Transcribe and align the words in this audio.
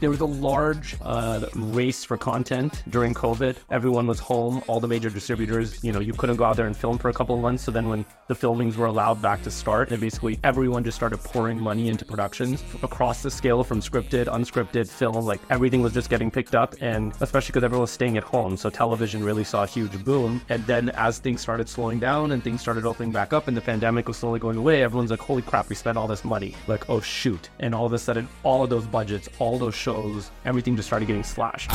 There 0.00 0.08
was 0.08 0.20
a 0.20 0.26
large 0.26 0.96
uh, 1.02 1.44
race 1.54 2.04
for 2.06 2.16
content 2.16 2.82
during 2.88 3.12
COVID. 3.12 3.56
Everyone 3.70 4.06
was 4.06 4.18
home. 4.18 4.62
All 4.66 4.80
the 4.80 4.88
major 4.88 5.10
distributors, 5.10 5.84
you 5.84 5.92
know, 5.92 6.00
you 6.00 6.14
couldn't 6.14 6.36
go 6.36 6.44
out 6.44 6.56
there 6.56 6.66
and 6.66 6.74
film 6.74 6.96
for 6.96 7.10
a 7.10 7.12
couple 7.12 7.34
of 7.34 7.42
months. 7.42 7.64
So 7.64 7.70
then 7.70 7.86
when 7.86 8.06
the 8.26 8.34
filmings 8.34 8.76
were 8.76 8.86
allowed 8.86 9.20
back 9.20 9.42
to 9.42 9.50
start, 9.50 9.90
and 9.90 10.00
basically 10.00 10.40
everyone 10.42 10.84
just 10.84 10.96
started 10.96 11.18
pouring 11.18 11.60
money 11.60 11.90
into 11.90 12.06
productions 12.06 12.64
across 12.82 13.22
the 13.22 13.30
scale 13.30 13.62
from 13.62 13.80
scripted, 13.80 14.24
unscripted, 14.24 14.88
film. 14.88 15.26
Like 15.26 15.42
everything 15.50 15.82
was 15.82 15.92
just 15.92 16.08
getting 16.08 16.30
picked 16.30 16.54
up, 16.54 16.74
and 16.80 17.12
especially 17.20 17.52
because 17.52 17.64
everyone 17.64 17.82
was 17.82 17.90
staying 17.90 18.16
at 18.16 18.24
home, 18.24 18.56
so 18.56 18.70
television 18.70 19.22
really 19.22 19.44
saw 19.44 19.64
a 19.64 19.66
huge 19.66 20.02
boom. 20.02 20.40
And 20.48 20.66
then 20.66 20.88
as 20.90 21.18
things 21.18 21.42
started 21.42 21.68
slowing 21.68 21.98
down 21.98 22.32
and 22.32 22.42
things 22.42 22.62
started 22.62 22.86
opening 22.86 23.12
back 23.12 23.34
up, 23.34 23.48
and 23.48 23.56
the 23.56 23.60
pandemic 23.60 24.08
was 24.08 24.16
slowly 24.16 24.40
going 24.40 24.56
away, 24.56 24.82
everyone's 24.82 25.10
like, 25.10 25.20
"Holy 25.20 25.42
crap, 25.42 25.68
we 25.68 25.74
spent 25.74 25.98
all 25.98 26.06
this 26.06 26.24
money!" 26.24 26.54
Like, 26.68 26.88
oh 26.88 27.02
shoot! 27.02 27.50
And 27.58 27.74
all 27.74 27.84
of 27.84 27.92
a 27.92 27.98
sudden, 27.98 28.26
all 28.44 28.64
of 28.64 28.70
those 28.70 28.86
budgets, 28.86 29.28
all 29.38 29.58
those 29.58 29.74
shows 29.74 29.89
shows, 29.90 30.30
everything 30.44 30.76
just 30.76 30.86
started 30.88 31.06
getting 31.06 31.24
slashed. 31.24 31.70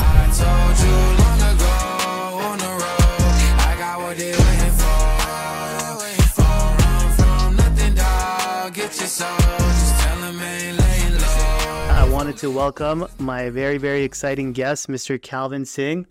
I 11.88 12.08
wanted 12.10 12.36
to 12.38 12.50
welcome 12.50 13.06
my 13.18 13.50
very, 13.50 13.76
very 13.78 14.02
exciting 14.02 14.52
guest, 14.52 14.88
Mr. 14.88 15.20
Calvin 15.20 15.66
Singh. 15.66 16.06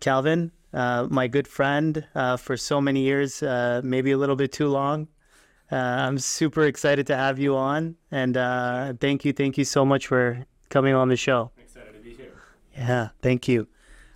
Calvin, 0.00 0.52
uh, 0.72 1.06
my 1.10 1.26
good 1.26 1.48
friend 1.48 2.06
uh, 2.14 2.36
for 2.36 2.56
so 2.56 2.80
many 2.80 3.00
years, 3.00 3.42
uh, 3.42 3.82
maybe 3.84 4.12
a 4.12 4.18
little 4.18 4.36
bit 4.36 4.52
too 4.52 4.68
long. 4.68 5.08
Uh, 5.70 5.76
I'm 5.76 6.18
super 6.18 6.64
excited 6.64 7.06
to 7.08 7.16
have 7.16 7.38
you 7.38 7.56
on, 7.56 7.96
and 8.10 8.36
uh, 8.36 8.92
thank 9.00 9.24
you, 9.24 9.32
thank 9.32 9.58
you 9.58 9.64
so 9.64 9.84
much 9.84 10.06
for 10.06 10.46
coming 10.68 10.94
on 10.94 11.08
the 11.08 11.16
show. 11.16 11.50
Excited 11.58 11.94
to 11.94 12.00
be 12.00 12.14
here. 12.14 12.32
Yeah, 12.76 13.08
thank 13.22 13.48
you. 13.48 13.68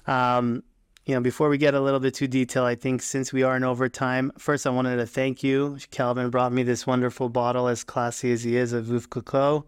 Um, 0.07 0.63
you 1.07 1.15
know, 1.15 1.21
before 1.21 1.48
we 1.48 1.59
get 1.59 1.75
a 1.75 1.81
little 1.81 2.01
bit 2.01 2.15
too 2.15 2.29
detailed, 2.29 2.67
I 2.67 2.75
think 2.75 3.03
since 3.03 3.33
we 3.33 3.42
are 3.42 3.57
in 3.57 3.65
overtime, 3.65 4.33
first 4.39 4.67
I 4.67 4.70
wanted 4.70 4.97
to 4.97 5.07
thank 5.07 5.42
you. 5.42 5.79
Calvin 5.91 6.31
brought 6.31 6.53
me 6.53 6.62
this 6.62 6.87
wonderful 6.87 7.29
bottle, 7.29 7.69
as 7.69 7.83
classy 7.83 8.33
as 8.33 8.45
he 8.45 8.57
is, 8.57 8.73
of 8.73 8.87
Veuve 8.87 9.09
Clicquot. 9.09 9.65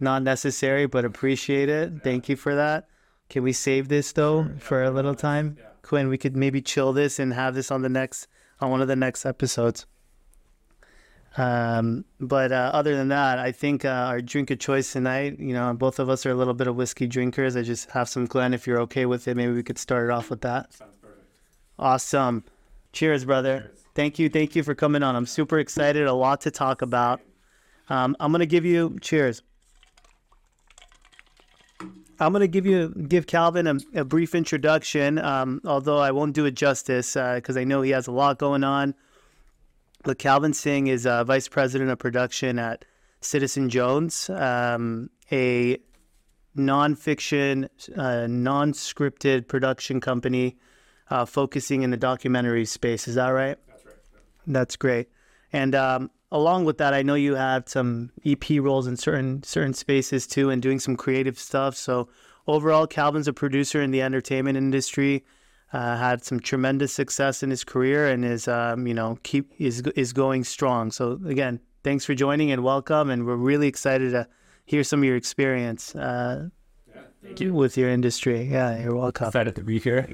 Not 0.00 0.22
necessary, 0.22 0.86
but 0.86 1.04
appreciate 1.04 1.68
it. 1.68 1.92
Yeah. 1.92 1.98
Thank 2.02 2.28
you 2.28 2.36
for 2.36 2.54
that. 2.54 2.88
Can 3.28 3.42
we 3.42 3.52
save 3.52 3.88
this 3.88 4.12
though 4.12 4.44
sure. 4.44 4.56
for 4.58 4.84
a 4.84 4.90
little 4.90 5.14
time? 5.14 5.56
Yeah. 5.58 5.66
Quinn, 5.82 6.08
we 6.08 6.18
could 6.18 6.36
maybe 6.36 6.60
chill 6.60 6.92
this 6.92 7.18
and 7.18 7.32
have 7.32 7.54
this 7.54 7.70
on 7.70 7.82
the 7.82 7.88
next 7.88 8.26
on 8.60 8.70
one 8.70 8.80
of 8.80 8.88
the 8.88 8.96
next 8.96 9.24
episodes. 9.24 9.86
Um, 11.36 12.04
but 12.20 12.52
uh, 12.52 12.70
other 12.72 12.96
than 12.96 13.08
that, 13.08 13.38
I 13.38 13.50
think 13.50 13.84
uh, 13.84 13.88
our 13.88 14.20
drink 14.20 14.50
of 14.50 14.60
choice 14.60 14.92
tonight, 14.92 15.40
you 15.40 15.52
know, 15.52 15.74
both 15.74 15.98
of 15.98 16.08
us 16.08 16.24
are 16.26 16.30
a 16.30 16.34
little 16.34 16.54
bit 16.54 16.68
of 16.68 16.76
whiskey 16.76 17.06
drinkers. 17.06 17.56
I 17.56 17.62
just 17.62 17.90
have 17.90 18.08
some 18.08 18.26
Glen. 18.26 18.54
If 18.54 18.66
you're 18.66 18.80
okay 18.82 19.04
with 19.06 19.26
it, 19.26 19.36
maybe 19.36 19.52
we 19.52 19.62
could 19.62 19.78
start 19.78 20.04
it 20.04 20.12
off 20.12 20.30
with 20.30 20.42
that. 20.42 20.72
Sounds 20.72 20.96
perfect. 20.96 21.26
Awesome. 21.78 22.44
Cheers, 22.92 23.24
brother. 23.24 23.60
Cheers. 23.60 23.84
Thank 23.94 24.18
you. 24.18 24.28
Thank 24.28 24.54
you 24.54 24.62
for 24.62 24.74
coming 24.74 25.02
on. 25.02 25.16
I'm 25.16 25.26
super 25.26 25.58
excited. 25.58 26.06
A 26.06 26.12
lot 26.12 26.40
to 26.42 26.50
talk 26.50 26.82
about. 26.82 27.20
Um, 27.88 28.16
I'm 28.20 28.32
gonna 28.32 28.46
give 28.46 28.64
you 28.64 28.96
cheers. 29.00 29.42
I'm 32.20 32.32
gonna 32.32 32.46
give 32.46 32.64
you 32.64 32.88
give 33.08 33.26
Calvin 33.26 33.66
a, 33.66 33.76
a 34.00 34.04
brief 34.04 34.34
introduction, 34.34 35.18
um, 35.18 35.60
although 35.64 35.98
I 35.98 36.12
won't 36.12 36.32
do 36.34 36.44
it 36.44 36.52
justice 36.52 37.14
because 37.14 37.56
uh, 37.56 37.60
I 37.60 37.64
know 37.64 37.82
he 37.82 37.90
has 37.90 38.06
a 38.06 38.12
lot 38.12 38.38
going 38.38 38.64
on. 38.64 38.94
Look, 40.06 40.18
Calvin 40.18 40.52
Singh 40.52 40.88
is 40.88 41.06
uh, 41.06 41.24
vice 41.24 41.48
president 41.48 41.90
of 41.90 41.98
production 41.98 42.58
at 42.58 42.84
Citizen 43.22 43.70
Jones, 43.70 44.28
um, 44.28 45.08
a 45.32 45.78
nonfiction, 46.54 47.68
uh, 47.96 48.26
non-scripted 48.26 49.48
production 49.48 50.00
company 50.00 50.56
uh, 51.08 51.24
focusing 51.24 51.82
in 51.82 51.90
the 51.90 51.96
documentary 51.96 52.66
space. 52.66 53.08
Is 53.08 53.14
that 53.14 53.28
right? 53.28 53.56
That's 53.66 53.86
right. 53.86 53.94
That's 54.46 54.76
great. 54.76 55.08
And 55.54 55.74
um, 55.74 56.10
along 56.30 56.66
with 56.66 56.78
that, 56.78 56.92
I 56.92 57.02
know 57.02 57.14
you 57.14 57.34
have 57.34 57.66
some 57.66 58.10
EP 58.26 58.44
roles 58.60 58.86
in 58.86 58.96
certain 58.98 59.42
certain 59.42 59.72
spaces 59.72 60.26
too, 60.26 60.50
and 60.50 60.60
doing 60.60 60.80
some 60.80 60.96
creative 60.96 61.38
stuff. 61.38 61.76
So 61.76 62.08
overall, 62.46 62.86
Calvin's 62.86 63.28
a 63.28 63.32
producer 63.32 63.80
in 63.80 63.90
the 63.90 64.02
entertainment 64.02 64.58
industry 64.58 65.24
uh, 65.74 65.96
had 65.96 66.24
some 66.24 66.38
tremendous 66.38 66.92
success 66.92 67.42
in 67.42 67.50
his 67.50 67.64
career 67.64 68.06
and 68.06 68.24
is 68.24 68.46
um, 68.46 68.86
you 68.86 68.94
know 68.94 69.18
keep 69.24 69.52
is 69.58 69.82
is 69.96 70.12
going 70.12 70.44
strong. 70.44 70.92
So 70.92 71.18
again, 71.26 71.58
thanks 71.82 72.04
for 72.04 72.14
joining 72.14 72.52
and 72.52 72.62
welcome, 72.62 73.10
and 73.10 73.26
we're 73.26 73.34
really 73.34 73.66
excited 73.66 74.12
to 74.12 74.28
hear 74.66 74.84
some 74.84 75.00
of 75.00 75.04
your 75.04 75.16
experience. 75.16 75.94
Uh, 75.96 76.48
yeah, 76.94 77.02
thank 77.22 77.40
you 77.40 77.52
with 77.52 77.76
your 77.76 77.90
industry. 77.90 78.44
Yeah, 78.44 78.80
you're 78.80 78.94
welcome. 78.94 79.26
Excited 79.26 79.56
to 79.56 79.64
be 79.64 79.80
here. 79.80 80.08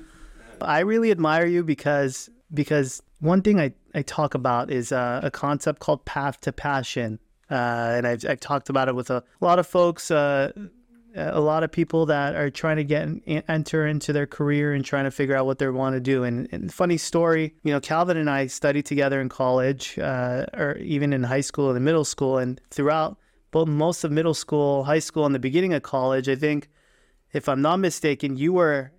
I 0.63 0.81
really 0.81 1.11
admire 1.11 1.47
you 1.47 1.63
because 1.63 2.31
because 2.55 3.03
one 3.19 3.43
thing 3.43 3.61
I, 3.61 3.75
I 3.95 4.01
talk 4.01 4.35
about 4.35 4.71
is 4.71 4.93
uh, 4.93 5.21
a 5.23 5.31
concept 5.31 5.81
called 5.81 6.07
path 6.07 6.41
to 6.41 6.53
passion. 6.53 7.19
Uh, 7.51 7.95
and 7.97 8.07
I've, 8.07 8.25
I've 8.27 8.41
talked 8.41 8.71
about 8.71 8.89
it 8.89 8.95
with 8.95 9.11
a, 9.11 9.25
a 9.41 9.45
lot 9.45 9.59
of 9.59 9.67
folks 9.67 10.11
uh, 10.11 10.53
a 11.15 11.41
lot 11.41 11.63
of 11.63 11.73
people 11.73 12.07
that 12.07 12.35
are 12.35 12.51
trying 12.51 12.77
to 12.77 12.85
get 12.85 13.09
enter 13.49 13.87
into 13.87 14.13
their 14.13 14.27
career 14.27 14.73
and 14.73 14.85
trying 14.85 15.05
to 15.05 15.11
figure 15.11 15.37
out 15.37 15.47
what 15.47 15.59
they 15.59 15.69
want 15.69 15.95
to 15.95 16.01
do. 16.01 16.25
And, 16.25 16.49
and 16.53 16.73
funny 16.73 16.97
story, 16.97 17.55
you 17.65 17.73
know, 17.73 17.81
Calvin 17.81 18.17
and 18.17 18.31
I 18.31 18.47
studied 18.47 18.87
together 18.87 19.21
in 19.21 19.29
college, 19.29 19.99
uh, 19.99 20.47
or 20.55 20.77
even 20.79 21.13
in 21.13 21.25
high 21.25 21.41
school 21.41 21.71
and 21.71 21.85
middle 21.85 22.05
school, 22.05 22.39
and 22.39 22.61
throughout 22.71 23.19
both 23.51 23.69
most 23.69 24.05
of 24.05 24.13
middle 24.13 24.35
school, 24.35 24.85
high 24.85 25.01
school, 25.01 25.27
and 25.27 25.35
the 25.35 25.41
beginning 25.41 25.75
of 25.75 25.83
college. 25.83 26.29
I 26.29 26.37
think, 26.37 26.69
if 27.33 27.49
I'm 27.49 27.63
not 27.63 27.79
mistaken, 27.79 28.37
you 28.37 28.53
were 28.53 28.93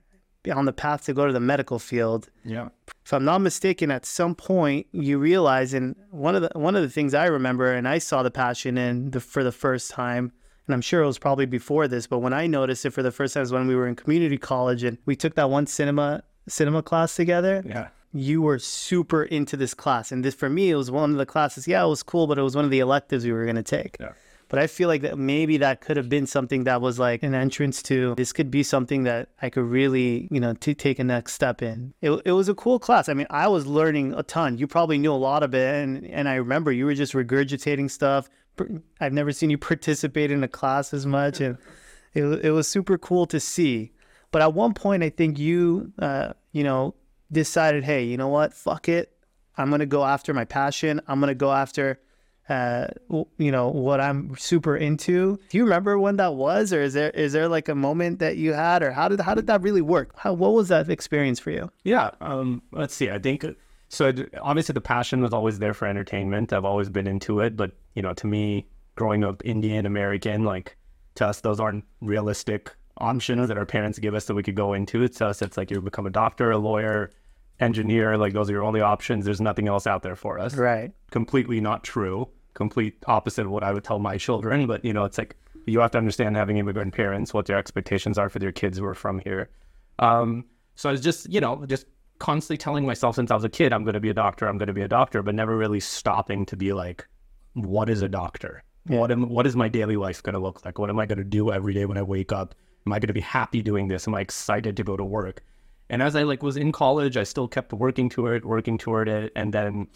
on 0.54 0.66
the 0.66 0.74
path 0.74 1.06
to 1.06 1.14
go 1.14 1.28
to 1.28 1.34
the 1.34 1.40
medical 1.40 1.80
field. 1.80 2.30
Yeah. 2.44 2.70
If 3.06 3.14
I'm 3.14 3.26
not 3.26 3.40
mistaken, 3.40 3.92
at 3.92 4.06
some 4.06 4.36
point 4.36 4.88
you 4.92 5.18
realize, 5.18 5.74
and 5.74 5.96
one 6.10 6.36
of 6.36 6.42
the 6.42 6.52
one 6.54 6.76
of 6.76 6.82
the 6.82 6.90
things 6.90 7.14
I 7.14 7.26
remember, 7.26 7.74
and 7.74 7.88
I 7.88 8.00
saw 8.00 8.24
the 8.24 8.32
passion 8.32 8.78
in 8.78 9.12
the 9.12 9.20
for 9.20 9.44
the 9.44 9.52
first 9.52 9.92
time 9.92 10.32
and 10.68 10.74
I'm 10.74 10.82
sure 10.82 11.02
it 11.02 11.08
was 11.08 11.20
probably 11.20 11.46
before 11.46 11.88
this, 11.88 12.08
but 12.08 12.20
when 12.20 12.34
I 12.34 12.48
noticed 12.48 12.86
it 12.86 12.92
for 12.92 13.04
the 13.04 13.12
first 13.12 13.34
time 13.34 13.42
was 13.42 13.52
when 13.52 13.68
we 13.68 13.76
were 13.76 13.88
in 13.88 13.96
community 13.96 14.38
college 14.38 14.84
and 14.84 14.98
we 15.06 15.16
took 15.16 15.36
that 15.36 15.50
one 15.50 15.68
cinema 15.68 16.24
cinema 16.48 16.82
class 16.82 17.16
together. 17.16 17.64
Yeah. 17.66 17.90
You 18.14 18.42
were 18.42 18.60
super 18.60 19.24
into 19.24 19.56
this 19.56 19.74
class. 19.74 20.12
And 20.12 20.26
this 20.26 20.36
for 20.36 20.50
me, 20.50 20.70
it 20.70 20.76
was 20.76 20.92
one 20.92 21.12
of 21.12 21.18
the 21.18 21.26
classes. 21.26 21.68
Yeah, 21.68 21.84
it 21.84 21.88
was 21.88 22.04
cool, 22.04 22.28
but 22.28 22.38
it 22.38 22.42
was 22.42 22.56
one 22.56 22.66
of 22.66 22.72
the 22.72 22.80
electives 22.80 23.26
we 23.26 23.32
were 23.32 23.46
gonna 23.46 23.64
take. 23.64 23.98
Yeah. 24.00 24.12
But 24.52 24.60
I 24.60 24.68
feel 24.68 24.90
like 24.90 25.02
that 25.04 25.18
maybe 25.18 25.56
that 25.58 25.80
could 25.80 25.96
have 25.96 26.10
been 26.10 26.28
something 26.28 26.66
that 26.66 26.82
was 26.82 27.00
like 27.00 27.24
an 27.24 27.34
entrance 27.34 27.82
to 27.84 28.16
this 28.16 28.34
could 28.34 28.52
be 28.52 28.64
something 28.64 29.04
that 29.04 29.30
I 29.42 29.50
could 29.50 29.64
really, 29.64 30.28
you 30.30 30.42
know, 30.42 30.54
to 30.56 30.74
take 30.74 31.00
a 31.00 31.06
next 31.06 31.36
step 31.36 31.62
in. 31.62 31.94
It, 32.02 32.12
it 32.26 32.34
was 32.34 32.50
a 32.50 32.54
cool 32.54 32.78
class. 32.78 33.08
I 33.08 33.14
mean, 33.14 33.28
I 33.30 33.48
was 33.48 33.66
learning 33.66 34.14
a 34.14 34.24
ton. 34.24 34.58
You 34.58 34.68
probably 34.68 34.98
knew 34.98 35.14
a 35.14 35.16
lot 35.16 35.42
of 35.42 35.56
it. 35.56 35.82
And, 35.82 36.06
and 36.06 36.28
I 36.28 36.36
remember 36.36 36.70
you 36.74 36.84
were 36.84 36.94
just 36.94 37.14
regurgitating 37.14 37.90
stuff, 37.90 38.30
I've 39.00 39.14
never 39.14 39.32
seen 39.32 39.50
you 39.50 39.58
participate 39.58 40.32
in 40.32 40.44
a 40.44 40.48
class 40.48 40.94
as 40.94 41.06
much, 41.06 41.42
and 41.42 41.58
it 42.14 42.24
it 42.24 42.52
was 42.52 42.68
super 42.68 42.98
cool 42.98 43.26
to 43.28 43.40
see. 43.40 43.92
But 44.32 44.42
at 44.42 44.54
one 44.54 44.74
point, 44.74 45.04
I 45.04 45.10
think 45.10 45.38
you, 45.38 45.92
uh, 46.00 46.34
you 46.52 46.64
know, 46.64 46.96
decided, 47.32 47.84
hey, 47.84 48.04
you 48.04 48.18
know 48.18 48.30
what, 48.30 48.54
fuck 48.54 48.88
it, 48.88 49.12
I'm 49.58 49.70
gonna 49.70 49.86
go 49.86 50.04
after 50.06 50.34
my 50.34 50.46
passion. 50.46 51.02
I'm 51.08 51.20
gonna 51.20 51.36
go 51.36 51.52
after, 51.52 52.00
uh, 52.50 52.88
you 53.38 53.52
know, 53.52 53.70
what 53.70 54.00
I'm 54.00 54.36
super 54.38 54.76
into. 54.78 55.38
Do 55.50 55.58
you 55.58 55.64
remember 55.64 56.00
when 56.00 56.18
that 56.18 56.36
was, 56.36 56.72
or 56.74 56.82
is 56.82 56.94
there 56.94 57.12
is 57.12 57.34
there 57.34 57.48
like 57.48 57.70
a 57.70 57.76
moment 57.76 58.20
that 58.20 58.38
you 58.38 58.54
had, 58.54 58.84
or 58.84 58.92
how 58.92 59.08
did 59.10 59.20
how 59.22 59.36
did 59.36 59.48
that 59.48 59.62
really 59.62 59.82
work? 59.82 60.14
How 60.18 60.34
what 60.34 60.54
was 60.54 60.70
that 60.70 60.90
experience 60.90 61.40
for 61.40 61.52
you? 61.52 61.72
Yeah, 61.84 62.12
um, 62.22 62.62
let's 62.72 62.94
see. 62.94 63.10
I 63.10 63.20
think 63.20 63.46
so 63.92 64.14
obviously 64.42 64.72
the 64.72 64.82
passion 64.82 65.22
was 65.22 65.34
always 65.34 65.60
there 65.60 65.74
for 65.74 65.86
entertainment. 65.86 66.54
I've 66.54 66.64
always 66.64 66.90
been 66.90 67.08
into 67.08 67.42
it, 67.42 67.58
but 67.58 67.74
you 67.94 68.02
know, 68.02 68.14
to 68.14 68.26
me, 68.26 68.66
growing 68.96 69.26
up 69.26 69.42
Indian 69.44 69.86
American, 69.86 70.46
like 70.46 70.78
to 71.16 71.28
us, 71.28 71.42
those 71.42 71.60
aren't 71.60 71.84
realistic 72.00 72.74
options 72.98 73.50
that 73.50 73.58
our 73.58 73.66
parents 73.66 74.00
give 74.00 74.16
us 74.16 74.26
that 74.26 74.34
we 74.34 74.44
could 74.44 74.56
go 74.56 74.74
into. 74.74 75.06
To 75.06 75.28
us, 75.28 75.42
it's 75.42 75.58
like 75.58 75.70
you 75.70 75.82
become 75.82 76.06
a 76.06 76.10
doctor, 76.10 76.52
a 76.52 76.58
lawyer, 76.58 77.12
engineer. 77.60 78.16
Like 78.18 78.32
those 78.32 78.50
are 78.50 78.54
your 78.54 78.64
only 78.64 78.80
options. 78.80 79.26
There's 79.26 79.42
nothing 79.42 79.68
else 79.68 79.86
out 79.86 80.04
there 80.04 80.16
for 80.16 80.40
us. 80.40 80.56
Right. 80.56 80.94
Completely 81.12 81.60
not 81.60 81.84
true. 81.84 82.30
Complete 82.54 82.96
opposite 83.08 83.46
of 83.46 83.52
what 83.52 83.64
I 83.64 83.74
would 83.74 83.84
tell 83.84 84.00
my 84.00 84.18
children. 84.18 84.68
But 84.68 84.86
you 84.86 84.94
know, 84.94 85.04
it's 85.04 85.18
like 85.18 85.36
you 85.66 85.82
have 85.82 85.92
to 85.92 85.98
understand 85.98 86.38
having 86.38 86.60
immigrant 86.60 86.94
parents, 86.94 87.34
what 87.34 87.46
their 87.46 87.58
expectations 87.58 88.18
are 88.18 88.30
for 88.30 88.40
their 88.40 88.54
kids 88.54 88.78
who 88.78 88.86
are 88.86 88.96
from 88.96 89.20
here. 89.20 89.50
Um, 90.00 90.46
so 90.76 90.88
I 90.88 90.94
was 90.94 91.02
just, 91.02 91.30
you 91.30 91.42
know, 91.42 91.66
just 91.66 91.88
constantly 92.22 92.58
telling 92.58 92.86
myself 92.86 93.16
since 93.16 93.32
I 93.32 93.36
was 93.36 93.44
a 93.44 93.50
kid, 93.50 93.74
I'm 93.74 93.84
going 93.84 93.96
to 93.96 94.00
be 94.00 94.12
a 94.12 94.14
doctor, 94.14 94.48
I'm 94.48 94.58
going 94.58 94.68
to 94.68 94.74
be 94.74 94.84
a 94.84 94.88
doctor, 94.88 95.24
but 95.24 95.36
never 95.36 95.58
really 95.58 95.80
stopping 95.80 96.46
to 96.46 96.56
be 96.56 96.72
like, 96.72 97.08
what 97.54 97.90
is 97.90 98.04
a 98.04 98.08
doctor? 98.08 98.64
Yeah. 98.88 99.00
What 99.00 99.12
am, 99.12 99.28
what 99.28 99.48
is 99.48 99.56
my 99.56 99.68
daily 99.68 99.98
life 99.98 100.22
going 100.22 100.34
to 100.34 100.40
look 100.40 100.64
like? 100.64 100.78
What 100.78 100.90
am 100.90 101.00
I 101.00 101.06
going 101.06 101.18
to 101.18 101.24
do 101.24 101.52
every 101.52 101.74
day 101.74 101.86
when 101.86 101.98
I 101.98 102.04
wake 102.04 102.32
up? 102.32 102.54
Am 102.86 102.94
I 102.94 103.00
going 103.00 103.08
to 103.08 103.14
be 103.14 103.22
happy 103.22 103.62
doing 103.62 103.88
this? 103.88 104.08
Am 104.08 104.14
I 104.14 104.22
excited 104.22 104.78
to 104.78 104.84
go 104.84 104.96
to 104.96 105.04
work? 105.04 105.44
And 105.90 106.02
as 106.02 106.16
I 106.16 106.24
like 106.24 106.44
was 106.44 106.58
in 106.58 106.72
college, 106.72 107.18
I 107.18 107.24
still 107.24 107.48
kept 107.48 107.74
working 107.74 108.08
toward 108.08 108.38
it, 108.38 108.46
working 108.46 108.78
toward 108.78 109.10
it, 109.10 109.32
and 109.36 109.52
then 109.52 109.88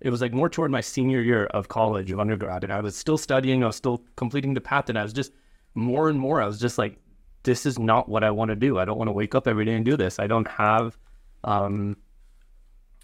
it 0.00 0.10
was 0.10 0.20
like 0.20 0.32
more 0.32 0.48
toward 0.48 0.70
my 0.72 0.80
senior 0.80 1.22
year 1.22 1.46
of 1.46 1.68
college, 1.68 2.10
of 2.10 2.18
undergrad, 2.18 2.64
and 2.64 2.72
I 2.72 2.80
was 2.80 2.96
still 2.96 3.16
studying, 3.16 3.62
I 3.62 3.68
was 3.68 3.76
still 3.76 4.02
completing 4.16 4.54
the 4.54 4.60
path, 4.60 4.88
and 4.88 4.98
I 4.98 5.02
was 5.02 5.12
just 5.12 5.32
more 5.74 6.08
and 6.08 6.18
more, 6.18 6.42
I 6.42 6.46
was 6.46 6.58
just 6.58 6.78
like 6.78 6.98
this 7.42 7.64
is 7.64 7.78
not 7.78 8.08
what 8.08 8.24
I 8.24 8.30
want 8.30 8.50
to 8.50 8.56
do. 8.56 8.78
I 8.78 8.84
don't 8.84 8.98
want 8.98 9.08
to 9.08 9.12
wake 9.12 9.34
up 9.34 9.46
every 9.46 9.64
day 9.64 9.74
and 9.74 9.84
do 9.84 9.96
this. 9.96 10.18
I 10.18 10.26
don't 10.26 10.48
have, 10.48 10.98
um, 11.44 11.96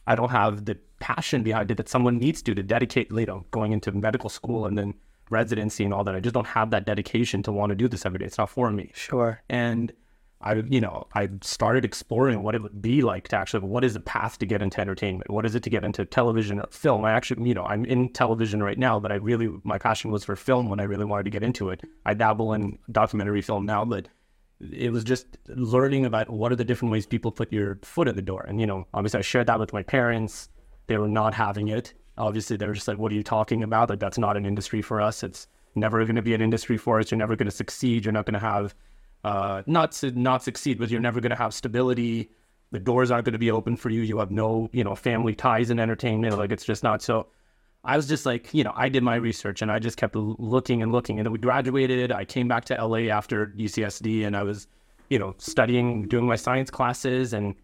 I 0.06 0.14
don't 0.14 0.30
have 0.30 0.64
the 0.64 0.78
passion 1.00 1.42
behind 1.42 1.70
it 1.70 1.76
that 1.76 1.88
someone 1.88 2.18
needs 2.18 2.42
to 2.42 2.54
to 2.54 2.62
dedicate, 2.62 3.10
you 3.10 3.26
know, 3.26 3.44
going 3.50 3.72
into 3.72 3.92
medical 3.92 4.30
school 4.30 4.66
and 4.66 4.78
then 4.78 4.94
residency 5.30 5.84
and 5.84 5.92
all 5.92 6.04
that. 6.04 6.14
I 6.14 6.20
just 6.20 6.34
don't 6.34 6.46
have 6.46 6.70
that 6.70 6.86
dedication 6.86 7.42
to 7.44 7.52
want 7.52 7.70
to 7.70 7.76
do 7.76 7.88
this 7.88 8.06
every 8.06 8.18
day. 8.18 8.26
It's 8.26 8.38
not 8.38 8.50
for 8.50 8.70
me. 8.70 8.92
Sure. 8.94 9.42
And 9.48 9.92
I, 10.40 10.54
you 10.54 10.80
know, 10.80 11.06
I 11.14 11.30
started 11.40 11.84
exploring 11.84 12.42
what 12.42 12.54
it 12.54 12.62
would 12.62 12.80
be 12.80 13.02
like 13.02 13.28
to 13.28 13.36
actually, 13.36 13.66
what 13.66 13.84
is 13.84 13.94
the 13.94 14.00
path 14.00 14.38
to 14.38 14.46
get 14.46 14.62
into 14.62 14.80
entertainment? 14.80 15.30
What 15.30 15.46
is 15.46 15.54
it 15.54 15.62
to 15.64 15.70
get 15.70 15.82
into 15.82 16.04
television 16.04 16.60
or 16.60 16.66
film? 16.70 17.04
I 17.04 17.12
actually, 17.12 17.48
you 17.48 17.54
know, 17.54 17.64
I'm 17.64 17.84
in 17.86 18.12
television 18.12 18.62
right 18.62 18.78
now, 18.78 19.00
but 19.00 19.10
I 19.10 19.16
really, 19.16 19.48
my 19.64 19.78
passion 19.78 20.10
was 20.10 20.24
for 20.24 20.36
film 20.36 20.68
when 20.68 20.78
I 20.78 20.84
really 20.84 21.06
wanted 21.06 21.24
to 21.24 21.30
get 21.30 21.42
into 21.42 21.70
it. 21.70 21.80
I 22.04 22.14
dabble 22.14 22.52
in 22.52 22.78
documentary 22.92 23.42
film 23.42 23.64
now, 23.64 23.84
but 23.84 24.08
it 24.60 24.90
was 24.90 25.04
just 25.04 25.26
learning 25.48 26.06
about 26.06 26.30
what 26.30 26.50
are 26.52 26.56
the 26.56 26.64
different 26.64 26.92
ways 26.92 27.06
people 27.06 27.30
put 27.30 27.52
your 27.52 27.78
foot 27.82 28.08
in 28.08 28.16
the 28.16 28.22
door. 28.22 28.44
And, 28.48 28.60
you 28.60 28.66
know, 28.66 28.86
obviously 28.94 29.18
I 29.18 29.22
shared 29.22 29.46
that 29.48 29.58
with 29.58 29.72
my 29.72 29.82
parents. 29.82 30.48
They 30.86 30.96
were 30.96 31.08
not 31.08 31.34
having 31.34 31.68
it. 31.68 31.92
Obviously, 32.18 32.56
they 32.56 32.66
were 32.66 32.72
just 32.72 32.88
like, 32.88 32.96
what 32.96 33.12
are 33.12 33.14
you 33.14 33.22
talking 33.22 33.62
about? 33.62 33.90
Like, 33.90 34.00
that's 34.00 34.16
not 34.16 34.36
an 34.36 34.46
industry 34.46 34.80
for 34.80 35.02
us. 35.02 35.22
It's 35.22 35.46
never 35.74 36.02
going 36.04 36.16
to 36.16 36.22
be 36.22 36.32
an 36.32 36.40
industry 36.40 36.78
for 36.78 36.98
us. 36.98 37.10
You're 37.10 37.18
never 37.18 37.36
going 37.36 37.46
to 37.46 37.54
succeed. 37.54 38.06
You're 38.06 38.12
not 38.12 38.24
going 38.24 38.34
to 38.34 38.40
have, 38.40 38.74
uh, 39.24 39.62
not 39.66 40.02
not 40.14 40.42
succeed, 40.42 40.78
but 40.78 40.88
you're 40.88 41.00
never 41.00 41.20
going 41.20 41.30
to 41.30 41.36
have 41.36 41.52
stability. 41.52 42.30
The 42.70 42.78
doors 42.78 43.10
aren't 43.10 43.26
going 43.26 43.34
to 43.34 43.38
be 43.38 43.50
open 43.50 43.76
for 43.76 43.90
you. 43.90 44.00
You 44.00 44.18
have 44.18 44.30
no, 44.30 44.70
you 44.72 44.82
know, 44.82 44.94
family 44.94 45.34
ties 45.34 45.68
in 45.68 45.78
entertainment. 45.78 46.38
Like, 46.38 46.52
it's 46.52 46.64
just 46.64 46.82
not. 46.82 47.02
So 47.02 47.26
I 47.86 47.96
was 47.96 48.06
just 48.06 48.26
like, 48.26 48.52
you 48.52 48.64
know, 48.64 48.72
I 48.74 48.88
did 48.88 49.02
my 49.02 49.14
research 49.14 49.62
and 49.62 49.70
I 49.70 49.78
just 49.78 49.96
kept 49.96 50.16
looking 50.16 50.82
and 50.82 50.92
looking. 50.92 51.18
And 51.18 51.26
then 51.26 51.32
we 51.32 51.38
graduated. 51.38 52.10
I 52.12 52.24
came 52.24 52.48
back 52.48 52.64
to 52.66 52.74
LA 52.74 53.08
after 53.12 53.54
UCSD 53.56 54.26
and 54.26 54.36
I 54.36 54.42
was, 54.42 54.66
you 55.08 55.18
know, 55.18 55.34
studying, 55.38 56.08
doing 56.08 56.26
my 56.26 56.36
science 56.36 56.70
classes. 56.70 57.32
And 57.32 57.54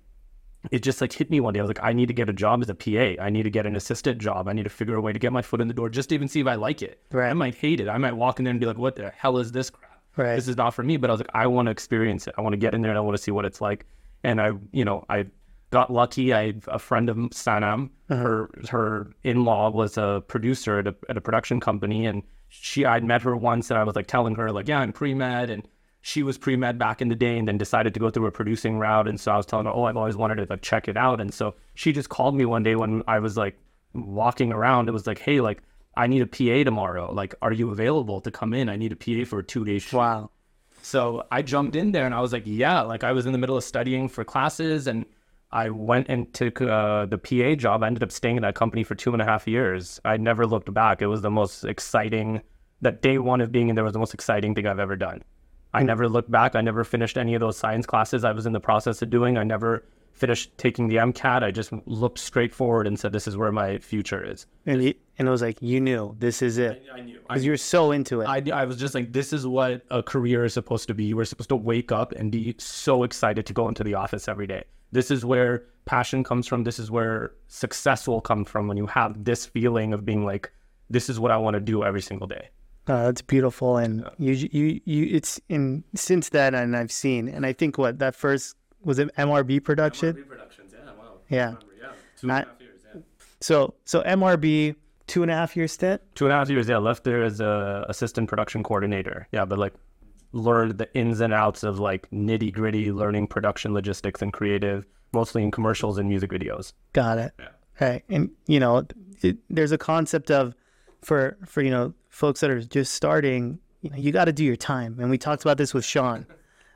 it 0.70 0.82
just 0.82 1.00
like 1.00 1.12
hit 1.12 1.28
me 1.28 1.40
one 1.40 1.54
day. 1.54 1.60
I 1.60 1.62
was 1.62 1.70
like, 1.70 1.82
I 1.82 1.92
need 1.92 2.06
to 2.06 2.14
get 2.14 2.28
a 2.28 2.32
job 2.32 2.62
as 2.62 2.70
a 2.70 2.74
PA. 2.74 3.20
I 3.20 3.30
need 3.30 3.42
to 3.42 3.50
get 3.50 3.66
an 3.66 3.74
assistant 3.74 4.18
job. 4.18 4.46
I 4.46 4.52
need 4.52 4.62
to 4.62 4.70
figure 4.70 4.94
a 4.94 5.00
way 5.00 5.12
to 5.12 5.18
get 5.18 5.32
my 5.32 5.42
foot 5.42 5.60
in 5.60 5.66
the 5.66 5.74
door 5.74 5.88
just 5.88 6.10
to 6.10 6.14
even 6.14 6.28
see 6.28 6.40
if 6.40 6.46
I 6.46 6.54
like 6.54 6.82
it. 6.82 7.00
Right. 7.10 7.28
I 7.28 7.34
might 7.34 7.56
hate 7.56 7.80
it. 7.80 7.88
I 7.88 7.98
might 7.98 8.14
walk 8.14 8.38
in 8.38 8.44
there 8.44 8.52
and 8.52 8.60
be 8.60 8.66
like, 8.66 8.78
what 8.78 8.94
the 8.94 9.10
hell 9.10 9.38
is 9.38 9.50
this 9.50 9.70
crap? 9.70 10.00
Right. 10.16 10.36
This 10.36 10.46
is 10.46 10.56
not 10.56 10.70
for 10.70 10.84
me. 10.84 10.98
But 10.98 11.10
I 11.10 11.14
was 11.14 11.20
like, 11.20 11.30
I 11.34 11.48
want 11.48 11.66
to 11.66 11.72
experience 11.72 12.28
it. 12.28 12.34
I 12.38 12.42
want 12.42 12.52
to 12.52 12.58
get 12.58 12.74
in 12.74 12.82
there 12.82 12.92
and 12.92 12.98
I 12.98 13.00
want 13.00 13.16
to 13.16 13.22
see 13.22 13.32
what 13.32 13.44
it's 13.44 13.60
like. 13.60 13.86
And 14.22 14.40
I, 14.40 14.52
you 14.70 14.84
know, 14.84 15.04
I 15.08 15.26
got 15.72 15.92
lucky. 15.92 16.32
I 16.32 16.54
a 16.68 16.78
friend 16.78 17.08
of 17.08 17.16
Sanam, 17.16 17.90
uh-huh. 18.08 18.22
her 18.22 18.50
her 18.70 19.10
in 19.24 19.44
law 19.44 19.70
was 19.70 19.98
a 19.98 20.22
producer 20.28 20.78
at 20.78 20.86
a, 20.86 20.94
at 21.08 21.16
a 21.16 21.20
production 21.20 21.58
company, 21.58 22.06
and 22.06 22.22
she 22.48 22.84
I'd 22.84 23.02
met 23.02 23.22
her 23.22 23.36
once, 23.36 23.70
and 23.70 23.78
I 23.78 23.82
was 23.82 23.96
like 23.96 24.06
telling 24.06 24.36
her 24.36 24.52
like, 24.52 24.68
yeah, 24.68 24.78
I'm 24.78 24.92
pre 24.92 25.14
med, 25.14 25.50
and 25.50 25.66
she 26.02 26.22
was 26.22 26.38
pre 26.38 26.54
med 26.54 26.78
back 26.78 27.02
in 27.02 27.08
the 27.08 27.16
day, 27.16 27.36
and 27.38 27.48
then 27.48 27.58
decided 27.58 27.94
to 27.94 28.00
go 28.00 28.10
through 28.10 28.26
a 28.26 28.30
producing 28.30 28.78
route, 28.78 29.08
and 29.08 29.18
so 29.18 29.32
I 29.32 29.36
was 29.36 29.46
telling 29.46 29.66
her, 29.66 29.72
oh, 29.72 29.84
I've 29.84 29.96
always 29.96 30.16
wanted 30.16 30.36
to 30.36 30.46
like 30.48 30.62
check 30.62 30.86
it 30.86 30.96
out, 30.96 31.20
and 31.20 31.34
so 31.34 31.54
she 31.74 31.92
just 31.92 32.10
called 32.10 32.36
me 32.36 32.44
one 32.44 32.62
day 32.62 32.76
when 32.76 33.02
I 33.08 33.18
was 33.18 33.36
like 33.36 33.58
walking 33.94 34.52
around. 34.52 34.88
It 34.88 34.92
was 34.92 35.06
like, 35.06 35.18
hey, 35.18 35.40
like 35.40 35.62
I 35.96 36.06
need 36.06 36.22
a 36.22 36.26
PA 36.26 36.64
tomorrow. 36.64 37.12
Like, 37.12 37.34
are 37.42 37.52
you 37.52 37.70
available 37.70 38.20
to 38.20 38.30
come 38.30 38.54
in? 38.54 38.68
I 38.68 38.76
need 38.76 38.92
a 38.92 38.96
PA 38.96 39.28
for 39.28 39.40
a 39.40 39.42
two 39.42 39.64
day 39.64 39.78
shoot. 39.78 39.96
Wow. 39.96 40.30
So 40.82 41.26
I 41.30 41.42
jumped 41.42 41.76
in 41.76 41.92
there 41.92 42.06
and 42.06 42.14
I 42.14 42.20
was 42.20 42.32
like, 42.32 42.42
yeah, 42.44 42.80
like 42.82 43.04
I 43.04 43.12
was 43.12 43.24
in 43.26 43.32
the 43.32 43.38
middle 43.38 43.56
of 43.56 43.64
studying 43.64 44.08
for 44.08 44.24
classes 44.24 44.86
and 44.88 45.06
I 45.52 45.68
went 45.68 46.08
and 46.08 46.32
took 46.32 46.62
uh, 46.62 47.06
the 47.06 47.18
PA 47.18 47.54
job. 47.54 47.82
I 47.82 47.86
ended 47.86 48.02
up 48.02 48.10
staying 48.10 48.36
in 48.36 48.42
that 48.42 48.54
company 48.54 48.84
for 48.84 48.94
two 48.94 49.12
and 49.12 49.20
a 49.20 49.24
half 49.24 49.46
years. 49.46 50.00
I 50.04 50.16
never 50.16 50.46
looked 50.46 50.72
back. 50.72 51.02
It 51.02 51.06
was 51.06 51.20
the 51.20 51.30
most 51.30 51.64
exciting, 51.64 52.40
that 52.80 53.02
day 53.02 53.18
one 53.18 53.40
of 53.40 53.52
being 53.52 53.68
in 53.68 53.74
there 53.74 53.84
was 53.84 53.92
the 53.92 53.98
most 53.98 54.14
exciting 54.14 54.54
thing 54.54 54.66
I've 54.66 54.78
ever 54.78 54.96
done. 54.96 55.22
I 55.74 55.82
never 55.82 56.08
looked 56.08 56.30
back. 56.30 56.54
I 56.54 56.60
never 56.60 56.84
finished 56.84 57.16
any 57.16 57.34
of 57.34 57.40
those 57.40 57.56
science 57.56 57.86
classes 57.86 58.24
I 58.24 58.32
was 58.32 58.44
in 58.44 58.52
the 58.52 58.60
process 58.60 59.00
of 59.00 59.10
doing. 59.10 59.38
I 59.38 59.44
never 59.44 59.84
finished 60.12 60.56
taking 60.58 60.88
the 60.88 60.96
MCAT. 60.96 61.42
I 61.42 61.50
just 61.50 61.72
looked 61.86 62.18
straight 62.18 62.54
forward 62.54 62.86
and 62.86 62.98
said, 62.98 63.12
this 63.12 63.26
is 63.26 63.36
where 63.36 63.50
my 63.50 63.78
future 63.78 64.22
is. 64.22 64.46
And 64.66 64.82
he, 64.82 64.98
and 65.18 65.28
it 65.28 65.30
was 65.30 65.40
like 65.40 65.60
you 65.62 65.80
knew 65.80 66.14
this 66.18 66.42
is 66.42 66.58
it 66.58 66.82
I 66.94 67.00
knew. 67.00 67.18
because 67.20 67.44
you're 67.44 67.56
so 67.56 67.92
into 67.92 68.20
it. 68.20 68.26
I, 68.26 68.42
I 68.52 68.64
was 68.66 68.76
just 68.76 68.94
like, 68.94 69.12
this 69.12 69.32
is 69.32 69.46
what 69.46 69.82
a 69.90 70.02
career 70.02 70.44
is 70.44 70.52
supposed 70.52 70.88
to 70.88 70.94
be. 70.94 71.04
You 71.04 71.16
were 71.16 71.24
supposed 71.24 71.48
to 71.48 71.56
wake 71.56 71.90
up 71.90 72.12
and 72.12 72.30
be 72.30 72.54
so 72.58 73.02
excited 73.02 73.46
to 73.46 73.52
go 73.52 73.68
into 73.68 73.82
the 73.82 73.94
office 73.94 74.28
every 74.28 74.46
day. 74.46 74.64
This 74.92 75.10
is 75.10 75.24
where 75.24 75.64
passion 75.84 76.22
comes 76.22 76.46
from. 76.46 76.64
This 76.64 76.78
is 76.78 76.90
where 76.90 77.32
success 77.48 78.06
will 78.06 78.20
come 78.20 78.44
from 78.44 78.68
when 78.68 78.76
you 78.76 78.86
have 78.86 79.24
this 79.24 79.46
feeling 79.46 79.92
of 79.92 80.04
being 80.04 80.24
like, 80.24 80.52
this 80.90 81.08
is 81.08 81.18
what 81.18 81.30
I 81.30 81.36
want 81.36 81.54
to 81.54 81.60
do 81.60 81.84
every 81.84 82.02
single 82.02 82.26
day. 82.26 82.48
Uh, 82.86 83.04
that's 83.04 83.22
beautiful, 83.22 83.76
and 83.76 84.04
you, 84.18 84.32
you, 84.32 84.80
you. 84.84 85.06
It's 85.14 85.40
in 85.48 85.84
since 85.94 86.30
then, 86.30 86.54
and 86.54 86.76
I've 86.76 86.90
seen, 86.90 87.28
and 87.28 87.46
I 87.46 87.52
think 87.52 87.78
what 87.78 88.00
that 88.00 88.16
first 88.16 88.56
was 88.82 88.98
it 88.98 89.14
MRB 89.16 89.62
production. 89.62 90.24
Productions, 90.24 90.74
yeah, 90.76 90.90
wow. 90.98 91.18
Yeah. 91.28 91.54
yeah. 91.80 91.92
and 92.22 92.30
a 92.30 92.34
half 92.34 92.46
years, 92.58 92.80
yeah. 92.92 93.00
So 93.40 93.74
so 93.84 94.02
MRB 94.02 94.74
two 95.06 95.22
and 95.22 95.30
a 95.30 95.34
half 95.34 95.56
year 95.56 95.68
stint. 95.68 96.00
Two 96.16 96.24
and 96.24 96.32
a 96.32 96.36
half 96.36 96.50
years, 96.50 96.68
yeah. 96.68 96.78
Left 96.78 97.04
there 97.04 97.22
as 97.22 97.40
a 97.40 97.86
assistant 97.88 98.28
production 98.28 98.64
coordinator. 98.64 99.28
Yeah, 99.30 99.44
but 99.44 99.58
like 99.60 99.74
learned 100.32 100.78
the 100.78 100.92
ins 100.94 101.20
and 101.20 101.32
outs 101.32 101.62
of 101.62 101.78
like 101.78 102.10
nitty 102.10 102.52
gritty 102.52 102.90
learning 102.90 103.26
production 103.26 103.74
logistics 103.74 104.22
and 104.22 104.32
creative, 104.32 104.86
mostly 105.12 105.42
in 105.42 105.50
commercials 105.50 105.98
and 105.98 106.08
music 106.08 106.30
videos. 106.30 106.72
Got 106.92 107.18
it. 107.18 107.32
Yeah. 107.38 107.48
Right, 107.80 108.04
and 108.08 108.30
you 108.46 108.60
know, 108.60 108.86
it, 109.22 109.38
there's 109.50 109.72
a 109.72 109.78
concept 109.78 110.30
of 110.30 110.54
for 111.00 111.36
for 111.46 111.62
you 111.62 111.70
know 111.70 111.94
folks 112.10 112.40
that 112.40 112.50
are 112.50 112.60
just 112.60 112.94
starting. 112.94 113.58
You 113.80 113.90
know, 113.90 113.96
you 113.96 114.12
got 114.12 114.26
to 114.26 114.32
do 114.32 114.44
your 114.44 114.56
time, 114.56 114.98
and 115.00 115.10
we 115.10 115.18
talked 115.18 115.42
about 115.42 115.58
this 115.58 115.74
with 115.74 115.84
Sean, 115.84 116.26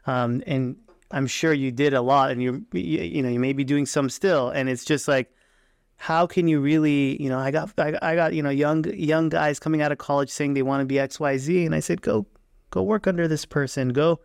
um, 0.07 0.43
and 0.47 0.77
I'm 1.11 1.27
sure 1.27 1.53
you 1.53 1.71
did 1.71 1.95
a 1.95 2.01
lot, 2.01 2.31
and 2.31 2.43
you 2.43 2.67
you 2.73 3.03
you 3.03 3.23
know 3.23 3.29
you 3.29 3.39
may 3.39 3.53
be 3.53 3.63
doing 3.63 3.87
some 3.87 4.11
still, 4.11 4.51
and 4.51 4.69
it's 4.69 4.85
just 4.85 5.09
like. 5.09 5.31
How 5.99 6.27
can 6.27 6.47
you 6.47 6.61
really, 6.61 7.17
you 7.23 7.31
know, 7.31 7.39
I 7.39 7.51
got, 7.51 7.73
I, 7.79 7.99
I 8.03 8.15
got, 8.17 8.35
you 8.35 8.43
know, 8.43 8.51
young, 8.51 8.85
young 8.93 9.31
guys 9.31 9.59
coming 9.59 9.81
out 9.81 9.93
of 9.93 9.97
college 9.97 10.29
saying 10.29 10.53
they 10.53 10.61
want 10.61 10.83
to 10.83 10.85
be 10.85 10.99
X, 10.99 11.19
Y, 11.19 11.39
Z, 11.39 11.65
and 11.65 11.75
I 11.75 11.81
said, 11.81 12.03
go, 12.03 12.27
go 12.71 12.83
work 12.83 13.07
under 13.07 13.29
this 13.29 13.45
person, 13.45 13.91
go, 13.91 14.21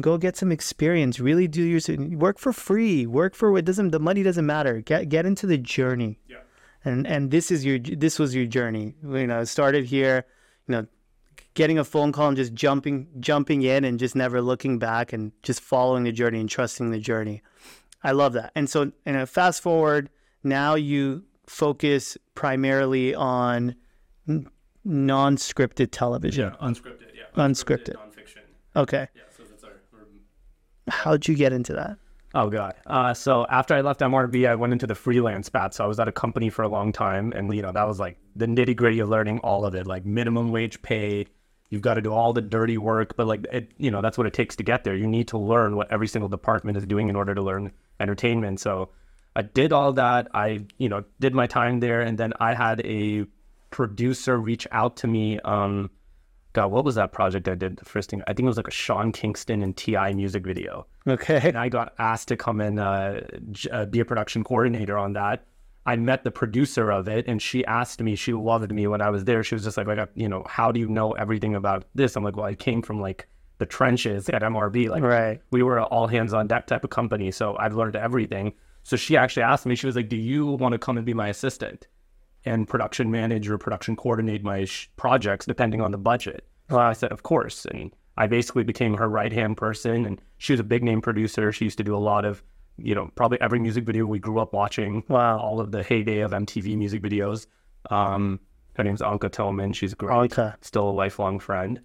go 0.00 0.18
get 0.18 0.36
some 0.36 0.52
experience, 0.52 1.18
really 1.20 1.48
do 1.48 1.62
your, 1.62 1.80
work 2.18 2.38
for 2.38 2.52
free, 2.52 3.06
work 3.06 3.34
for, 3.34 3.56
it 3.56 3.64
doesn't, 3.64 3.90
the 3.90 4.00
money 4.00 4.22
doesn't 4.22 4.46
matter, 4.46 4.80
get, 4.80 5.08
get 5.08 5.26
into 5.26 5.46
the 5.46 5.58
journey. 5.58 6.20
Yeah. 6.28 6.38
and 6.86 7.06
and 7.06 7.30
this 7.30 7.50
is 7.50 7.64
your 7.64 7.78
this 7.78 8.18
was 8.18 8.34
your 8.34 8.46
journey. 8.46 8.94
You 9.02 9.26
know 9.26 9.44
started 9.44 9.84
here 9.86 10.24
you 10.68 10.72
know 10.72 10.86
getting 11.54 11.78
a 11.78 11.84
phone 11.84 12.12
call 12.12 12.28
and 12.28 12.36
just 12.36 12.54
jumping 12.54 13.08
jumping 13.18 13.62
in 13.62 13.84
and 13.84 13.98
just 13.98 14.14
never 14.14 14.40
looking 14.40 14.78
back 14.78 15.12
and 15.12 15.32
just 15.42 15.60
following 15.60 16.04
the 16.04 16.12
journey 16.12 16.40
and 16.40 16.48
trusting 16.48 16.90
the 16.90 17.00
journey. 17.00 17.42
I 18.02 18.12
love 18.12 18.34
that. 18.34 18.52
And 18.54 18.70
so 18.70 18.92
and 19.04 19.16
a 19.16 19.26
fast 19.26 19.62
forward 19.62 20.10
now 20.44 20.76
you 20.76 21.24
focus 21.46 22.16
primarily 22.34 23.14
on 23.14 23.74
non-scripted 24.84 25.88
television. 25.90 26.52
Yeah, 26.52 26.66
unscripted. 26.66 27.05
Yeah, 27.36 27.44
Unscripted. 27.44 27.94
nonfiction. 27.94 28.42
okay 28.74 29.08
Yeah, 29.14 29.22
so 29.36 29.42
that's 29.44 29.64
our. 29.64 29.72
how'd 30.88 31.26
you 31.28 31.34
get 31.34 31.52
into 31.52 31.72
that 31.74 31.96
Oh 32.34 32.50
god. 32.50 32.74
Uh, 32.86 33.14
so 33.14 33.46
after 33.48 33.72
I 33.74 33.80
left 33.80 34.00
MRB, 34.00 34.46
I 34.46 34.56
went 34.56 34.74
into 34.74 34.86
the 34.86 34.94
freelance 34.94 35.48
path. 35.48 35.72
So 35.72 35.84
I 35.84 35.86
was 35.86 35.98
at 35.98 36.06
a 36.06 36.12
company 36.12 36.50
for 36.50 36.62
a 36.64 36.68
long 36.68 36.92
time, 36.92 37.32
and 37.32 37.54
you 37.54 37.62
know 37.62 37.72
that 37.72 37.86
was 37.88 37.98
like 37.98 38.18
the 38.34 38.44
nitty 38.44 38.76
gritty 38.76 38.98
of 38.98 39.08
learning 39.08 39.38
all 39.38 39.64
of 39.64 39.74
it, 39.74 39.86
like 39.86 40.04
minimum 40.04 40.52
wage 40.52 40.82
pay. 40.82 41.26
You've 41.70 41.80
got 41.80 41.94
to 41.94 42.02
do 42.02 42.12
all 42.12 42.34
the 42.34 42.42
dirty 42.42 42.76
work, 42.76 43.16
but 43.16 43.26
like 43.26 43.46
it, 43.50 43.72
you 43.78 43.90
know 43.90 44.02
that's 44.02 44.18
what 44.18 44.26
it 44.26 44.34
takes 44.34 44.54
to 44.56 44.62
get 44.62 44.84
there. 44.84 44.94
You 44.94 45.06
need 45.06 45.28
to 45.28 45.38
learn 45.38 45.76
what 45.76 45.90
every 45.90 46.08
single 46.08 46.28
department 46.28 46.76
is 46.76 46.84
doing 46.84 47.08
in 47.08 47.16
order 47.16 47.34
to 47.34 47.40
learn 47.40 47.72
entertainment. 48.00 48.60
So 48.60 48.90
I 49.34 49.40
did 49.40 49.72
all 49.72 49.94
that. 49.94 50.28
I 50.34 50.66
you 50.76 50.90
know 50.90 51.04
did 51.20 51.32
my 51.32 51.46
time 51.46 51.80
there, 51.80 52.02
and 52.02 52.18
then 52.18 52.34
I 52.38 52.52
had 52.52 52.84
a 52.84 53.24
producer 53.70 54.36
reach 54.36 54.66
out 54.72 54.96
to 54.98 55.06
me. 55.06 55.40
Um, 55.40 55.88
God, 56.56 56.72
what 56.72 56.86
was 56.86 56.94
that 56.94 57.12
project 57.12 57.48
I 57.48 57.54
did? 57.54 57.76
The 57.76 57.84
first 57.84 58.08
thing 58.08 58.22
I 58.26 58.32
think 58.32 58.46
it 58.46 58.48
was 58.48 58.56
like 58.56 58.66
a 58.66 58.70
Sean 58.70 59.12
Kingston 59.12 59.62
and 59.62 59.76
T.I. 59.76 60.14
music 60.14 60.42
video 60.42 60.86
okay 61.06 61.38
and 61.44 61.58
I 61.58 61.68
got 61.68 61.92
asked 61.98 62.28
to 62.28 62.36
come 62.36 62.62
and 62.62 62.80
uh, 62.80 63.20
uh, 63.70 63.84
be 63.84 64.00
a 64.00 64.06
production 64.06 64.42
coordinator 64.42 64.96
on 64.96 65.12
that. 65.12 65.44
I 65.84 65.96
met 65.96 66.24
the 66.24 66.30
producer 66.30 66.90
of 66.90 67.08
it, 67.08 67.28
and 67.28 67.40
she 67.40 67.64
asked 67.66 68.02
me. 68.02 68.16
She 68.16 68.32
loved 68.32 68.72
me 68.72 68.88
when 68.88 69.00
I 69.00 69.10
was 69.10 69.24
there. 69.24 69.44
She 69.44 69.54
was 69.54 69.62
just 69.62 69.76
like, 69.76 69.86
like, 69.86 70.08
you 70.16 70.28
know, 70.28 70.44
how 70.48 70.72
do 70.72 70.80
you 70.80 70.88
know 70.88 71.12
everything 71.12 71.54
about 71.54 71.84
this? 71.94 72.16
I'm 72.16 72.24
like, 72.24 72.36
well, 72.36 72.46
I 72.46 72.54
came 72.56 72.82
from 72.82 73.00
like 73.00 73.28
the 73.58 73.66
trenches 73.66 74.28
at 74.30 74.42
MRB. 74.42 74.88
Like, 74.88 75.02
right 75.04 75.40
we 75.52 75.62
were 75.62 75.80
all 75.80 76.08
hands 76.08 76.32
on 76.32 76.48
deck 76.48 76.66
type 76.66 76.82
of 76.84 76.90
company, 76.90 77.30
so 77.30 77.56
I've 77.58 77.76
learned 77.76 77.96
everything. 77.96 78.54
So 78.82 78.96
she 78.96 79.16
actually 79.16 79.42
asked 79.42 79.66
me. 79.66 79.76
She 79.76 79.86
was 79.86 79.94
like, 79.94 80.08
"Do 80.08 80.16
you 80.16 80.46
want 80.46 80.72
to 80.72 80.78
come 80.78 80.96
and 80.96 81.04
be 81.04 81.14
my 81.14 81.28
assistant 81.28 81.86
and 82.46 82.66
production 82.68 83.10
manage 83.10 83.48
or 83.50 83.58
production 83.58 83.96
coordinate 83.96 84.42
my 84.42 84.64
sh- 84.64 84.88
projects 84.96 85.44
depending 85.46 85.80
on 85.80 85.90
the 85.90 85.98
budget?" 85.98 86.46
Well, 86.70 86.80
I 86.80 86.94
said, 86.94 87.12
"Of 87.12 87.22
course." 87.22 87.66
And 87.66 87.94
I 88.16 88.26
basically 88.26 88.64
became 88.64 88.94
her 88.94 89.08
right 89.08 89.32
hand 89.32 89.56
person, 89.56 90.06
and 90.06 90.20
she 90.38 90.52
was 90.52 90.60
a 90.60 90.64
big 90.64 90.82
name 90.82 91.00
producer. 91.00 91.52
She 91.52 91.64
used 91.66 91.78
to 91.78 91.84
do 91.84 91.94
a 91.94 91.98
lot 91.98 92.24
of, 92.24 92.42
you 92.78 92.94
know, 92.94 93.10
probably 93.14 93.40
every 93.40 93.58
music 93.58 93.84
video 93.84 94.06
we 94.06 94.18
grew 94.18 94.38
up 94.38 94.52
watching. 94.52 95.04
Wow. 95.08 95.38
all 95.38 95.60
of 95.60 95.70
the 95.70 95.82
heyday 95.82 96.20
of 96.20 96.30
MTV 96.32 96.76
music 96.76 97.02
videos. 97.02 97.46
Um, 97.90 98.40
her 98.76 98.84
name's 98.84 99.00
Anka 99.00 99.30
Tillman. 99.30 99.72
She's 99.72 99.94
great 99.94 100.30
Anka. 100.30 100.56
still 100.60 100.88
a 100.88 100.92
lifelong 100.92 101.38
friend. 101.38 101.80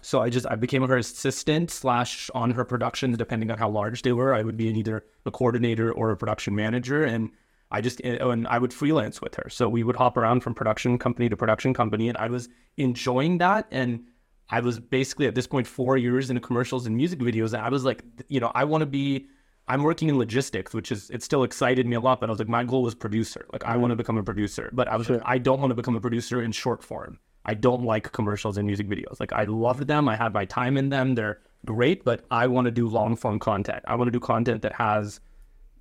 So 0.00 0.20
I 0.20 0.30
just 0.30 0.46
I 0.50 0.56
became 0.56 0.86
her 0.86 0.96
assistant 0.96 1.70
slash 1.70 2.28
on 2.34 2.50
her 2.52 2.64
productions, 2.64 3.16
depending 3.16 3.50
on 3.50 3.58
how 3.58 3.68
large 3.68 4.02
they 4.02 4.12
were. 4.12 4.34
I 4.34 4.42
would 4.42 4.56
be 4.56 4.66
either 4.66 5.04
a 5.24 5.30
coordinator 5.30 5.92
or 5.92 6.10
a 6.10 6.16
production 6.16 6.56
manager, 6.56 7.04
and 7.04 7.30
I 7.72 7.80
just 7.80 8.00
eh, 8.04 8.18
oh, 8.20 8.30
and 8.30 8.46
I 8.46 8.58
would 8.58 8.72
freelance 8.72 9.20
with 9.20 9.34
her. 9.34 9.48
So 9.48 9.68
we 9.68 9.82
would 9.82 9.96
hop 9.96 10.16
around 10.16 10.40
from 10.40 10.54
production 10.54 10.98
company 10.98 11.28
to 11.28 11.36
production 11.36 11.74
company, 11.74 12.08
and 12.08 12.16
I 12.18 12.28
was 12.28 12.48
enjoying 12.76 13.38
that. 13.38 13.66
And 13.70 14.04
I 14.50 14.60
was 14.60 14.78
basically 14.78 15.26
at 15.26 15.34
this 15.34 15.46
point 15.46 15.66
four 15.66 15.96
years 15.96 16.30
into 16.30 16.40
commercials 16.40 16.86
and 16.86 16.96
music 16.96 17.18
videos, 17.18 17.54
and 17.54 17.62
I 17.62 17.70
was 17.70 17.84
like, 17.84 18.04
you 18.28 18.38
know, 18.38 18.52
I 18.54 18.64
want 18.64 18.82
to 18.82 18.86
be. 18.86 19.26
I'm 19.68 19.84
working 19.84 20.08
in 20.08 20.18
logistics, 20.18 20.74
which 20.74 20.90
is 20.90 21.08
it 21.10 21.22
still 21.22 21.44
excited 21.44 21.86
me 21.86 21.94
a 21.96 22.00
lot. 22.00 22.20
But 22.20 22.28
I 22.28 22.32
was 22.32 22.40
like, 22.40 22.48
my 22.48 22.64
goal 22.64 22.82
was 22.82 22.94
producer. 22.94 23.46
Like 23.52 23.64
I 23.64 23.76
want 23.76 23.92
to 23.92 23.94
mm. 23.94 23.98
become 23.98 24.18
a 24.18 24.22
producer, 24.22 24.70
but 24.72 24.88
I 24.88 24.96
was 24.96 25.08
like, 25.08 25.22
I 25.24 25.38
don't 25.38 25.60
want 25.60 25.70
to 25.70 25.74
become 25.74 25.96
a 25.96 26.00
producer 26.00 26.42
in 26.42 26.52
short 26.52 26.82
form. 26.82 27.18
I 27.44 27.54
don't 27.54 27.84
like 27.84 28.12
commercials 28.12 28.58
and 28.58 28.66
music 28.66 28.88
videos. 28.88 29.18
Like 29.20 29.32
I 29.32 29.44
love 29.44 29.86
them. 29.86 30.08
I 30.08 30.16
had 30.16 30.34
my 30.34 30.44
time 30.44 30.76
in 30.76 30.90
them. 30.90 31.14
They're 31.14 31.40
great, 31.64 32.04
but 32.04 32.24
I 32.30 32.46
want 32.48 32.66
to 32.66 32.70
do 32.70 32.88
long 32.88 33.16
form 33.16 33.38
content. 33.38 33.84
I 33.86 33.94
want 33.94 34.08
to 34.08 34.12
do 34.12 34.20
content 34.20 34.62
that 34.62 34.72
has, 34.74 35.20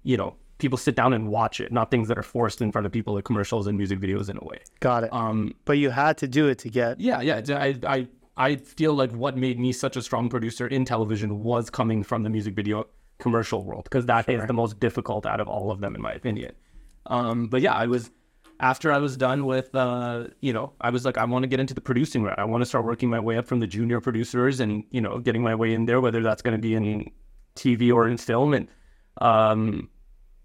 you 0.03 0.15
know, 0.15 0.35
people 0.61 0.77
sit 0.77 0.95
down 0.95 1.11
and 1.11 1.27
watch 1.27 1.59
it, 1.59 1.71
not 1.71 1.91
things 1.91 2.07
that 2.07 2.17
are 2.17 2.23
forced 2.23 2.61
in 2.61 2.71
front 2.71 2.85
of 2.85 2.91
people 2.93 3.15
like 3.15 3.25
commercials 3.25 3.67
and 3.67 3.77
music 3.77 3.99
videos 3.99 4.29
in 4.29 4.37
a 4.37 4.45
way. 4.45 4.59
Got 4.79 5.03
it. 5.03 5.11
Um, 5.11 5.55
but 5.65 5.73
you 5.73 5.89
had 5.89 6.17
to 6.19 6.27
do 6.27 6.47
it 6.47 6.59
to 6.59 6.69
get. 6.69 7.01
yeah, 7.01 7.19
yeah. 7.19 7.41
I, 7.49 7.75
I, 7.85 8.07
I 8.37 8.55
feel 8.55 8.93
like 8.93 9.11
what 9.11 9.35
made 9.35 9.59
me 9.59 9.73
such 9.73 9.97
a 9.97 10.01
strong 10.01 10.29
producer 10.29 10.67
in 10.67 10.85
television 10.85 11.43
was 11.43 11.69
coming 11.69 12.03
from 12.03 12.23
the 12.23 12.29
music 12.29 12.53
video 12.55 12.87
commercial 13.19 13.63
world 13.63 13.83
because 13.83 14.05
that 14.05 14.29
is 14.29 14.45
the 14.45 14.53
most 14.53 14.79
difficult 14.79 15.25
out 15.25 15.39
of 15.39 15.47
all 15.47 15.71
of 15.71 15.81
them, 15.81 15.95
in 15.95 16.01
my 16.01 16.13
opinion. 16.13 16.53
Um, 17.07 17.47
but 17.47 17.61
yeah, 17.61 17.73
I 17.73 17.87
was 17.87 18.11
after 18.59 18.91
I 18.91 18.99
was 18.99 19.17
done 19.17 19.45
with, 19.45 19.73
uh, 19.73 20.27
you 20.41 20.53
know, 20.53 20.73
I 20.79 20.91
was 20.91 21.03
like, 21.03 21.17
I 21.17 21.25
want 21.25 21.43
to 21.43 21.47
get 21.47 21.59
into 21.59 21.73
the 21.73 21.81
producing 21.81 22.21
route. 22.21 22.37
I 22.37 22.45
want 22.45 22.61
to 22.61 22.65
start 22.65 22.85
working 22.85 23.09
my 23.09 23.19
way 23.19 23.37
up 23.37 23.47
from 23.47 23.59
the 23.59 23.67
junior 23.67 23.99
producers 23.99 24.59
and 24.59 24.83
you 24.91 25.01
know, 25.01 25.17
getting 25.17 25.41
my 25.41 25.55
way 25.55 25.73
in 25.73 25.85
there, 25.85 25.99
whether 25.99 26.21
that's 26.21 26.43
going 26.43 26.55
to 26.55 26.61
be 26.61 26.75
in 26.75 27.11
TV 27.55 27.91
or 27.91 28.07
in 28.07 28.17
film. 28.17 28.53
And 28.53 28.67
um, 29.19 29.89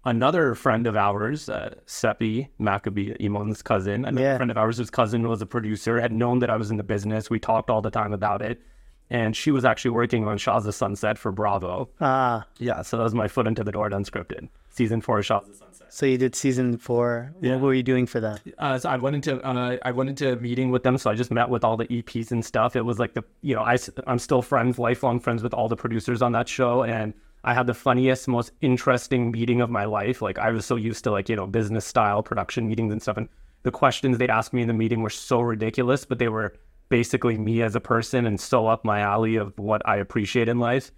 another 0.07 0.55
friend 0.55 0.87
of 0.87 0.95
ours, 0.95 1.49
uh, 1.49 1.75
Seppi 1.85 2.49
Maccabee, 2.57 3.13
Imon's 3.23 3.61
cousin, 3.61 4.05
another 4.05 4.21
Yeah. 4.21 4.37
friend 4.37 4.49
of 4.51 4.57
ours 4.57 4.77
whose 4.77 4.89
cousin 4.89 5.27
was 5.27 5.41
a 5.41 5.45
producer, 5.45 5.99
had 6.01 6.11
known 6.11 6.39
that 6.39 6.49
I 6.49 6.55
was 6.57 6.71
in 6.71 6.77
the 6.77 6.83
business. 6.83 7.29
We 7.29 7.39
talked 7.39 7.69
all 7.69 7.81
the 7.81 7.91
time 7.91 8.13
about 8.13 8.41
it. 8.41 8.61
And 9.09 9.35
she 9.37 9.51
was 9.51 9.63
actually 9.63 9.91
working 9.91 10.27
on 10.27 10.37
Shahs 10.37 10.65
of 10.65 10.75
Sunset 10.75 11.17
for 11.17 11.31
Bravo. 11.31 11.87
Ah, 12.01 12.45
Yeah, 12.57 12.81
so 12.81 12.97
that 12.97 13.03
was 13.03 13.15
my 13.15 13.29
foot 13.29 13.47
into 13.47 13.63
the 13.63 13.71
door 13.71 13.89
unscripted. 13.89 14.49
Season 14.69 14.99
four 14.99 15.19
of 15.19 15.25
Shahs 15.25 15.47
of 15.47 15.55
Sunset. 15.55 15.93
so 15.93 16.05
you 16.05 16.17
did 16.17 16.35
season 16.35 16.77
four. 16.77 17.31
Yeah. 17.41 17.53
What 17.53 17.61
were 17.67 17.73
you 17.73 17.83
doing 17.83 18.05
for 18.05 18.19
that? 18.19 18.41
Uh, 18.59 18.77
so 18.77 18.89
I 18.89 18.97
went 18.97 19.15
into 19.15 19.41
uh, 19.47 19.77
I 19.81 19.91
went 19.91 20.09
into 20.09 20.33
a 20.33 20.35
meeting 20.35 20.71
with 20.71 20.83
them. 20.83 20.97
So 20.97 21.09
I 21.09 21.15
just 21.15 21.31
met 21.31 21.47
with 21.49 21.63
all 21.63 21.77
the 21.77 21.85
EPs 21.87 22.31
and 22.31 22.43
stuff. 22.43 22.75
It 22.75 22.83
was 22.83 22.99
like 22.99 23.13
the 23.13 23.23
you 23.41 23.55
know 23.55 23.61
I 23.61 23.75
I 24.05 24.11
am 24.11 24.19
still 24.19 24.41
friends, 24.41 24.77
lifelong 24.77 25.21
friends 25.21 25.41
with 25.41 25.53
all 25.53 25.69
the 25.69 25.77
producers 25.77 26.21
on 26.21 26.33
that 26.33 26.49
show, 26.49 26.83
and 26.83 27.13
I 27.43 27.53
had 27.53 27.67
the 27.67 27.73
funniest, 27.73 28.27
most 28.27 28.51
interesting 28.61 29.31
meeting 29.31 29.61
of 29.61 29.69
my 29.69 29.85
life. 29.85 30.21
Like 30.21 30.37
I 30.37 30.51
was 30.51 30.65
so 30.65 30.75
used 30.75 31.03
to 31.05 31.11
like 31.11 31.29
you 31.29 31.35
know 31.35 31.47
business 31.47 31.85
style 31.85 32.23
production 32.23 32.67
meetings 32.67 32.91
and 32.91 33.01
stuff, 33.01 33.17
and 33.17 33.29
the 33.63 33.71
questions 33.71 34.17
they'd 34.17 34.29
ask 34.29 34.53
me 34.53 34.61
in 34.61 34.67
the 34.67 34.73
meeting 34.73 35.01
were 35.01 35.09
so 35.09 35.41
ridiculous, 35.41 36.05
but 36.05 36.19
they 36.19 36.29
were 36.29 36.55
basically 36.89 37.37
me 37.37 37.61
as 37.61 37.75
a 37.75 37.81
person 37.81 38.25
and 38.25 38.39
so 38.39 38.67
up 38.67 38.85
my 38.85 39.01
alley 39.01 39.35
of 39.35 39.57
what 39.57 39.81
I 39.85 39.97
appreciate 39.97 40.47
in 40.47 40.59
life. 40.59 40.91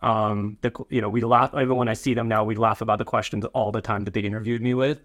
Um, 0.00 0.58
the, 0.62 0.72
you 0.90 1.00
know, 1.00 1.08
we 1.08 1.20
laugh 1.20 1.52
even 1.54 1.76
when 1.76 1.88
I 1.88 1.94
see 1.94 2.14
them 2.14 2.28
now. 2.28 2.44
We 2.44 2.56
laugh 2.56 2.80
about 2.80 2.98
the 2.98 3.04
questions 3.04 3.44
all 3.46 3.72
the 3.72 3.80
time 3.80 4.04
that 4.04 4.14
they 4.14 4.20
interviewed 4.20 4.62
me 4.62 4.74
with. 4.74 5.00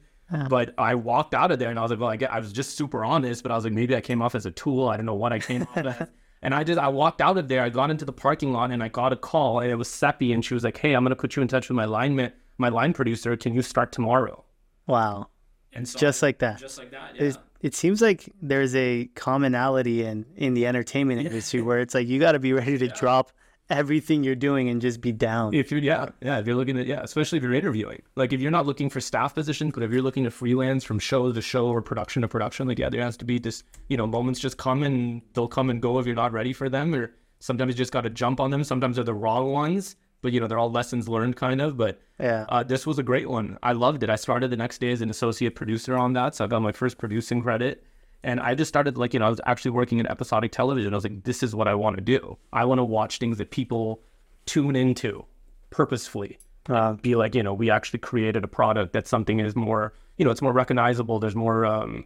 But 0.50 0.74
I 0.78 0.96
walked 0.96 1.36
out 1.36 1.52
of 1.52 1.60
there 1.60 1.70
and 1.70 1.78
I 1.78 1.82
was 1.84 1.92
like, 1.92 2.00
well, 2.00 2.10
I, 2.10 2.16
get, 2.16 2.32
I 2.34 2.40
was 2.40 2.52
just 2.52 2.76
super 2.76 3.06
honest, 3.06 3.44
but 3.44 3.52
I 3.52 3.56
was 3.56 3.66
like, 3.66 3.74
maybe 3.74 3.96
I 3.96 4.02
came 4.02 4.22
off 4.22 4.34
as 4.34 4.46
a 4.46 4.52
tool. 4.52 4.88
I 4.88 4.98
don't 4.98 5.06
know 5.06 5.14
what 5.14 5.32
I 5.34 5.40
came 5.40 5.64
off 5.64 5.78
as. 5.78 6.08
And 6.44 6.54
I 6.54 6.64
just, 6.64 6.78
I 6.78 6.90
walked 6.90 7.22
out 7.22 7.38
of 7.38 7.48
there. 7.48 7.64
I 7.64 7.70
got 7.70 7.90
into 7.90 8.06
the 8.06 8.14
parking 8.14 8.52
lot 8.54 8.70
and 8.70 8.84
I 8.84 8.90
got 8.90 9.12
a 9.14 9.16
call 9.16 9.60
and 9.62 9.72
it 9.72 9.76
was 9.76 9.88
Seppi 9.90 10.32
and 10.34 10.44
she 10.46 10.54
was 10.54 10.64
like, 10.64 10.78
hey, 10.78 10.94
I'm 10.94 11.04
going 11.04 11.10
to 11.10 11.16
put 11.16 11.36
you 11.36 11.42
in 11.42 11.48
touch 11.48 11.70
with 11.70 11.76
my 11.76 11.86
line, 11.86 12.16
ma- 12.16 12.30
my 12.58 12.70
line 12.70 12.94
producer. 12.94 13.36
Can 13.38 13.54
you 13.56 13.62
start 13.62 13.92
tomorrow? 13.92 14.44
Wow, 14.86 15.28
And 15.72 15.88
so 15.88 15.98
just 15.98 16.22
like 16.22 16.40
that. 16.40 16.60
just 16.60 16.78
like 16.78 16.92
that. 16.92 17.16
It, 17.16 17.38
it 17.62 17.74
seems 17.74 18.02
like 18.02 18.30
there's 18.42 18.76
a 18.76 19.06
commonality 19.16 20.04
in 20.04 20.26
in 20.36 20.54
the 20.54 20.68
entertainment 20.68 21.22
industry 21.26 21.62
where 21.62 21.80
it's 21.80 21.96
like 21.96 22.08
you 22.08 22.20
got 22.20 22.34
to 22.34 22.40
be 22.40 22.52
ready 22.54 22.78
to 22.78 22.88
drop 23.00 23.32
everything 23.74 24.24
you're 24.24 24.36
doing 24.36 24.70
and 24.70 24.82
just 24.82 25.02
be 25.02 25.12
down. 25.12 25.54
If 25.54 25.72
you're 25.72 25.82
yeah 25.82 26.10
yeah 26.22 26.40
if 26.40 26.48
you're 26.48 26.56
looking 26.56 26.80
at 26.80 26.86
yeah 26.88 27.02
especially 27.04 27.38
if 27.38 27.44
you're 27.44 27.54
interviewing. 27.54 28.02
Like 28.16 28.32
if 28.34 28.40
you're 28.42 28.52
not 28.52 28.66
looking 28.66 28.90
for 28.90 29.02
staff 29.02 29.34
positions 29.36 29.72
but 29.74 29.84
if 29.84 29.92
you're 29.92 30.02
looking 30.02 30.24
to 30.26 30.32
freelance 30.32 30.84
from 30.84 31.00
show 31.00 31.32
to 31.32 31.42
show 31.42 31.68
or 31.68 31.82
production 31.82 32.22
to 32.22 32.28
production 32.28 32.68
like 32.68 32.80
yeah 32.80 32.90
there 32.90 33.02
has 33.02 33.18
to 33.18 33.26
be 33.26 33.40
this 33.40 33.64
you 33.90 33.98
know 33.98 34.08
moments 34.08 34.40
just 34.40 34.58
come 34.58 34.84
and 34.84 35.22
they'll 35.34 35.48
come 35.48 35.70
and 35.70 35.82
go 35.82 36.00
if 36.00 36.06
you're 36.06 36.16
not 36.16 36.32
ready 36.32 36.54
for 36.54 36.70
them 36.70 36.94
or 36.94 37.12
sometimes 37.40 37.74
you 37.74 37.78
just 37.78 37.92
got 37.92 38.02
to 38.02 38.10
jump 38.10 38.40
on 38.40 38.52
them. 38.52 38.64
Sometimes 38.64 38.96
they're 38.96 39.06
the 39.06 39.14
wrong 39.14 39.52
ones 39.52 39.96
but 40.22 40.32
you 40.32 40.40
know 40.40 40.48
they're 40.48 40.60
all 40.60 40.72
lessons 40.72 41.10
learned 41.10 41.36
kind 41.36 41.60
of. 41.62 41.76
But 41.76 42.00
Yeah. 42.20 42.46
uh, 42.48 42.64
this 42.64 42.88
was 42.88 42.98
a 43.00 43.04
great 43.04 43.30
one. 43.30 43.58
I 43.62 43.74
loved 43.74 44.04
it. 44.04 44.10
I 44.10 44.16
started 44.16 44.50
the 44.52 44.56
next 44.58 44.78
day 44.80 44.92
as 44.94 45.02
an 45.02 45.10
associate 45.10 45.54
producer 45.56 45.98
on 45.98 46.14
that 46.14 46.36
so 46.36 46.46
I 46.46 46.48
got 46.48 46.62
my 46.62 46.72
first 46.72 46.98
producing 46.98 47.42
credit 47.42 47.84
and 48.24 48.40
I 48.40 48.56
just 48.56 48.70
started 48.70 48.98
like, 48.98 49.14
you 49.14 49.20
know, 49.20 49.28
I 49.28 49.30
was 49.30 49.42
actually 49.46 49.72
working 49.72 50.00
in 50.00 50.08
episodic 50.08 50.52
television. 50.52 50.94
I 50.94 50.98
was 50.98 51.04
like, 51.04 51.24
this 51.24 51.44
is 51.44 51.54
what 51.54 51.68
I 51.68 51.76
want 51.76 51.98
to 51.98 52.02
do. 52.02 52.38
I 52.54 52.66
want 52.66 52.80
to 52.80 52.84
watch 52.84 53.18
things 53.20 53.38
that 53.38 53.52
people 53.52 54.02
tune 54.46 54.76
into 54.76 55.26
purposefully. 55.70 56.38
Wow. 56.70 56.94
Be 56.94 57.16
like, 57.16 57.36
you 57.36 57.44
know, 57.44 57.54
we 57.54 57.70
actually 57.70 58.00
created 58.00 58.44
a 58.44 58.48
product 58.48 58.94
that 58.94 59.08
something 59.08 59.40
is 59.40 59.56
more, 59.56 59.94
you 60.18 60.24
know, 60.26 60.32
it's 60.32 60.42
more 60.42 60.54
recognizable. 60.54 61.20
There's 61.20 61.36
more, 61.36 61.66
um, 61.66 62.06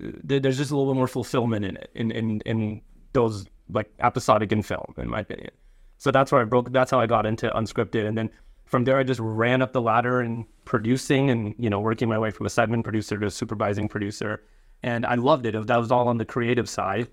there- 0.00 0.40
there's 0.40 0.56
just 0.56 0.70
a 0.70 0.76
little 0.76 0.92
bit 0.92 0.96
more 0.96 1.08
fulfillment 1.08 1.64
in 1.64 1.76
it, 1.76 1.90
in, 1.94 2.10
in, 2.10 2.40
in 2.46 2.80
those 3.12 3.46
like 3.70 3.90
episodic 4.00 4.52
in 4.52 4.62
film, 4.62 4.94
in 4.96 5.08
my 5.08 5.20
opinion. 5.20 5.50
So 5.98 6.10
that's 6.10 6.32
where 6.32 6.40
I 6.40 6.44
broke, 6.44 6.72
that's 6.72 6.90
how 6.90 7.00
I 7.00 7.06
got 7.06 7.26
into 7.26 7.50
unscripted. 7.50 8.06
And 8.06 8.16
then 8.16 8.30
from 8.64 8.84
there, 8.84 8.98
I 8.98 9.02
just 9.02 9.20
ran 9.20 9.60
up 9.60 9.72
the 9.72 9.80
ladder 9.82 10.22
in 10.22 10.46
producing 10.64 11.28
and, 11.28 11.54
you 11.58 11.68
know, 11.68 11.80
working 11.80 12.08
my 12.08 12.18
way 12.18 12.30
from 12.30 12.46
a 12.46 12.50
segment 12.50 12.84
producer 12.84 13.18
to 13.18 13.26
a 13.26 13.30
supervising 13.30 13.88
producer 13.88 14.42
and 14.82 15.04
I 15.04 15.14
loved 15.14 15.46
it. 15.46 15.66
That 15.66 15.76
was 15.76 15.90
all 15.90 16.08
on 16.08 16.18
the 16.18 16.24
creative 16.24 16.68
side. 16.68 17.08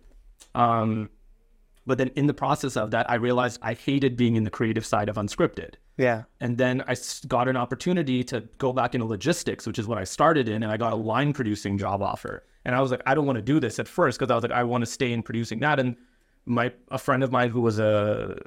Um, 0.53 1.09
but 1.85 1.97
then 1.97 2.11
in 2.15 2.27
the 2.27 2.33
process 2.33 2.75
of 2.75 2.91
that, 2.91 3.09
I 3.09 3.15
realized 3.15 3.59
I 3.61 3.73
hated 3.73 4.17
being 4.17 4.35
in 4.35 4.43
the 4.43 4.49
creative 4.49 4.85
side 4.85 5.07
of 5.07 5.17
unscripted. 5.17 5.75
Yeah. 5.97 6.23
And 6.39 6.57
then 6.57 6.83
I 6.87 6.95
got 7.27 7.47
an 7.47 7.55
opportunity 7.55 8.23
to 8.25 8.41
go 8.57 8.73
back 8.73 8.95
into 8.95 9.05
logistics, 9.05 9.67
which 9.67 9.79
is 9.79 9.87
what 9.87 9.97
I 9.97 10.03
started 10.03 10.49
in, 10.49 10.63
and 10.63 10.71
I 10.71 10.77
got 10.77 10.93
a 10.93 10.97
line 10.97 11.31
producing 11.31 11.77
job 11.77 12.01
offer. 12.01 12.43
And 12.65 12.75
I 12.75 12.81
was 12.81 12.91
like, 12.91 13.01
I 13.05 13.13
don't 13.13 13.25
want 13.25 13.37
to 13.37 13.43
do 13.43 13.59
this 13.59 13.77
at 13.77 13.87
first 13.87 14.19
because 14.19 14.31
I 14.31 14.35
was 14.35 14.43
like, 14.43 14.51
I 14.51 14.63
want 14.63 14.81
to 14.81 14.87
stay 14.87 15.13
in 15.13 15.21
producing 15.21 15.59
that. 15.59 15.79
And 15.79 15.95
my 16.45 16.71
a 16.89 16.97
friend 16.97 17.23
of 17.23 17.31
mine 17.31 17.49
who 17.49 17.61
was 17.61 17.79
a 17.79 18.37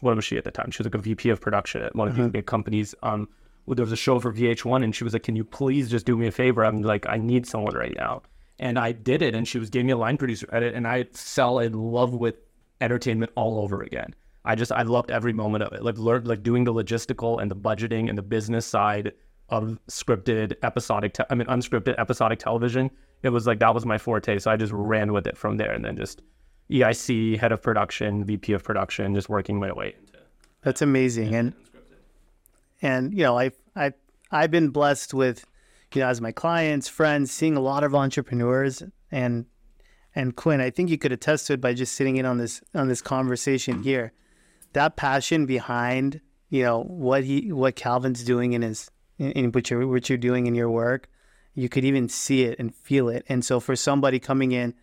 what 0.00 0.14
was 0.14 0.24
she 0.24 0.36
at 0.36 0.44
the 0.44 0.50
time? 0.50 0.70
She 0.70 0.80
was 0.80 0.86
like 0.86 0.94
a 0.94 0.98
VP 0.98 1.30
of 1.30 1.40
production 1.40 1.82
at 1.82 1.94
one 1.94 2.08
of 2.08 2.16
these 2.16 2.28
big 2.28 2.46
companies. 2.46 2.94
Um, 3.02 3.28
there 3.76 3.84
was 3.84 3.92
a 3.92 3.96
show 3.96 4.18
for 4.18 4.32
VH1, 4.32 4.82
and 4.84 4.94
she 4.94 5.04
was 5.04 5.12
like, 5.12 5.22
"Can 5.22 5.36
you 5.36 5.44
please 5.44 5.90
just 5.90 6.06
do 6.06 6.16
me 6.16 6.26
a 6.26 6.30
favor? 6.30 6.64
I'm 6.64 6.82
like, 6.82 7.06
I 7.08 7.18
need 7.18 7.46
someone 7.46 7.74
right 7.74 7.94
now." 7.96 8.22
And 8.58 8.78
I 8.78 8.92
did 8.92 9.22
it, 9.22 9.34
and 9.34 9.46
she 9.46 9.58
was 9.58 9.70
giving 9.70 9.86
me 9.86 9.92
a 9.92 9.96
line 9.96 10.16
producer 10.16 10.48
edit, 10.52 10.74
and 10.74 10.86
I 10.86 11.04
fell 11.12 11.58
in 11.60 11.72
love 11.72 12.14
with 12.14 12.36
entertainment 12.80 13.32
all 13.34 13.60
over 13.60 13.82
again. 13.82 14.14
I 14.44 14.54
just 14.54 14.72
I 14.72 14.82
loved 14.82 15.10
every 15.10 15.32
moment 15.32 15.64
of 15.64 15.72
it. 15.72 15.82
Like 15.82 15.98
learned 15.98 16.26
like 16.26 16.42
doing 16.42 16.64
the 16.64 16.72
logistical 16.72 17.40
and 17.40 17.50
the 17.50 17.56
budgeting 17.56 18.08
and 18.08 18.16
the 18.16 18.22
business 18.22 18.66
side 18.66 19.12
of 19.50 19.78
scripted 19.88 20.54
episodic. 20.62 21.14
Te- 21.14 21.24
I 21.30 21.34
mean 21.34 21.46
unscripted 21.48 21.98
episodic 21.98 22.38
television. 22.38 22.90
It 23.22 23.30
was 23.30 23.46
like 23.46 23.58
that 23.60 23.74
was 23.74 23.84
my 23.84 23.98
forte. 23.98 24.38
So 24.38 24.50
I 24.50 24.56
just 24.56 24.72
ran 24.72 25.12
with 25.12 25.26
it 25.26 25.36
from 25.36 25.56
there, 25.56 25.72
and 25.72 25.84
then 25.84 25.96
just 25.96 26.22
EIC, 26.70 27.38
head 27.38 27.52
of 27.52 27.62
production, 27.62 28.24
VP 28.24 28.52
of 28.52 28.62
production, 28.62 29.14
just 29.14 29.28
working 29.28 29.58
my 29.58 29.72
way 29.72 29.94
into 29.98 30.18
That's 30.62 30.82
amazing. 30.82 31.34
And 31.34 31.54
and 32.82 33.12
you 33.12 33.22
know, 33.22 33.38
I 33.38 33.50
I 33.74 33.92
I've 34.30 34.50
been 34.50 34.68
blessed 34.68 35.14
with, 35.14 35.44
you 35.94 36.00
know, 36.00 36.08
as 36.08 36.20
my 36.20 36.32
clients, 36.32 36.88
friends, 36.88 37.30
seeing 37.30 37.56
a 37.56 37.60
lot 37.60 37.84
of 37.84 37.94
entrepreneurs 37.94 38.82
and 39.10 39.46
and 40.14 40.34
Quinn, 40.34 40.60
I 40.60 40.70
think 40.70 40.90
you 40.90 40.98
could 40.98 41.12
attest 41.12 41.46
to 41.46 41.52
it 41.52 41.60
by 41.60 41.74
just 41.74 41.94
sitting 41.94 42.16
in 42.16 42.26
on 42.26 42.38
this 42.38 42.60
on 42.74 42.88
this 42.88 43.00
conversation 43.00 43.82
here. 43.82 44.12
That 44.72 44.96
passion 44.96 45.46
behind, 45.46 46.20
you 46.50 46.62
know, 46.62 46.82
what 46.82 47.24
he 47.24 47.52
what 47.52 47.76
Calvin's 47.76 48.24
doing 48.24 48.52
in 48.52 48.62
his 48.62 48.90
in, 49.18 49.52
what 49.52 49.70
you're 49.70 49.86
what 49.86 50.08
you're 50.08 50.18
doing 50.18 50.46
in 50.46 50.54
your 50.54 50.70
work, 50.70 51.08
you 51.54 51.68
could 51.68 51.84
even 51.84 52.08
see 52.08 52.42
it 52.42 52.58
and 52.58 52.74
feel 52.74 53.08
it. 53.08 53.24
And 53.28 53.44
so 53.44 53.60
for 53.60 53.76
somebody 53.76 54.18
coming 54.18 54.52
in, 54.52 54.74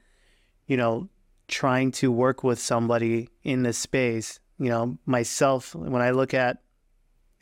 you 0.67 0.77
know, 0.77 1.09
trying 1.47 1.91
to 1.91 2.11
work 2.11 2.43
with 2.43 2.59
somebody 2.59 3.29
in 3.43 3.63
this 3.63 3.77
space, 3.77 4.39
you 4.57 4.69
know, 4.69 4.97
myself, 5.05 5.75
when 5.75 6.01
I 6.01 6.11
look 6.11 6.33
at 6.33 6.57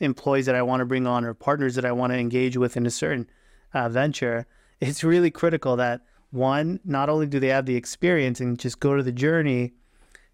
employees 0.04 0.46
that 0.46 0.54
I 0.54 0.62
want 0.62 0.80
to 0.80 0.86
bring 0.86 1.06
on 1.06 1.24
or 1.24 1.34
partners 1.34 1.74
that 1.74 1.84
I 1.84 1.92
want 1.92 2.12
to 2.12 2.18
engage 2.18 2.56
with 2.56 2.76
in 2.76 2.86
a 2.86 2.90
certain 2.90 3.28
uh, 3.72 3.88
venture, 3.88 4.46
it's 4.80 5.02
really 5.02 5.30
critical 5.30 5.76
that 5.76 6.02
one, 6.30 6.80
not 6.84 7.08
only 7.08 7.26
do 7.26 7.38
they 7.38 7.48
have 7.48 7.66
the 7.66 7.76
experience 7.76 8.40
and 8.40 8.58
just 8.58 8.80
go 8.80 8.96
to 8.96 9.02
the 9.02 9.12
journey, 9.12 9.72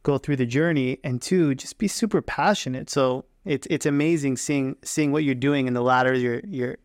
go 0.03 0.19
through 0.19 0.37
the 0.37 0.47
journey, 0.47 0.99
and 1.05 1.21
two, 1.21 1.55
just 1.55 1.79
be 1.79 1.89
super 1.89 2.23
passionate. 2.23 2.89
So 2.89 3.27
it's 3.45 3.67
it's 3.71 3.87
amazing 3.87 4.37
seeing 4.39 4.77
seeing 4.83 5.13
what 5.13 5.25
you're 5.25 5.35
doing 5.35 5.67
in 5.67 5.75
the 5.75 5.83
ladder 5.83 6.15
you're 6.15 6.41
you're 6.47 6.77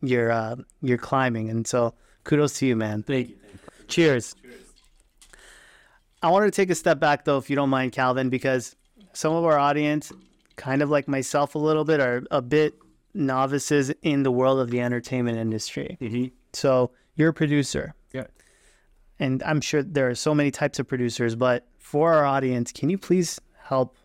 you're 0.00 0.30
uh, 0.30 0.56
you're 0.80 0.98
climbing, 0.98 1.50
and 1.50 1.66
so 1.66 1.94
kudos 2.24 2.58
to 2.58 2.66
you, 2.66 2.76
man. 2.76 3.02
Thank 3.02 3.30
you. 3.30 3.36
Cheers. 3.88 4.34
I 6.22 6.30
wanted 6.30 6.46
to 6.46 6.52
take 6.52 6.70
a 6.70 6.74
step 6.74 6.98
back 6.98 7.26
though, 7.26 7.36
if 7.36 7.50
you 7.50 7.56
don't 7.56 7.68
mind, 7.68 7.92
Calvin, 7.92 8.30
because 8.30 8.76
some 9.12 9.34
of 9.34 9.44
our 9.44 9.58
audience, 9.58 10.10
kind 10.56 10.82
of 10.82 10.90
like 10.90 11.08
myself 11.08 11.54
a 11.54 11.58
little 11.58 11.84
bit, 11.84 12.00
are 12.00 12.22
a 12.30 12.42
bit 12.42 12.74
novices 13.14 13.92
in 14.02 14.22
the 14.22 14.30
world 14.30 14.58
of 14.60 14.70
the 14.70 14.80
entertainment 14.80 15.38
industry. 15.38 15.96
Mm-hmm. 16.00 16.26
So 16.52 16.90
you're 17.16 17.30
a 17.30 17.34
producer. 17.34 17.94
Yeah. 18.12 18.26
And 19.18 19.42
I'm 19.44 19.60
sure 19.60 19.82
there 19.82 20.08
are 20.08 20.14
so 20.14 20.34
many 20.34 20.50
types 20.50 20.78
of 20.78 20.88
producers, 20.88 21.36
but 21.36 21.66
for 21.78 22.12
our 22.12 22.24
audience, 22.24 22.72
can 22.72 22.90
you 22.90 22.98
please 22.98 23.40
help? 23.62 23.96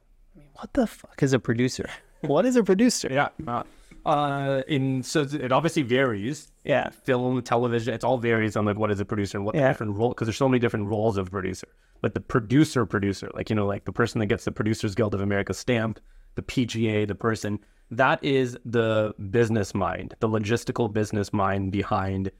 What 0.53 0.73
the 0.73 0.87
fuck 0.87 1.23
is 1.23 1.33
a 1.33 1.39
producer? 1.39 1.89
what 2.21 2.45
is 2.45 2.55
a 2.55 2.63
producer? 2.63 3.07
Yeah. 3.11 3.29
Uh, 3.47 3.63
uh, 4.05 4.61
in 4.67 5.03
so 5.03 5.21
it 5.21 5.51
obviously 5.51 5.81
varies. 5.81 6.51
Yeah. 6.63 6.89
Film, 6.89 7.41
television, 7.41 7.93
it's 7.93 8.03
all 8.03 8.17
varies 8.17 8.55
on 8.55 8.65
like 8.65 8.77
what 8.77 8.91
is 8.91 8.99
a 8.99 9.05
producer 9.05 9.37
and 9.37 9.45
what 9.45 9.55
Yeah. 9.55 9.67
different 9.67 9.95
role 9.97 10.09
because 10.09 10.27
there's 10.27 10.37
so 10.37 10.47
many 10.47 10.59
different 10.59 10.87
roles 10.87 11.17
of 11.17 11.31
producer. 11.31 11.67
But 12.01 12.13
the 12.13 12.21
producer, 12.21 12.85
producer, 12.85 13.29
like 13.33 13.49
you 13.49 13.55
know, 13.55 13.65
like 13.65 13.85
the 13.85 13.91
person 13.91 14.19
that 14.19 14.27
gets 14.27 14.45
the 14.45 14.51
Producers 14.51 14.95
Guild 14.95 15.13
of 15.13 15.21
America 15.21 15.53
stamp, 15.53 15.99
the 16.39 16.43
PGA, 16.53 17.07
the 17.07 17.15
person 17.15 17.59
that 17.91 18.23
is 18.23 18.57
the 18.65 19.13
business 19.31 19.73
mind, 19.73 20.13
the 20.19 20.29
logistical 20.29 20.91
business 20.91 21.33
mind 21.33 21.71
behind 21.71 22.31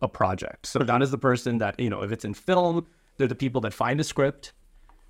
a 0.00 0.08
project. 0.08 0.66
So 0.66 0.78
that 0.80 1.02
is 1.02 1.10
the 1.10 1.18
person 1.18 1.58
that 1.58 1.78
you 1.78 1.90
know, 1.90 2.02
if 2.02 2.12
it's 2.12 2.24
in 2.24 2.34
film, 2.34 2.86
they're 3.16 3.26
the 3.26 3.34
people 3.34 3.60
that 3.62 3.72
find 3.72 4.00
a 4.00 4.04
script, 4.04 4.52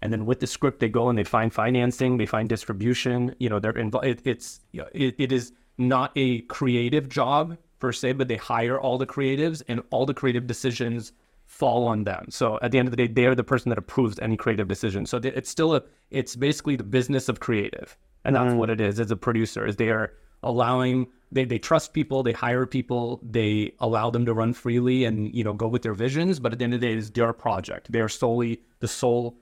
and 0.00 0.12
then 0.12 0.26
with 0.26 0.40
the 0.40 0.46
script 0.46 0.80
they 0.80 0.88
go 0.88 1.08
and 1.08 1.18
they 1.18 1.24
find 1.24 1.52
financing, 1.52 2.16
they 2.16 2.26
find 2.26 2.48
distribution. 2.48 3.34
You 3.38 3.48
know, 3.50 3.58
they're 3.58 3.72
involved. 3.72 4.06
It, 4.06 4.20
it's 4.24 4.60
you 4.72 4.80
know, 4.82 4.88
it, 4.92 5.14
it 5.18 5.32
is 5.32 5.52
not 5.78 6.12
a 6.16 6.40
creative 6.42 7.08
job 7.08 7.56
per 7.78 7.92
se, 7.92 8.12
but 8.12 8.28
they 8.28 8.36
hire 8.36 8.78
all 8.80 8.98
the 8.98 9.06
creatives, 9.06 9.62
and 9.68 9.82
all 9.90 10.06
the 10.06 10.14
creative 10.14 10.46
decisions 10.46 11.12
fall 11.46 11.86
on 11.86 12.04
them. 12.04 12.26
So 12.30 12.58
at 12.62 12.70
the 12.70 12.78
end 12.78 12.88
of 12.88 12.92
the 12.92 12.96
day, 12.96 13.06
they 13.06 13.26
are 13.26 13.34
the 13.34 13.44
person 13.44 13.68
that 13.68 13.78
approves 13.78 14.18
any 14.20 14.36
creative 14.36 14.66
decision. 14.66 15.04
So 15.04 15.20
it's 15.22 15.50
still 15.50 15.74
a, 15.74 15.82
it's 16.10 16.34
basically 16.36 16.76
the 16.76 16.84
business 16.84 17.28
of 17.28 17.40
creative, 17.40 17.96
and 18.24 18.36
that's 18.36 18.52
mm. 18.52 18.56
what 18.56 18.70
it 18.70 18.80
is 18.80 19.00
as 19.00 19.10
a 19.10 19.16
producer. 19.16 19.66
Is 19.66 19.76
they 19.76 19.90
are 19.90 20.12
allowing 20.42 21.06
they, 21.32 21.44
they 21.44 21.58
trust 21.58 21.92
people, 21.92 22.22
they 22.22 22.32
hire 22.32 22.66
people, 22.66 23.20
they 23.22 23.72
allow 23.80 24.10
them 24.10 24.24
to 24.26 24.34
run 24.34 24.52
freely 24.52 25.04
and 25.04 25.34
you 25.34 25.44
know 25.44 25.52
go 25.52 25.68
with 25.68 25.82
their 25.82 25.94
visions. 25.94 26.38
But 26.38 26.52
at 26.52 26.58
the 26.58 26.64
end 26.64 26.74
of 26.74 26.80
the 26.80 26.86
day, 26.86 26.94
it's 26.94 27.10
their 27.10 27.32
project. 27.32 27.90
They 27.92 28.00
are 28.00 28.08
solely 28.08 28.60
the 28.80 28.88
sole 28.88 29.36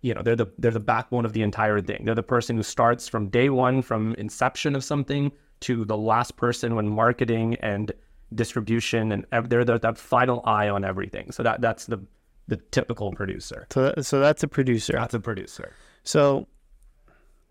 you 0.00 0.14
know 0.14 0.22
they're 0.22 0.36
the 0.36 0.46
they're 0.58 0.70
the 0.70 0.80
backbone 0.80 1.24
of 1.24 1.32
the 1.32 1.42
entire 1.42 1.80
thing 1.80 2.04
they're 2.04 2.14
the 2.14 2.22
person 2.22 2.56
who 2.56 2.62
starts 2.62 3.08
from 3.08 3.28
day 3.28 3.48
one 3.48 3.82
from 3.82 4.14
inception 4.14 4.76
of 4.76 4.84
something 4.84 5.32
to 5.60 5.84
the 5.84 5.96
last 5.96 6.36
person 6.36 6.76
when 6.76 6.88
marketing 6.88 7.56
and 7.56 7.92
distribution 8.34 9.10
and 9.10 9.26
ev- 9.32 9.48
they're 9.48 9.64
the, 9.64 9.78
that 9.78 9.98
final 9.98 10.40
eye 10.44 10.68
on 10.68 10.84
everything 10.84 11.30
so 11.32 11.42
that 11.42 11.60
that's 11.60 11.86
the 11.86 11.98
the 12.46 12.56
typical 12.70 13.12
producer 13.12 13.66
So, 13.70 13.92
so 14.00 14.20
that's 14.20 14.42
a 14.42 14.48
producer. 14.48 14.92
that's 14.92 15.14
a 15.14 15.20
producer 15.20 15.72
So 16.04 16.46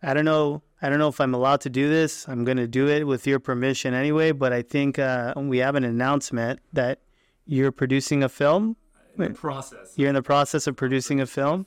I 0.01 0.13
don't 0.13 0.25
know. 0.25 0.61
I 0.81 0.89
don't 0.89 0.99
know 0.99 1.07
if 1.07 1.19
I'm 1.19 1.33
allowed 1.33 1.61
to 1.61 1.69
do 1.69 1.89
this. 1.89 2.27
I'm 2.27 2.43
going 2.43 2.57
to 2.57 2.67
do 2.67 2.87
it 2.87 3.05
with 3.05 3.25
your 3.25 3.39
permission 3.39 3.93
anyway. 3.93 4.31
But 4.31 4.53
I 4.53 4.61
think 4.61 4.99
uh, 4.99 5.33
we 5.35 5.57
have 5.59 5.75
an 5.75 5.83
announcement 5.83 6.59
that 6.73 6.99
you're 7.45 7.71
producing 7.71 8.23
a 8.23 8.29
film. 8.29 8.75
process 9.33 9.93
You're 9.95 10.09
in 10.09 10.15
the 10.15 10.21
process 10.21 10.67
of 10.67 10.75
producing 10.75 11.19
a 11.19 11.25
film. 11.25 11.65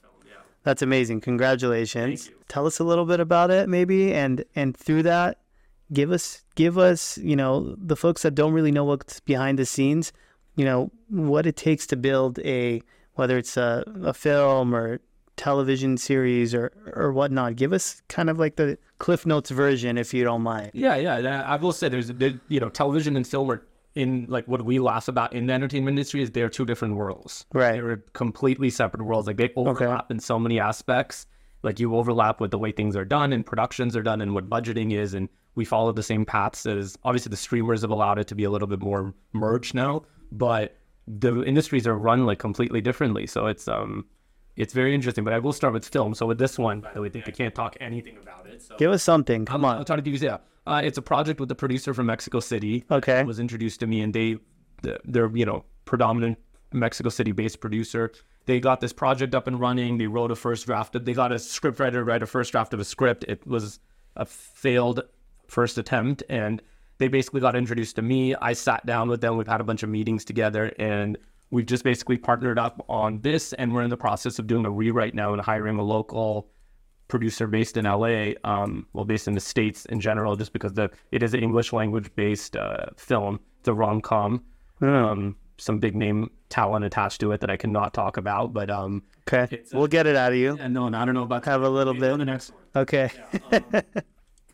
That's 0.62 0.82
amazing. 0.82 1.22
Congratulations. 1.22 2.30
Tell 2.48 2.66
us 2.66 2.78
a 2.78 2.84
little 2.84 3.06
bit 3.06 3.18
about 3.18 3.50
it, 3.50 3.68
maybe, 3.68 4.12
and 4.12 4.44
and 4.54 4.76
through 4.76 5.04
that, 5.04 5.38
give 5.92 6.12
us 6.12 6.44
give 6.54 6.76
us 6.76 7.16
you 7.18 7.34
know 7.34 7.74
the 7.78 7.96
folks 7.96 8.22
that 8.22 8.34
don't 8.34 8.52
really 8.52 8.70
know 8.70 8.84
what's 8.84 9.20
behind 9.20 9.58
the 9.58 9.64
scenes, 9.64 10.12
you 10.56 10.64
know 10.64 10.90
what 11.08 11.46
it 11.46 11.56
takes 11.56 11.86
to 11.88 11.96
build 11.96 12.38
a 12.40 12.82
whether 13.14 13.38
it's 13.38 13.56
a, 13.56 13.84
a 14.02 14.12
film 14.12 14.74
or 14.74 15.00
television 15.40 15.96
series 15.96 16.54
or 16.54 16.70
or 16.94 17.12
whatnot. 17.12 17.56
Give 17.56 17.72
us 17.72 18.02
kind 18.08 18.28
of 18.28 18.38
like 18.38 18.56
the 18.56 18.76
Cliff 18.98 19.24
Notes 19.24 19.50
version, 19.50 19.96
if 19.96 20.12
you 20.12 20.22
don't 20.22 20.42
mind. 20.42 20.70
Yeah, 20.74 20.96
yeah. 20.96 21.42
I 21.46 21.56
will 21.56 21.72
say 21.72 21.88
there's, 21.88 22.08
there, 22.08 22.38
you 22.48 22.60
know, 22.60 22.68
television 22.68 23.16
and 23.16 23.26
film 23.26 23.50
are 23.50 23.66
in 23.94 24.26
like 24.28 24.46
what 24.46 24.62
we 24.64 24.78
laugh 24.78 25.08
about 25.08 25.32
in 25.32 25.46
the 25.46 25.52
entertainment 25.54 25.96
industry 25.96 26.22
is 26.22 26.30
they're 26.30 26.50
two 26.50 26.66
different 26.66 26.94
worlds. 26.96 27.46
Right. 27.52 27.80
They're 27.82 28.04
completely 28.12 28.68
separate 28.70 29.02
worlds. 29.02 29.26
Like 29.26 29.38
they 29.38 29.50
overlap 29.56 30.10
in 30.10 30.20
so 30.20 30.38
many 30.38 30.60
aspects. 30.60 31.26
Like 31.62 31.80
you 31.80 31.96
overlap 31.96 32.40
with 32.40 32.50
the 32.50 32.58
way 32.58 32.70
things 32.70 32.94
are 32.94 33.04
done 33.04 33.32
and 33.32 33.44
productions 33.44 33.96
are 33.96 34.02
done 34.02 34.20
and 34.20 34.34
what 34.34 34.48
budgeting 34.48 34.92
is. 34.92 35.14
And 35.14 35.28
we 35.54 35.64
follow 35.64 35.90
the 35.92 36.02
same 36.02 36.24
paths 36.24 36.66
as 36.66 36.96
obviously 37.02 37.30
the 37.30 37.36
streamers 37.36 37.80
have 37.80 37.90
allowed 37.90 38.18
it 38.18 38.28
to 38.28 38.34
be 38.34 38.44
a 38.44 38.50
little 38.50 38.68
bit 38.68 38.80
more 38.80 39.14
merged 39.32 39.74
now, 39.74 40.02
but 40.30 40.76
the 41.08 41.42
industries 41.42 41.86
are 41.86 41.96
run 41.96 42.26
like 42.26 42.38
completely 42.38 42.80
differently. 42.80 43.26
So 43.26 43.46
it's, 43.46 43.66
um, 43.66 44.04
it's 44.56 44.72
very 44.72 44.94
interesting, 44.94 45.24
but 45.24 45.32
I 45.32 45.38
will 45.38 45.52
start 45.52 45.72
with 45.72 45.86
film. 45.86 46.14
So 46.14 46.26
with 46.26 46.38
this 46.38 46.58
one, 46.58 46.80
by 46.80 46.92
the 46.92 47.00
way, 47.00 47.10
I 47.14 47.30
can't 47.30 47.54
talk 47.54 47.76
anything 47.80 48.16
about 48.20 48.46
it. 48.46 48.62
So 48.62 48.76
Give 48.76 48.90
us 48.90 49.02
something. 49.02 49.44
Come 49.44 49.64
on. 49.64 49.76
I'll 49.76 49.84
try 49.84 49.96
to 49.96 50.02
give 50.02 50.14
you 50.14 50.20
yeah. 50.20 50.38
Uh, 50.66 50.82
it's 50.84 50.98
a 50.98 51.02
project 51.02 51.40
with 51.40 51.48
the 51.48 51.54
producer 51.54 51.94
from 51.94 52.06
Mexico 52.06 52.40
City. 52.40 52.84
Okay. 52.90 53.24
was 53.24 53.40
introduced 53.40 53.80
to 53.80 53.86
me, 53.86 54.02
and 54.02 54.12
they, 54.12 54.36
they're 55.04 55.34
you 55.34 55.46
know 55.46 55.64
predominant 55.84 56.38
Mexico 56.72 57.08
City 57.08 57.32
based 57.32 57.60
producer. 57.60 58.12
They 58.46 58.60
got 58.60 58.80
this 58.80 58.92
project 58.92 59.34
up 59.34 59.46
and 59.46 59.60
running. 59.60 59.98
They 59.98 60.06
wrote 60.06 60.30
a 60.30 60.36
first 60.36 60.66
draft. 60.66 61.04
They 61.04 61.12
got 61.12 61.32
a 61.32 61.38
script 61.38 61.78
writer 61.78 62.00
to 62.00 62.04
write 62.04 62.22
a 62.22 62.26
first 62.26 62.52
draft 62.52 62.74
of 62.74 62.80
a 62.80 62.84
script. 62.84 63.24
It 63.28 63.46
was 63.46 63.80
a 64.16 64.26
failed 64.26 65.02
first 65.46 65.78
attempt, 65.78 66.22
and 66.28 66.62
they 66.98 67.08
basically 67.08 67.40
got 67.40 67.56
introduced 67.56 67.96
to 67.96 68.02
me. 68.02 68.34
I 68.34 68.52
sat 68.52 68.84
down 68.86 69.08
with 69.08 69.20
them. 69.20 69.36
We've 69.36 69.46
had 69.46 69.60
a 69.60 69.64
bunch 69.64 69.82
of 69.82 69.88
meetings 69.88 70.24
together, 70.24 70.72
and 70.78 71.16
we've 71.50 71.66
just 71.66 71.84
basically 71.84 72.16
partnered 72.18 72.58
up 72.58 72.84
on 72.88 73.20
this. 73.22 73.52
And 73.54 73.72
we're 73.74 73.82
in 73.82 73.90
the 73.90 73.96
process 73.96 74.38
of 74.38 74.46
doing 74.46 74.64
a 74.66 74.70
rewrite 74.70 75.14
now 75.14 75.32
and 75.32 75.42
hiring 75.42 75.78
a 75.78 75.82
local 75.82 76.48
producer 77.08 77.46
based 77.48 77.76
in 77.76 77.84
LA, 77.86 78.32
um, 78.44 78.86
well, 78.92 79.04
based 79.04 79.26
in 79.26 79.34
the 79.34 79.40
states 79.40 79.84
in 79.86 80.00
general, 80.00 80.36
just 80.36 80.52
because 80.52 80.72
the 80.74 80.90
it 81.10 81.22
is 81.22 81.34
an 81.34 81.40
English 81.42 81.72
language 81.72 82.08
based 82.14 82.56
uh, 82.56 82.86
film. 82.96 83.40
It's 83.58 83.68
a 83.68 83.74
rom 83.74 84.00
com. 84.00 84.44
Um, 84.80 85.36
some 85.58 85.78
big 85.78 85.94
name 85.94 86.30
talent 86.48 86.84
attached 86.86 87.20
to 87.20 87.32
it 87.32 87.40
that 87.40 87.50
I 87.50 87.56
cannot 87.56 87.92
talk 87.92 88.16
about, 88.16 88.52
but 88.54 88.70
um, 88.70 89.02
Okay. 89.28 89.58
Uh, 89.72 89.78
We'll 89.78 89.86
get 89.88 90.06
it 90.06 90.16
out 90.16 90.32
of 90.32 90.38
you. 90.38 90.56
and 90.58 90.72
no, 90.72 90.86
I 90.86 91.04
don't 91.04 91.14
know 91.14 91.22
about 91.24 91.44
Have 91.44 91.62
a 91.62 91.68
little 91.68 91.92
Maybe 91.94 92.06
on 92.06 92.18
bit. 92.18 92.24
the 92.26 92.32
next 92.32 92.52
one. 92.52 92.82
Okay. 92.82 93.10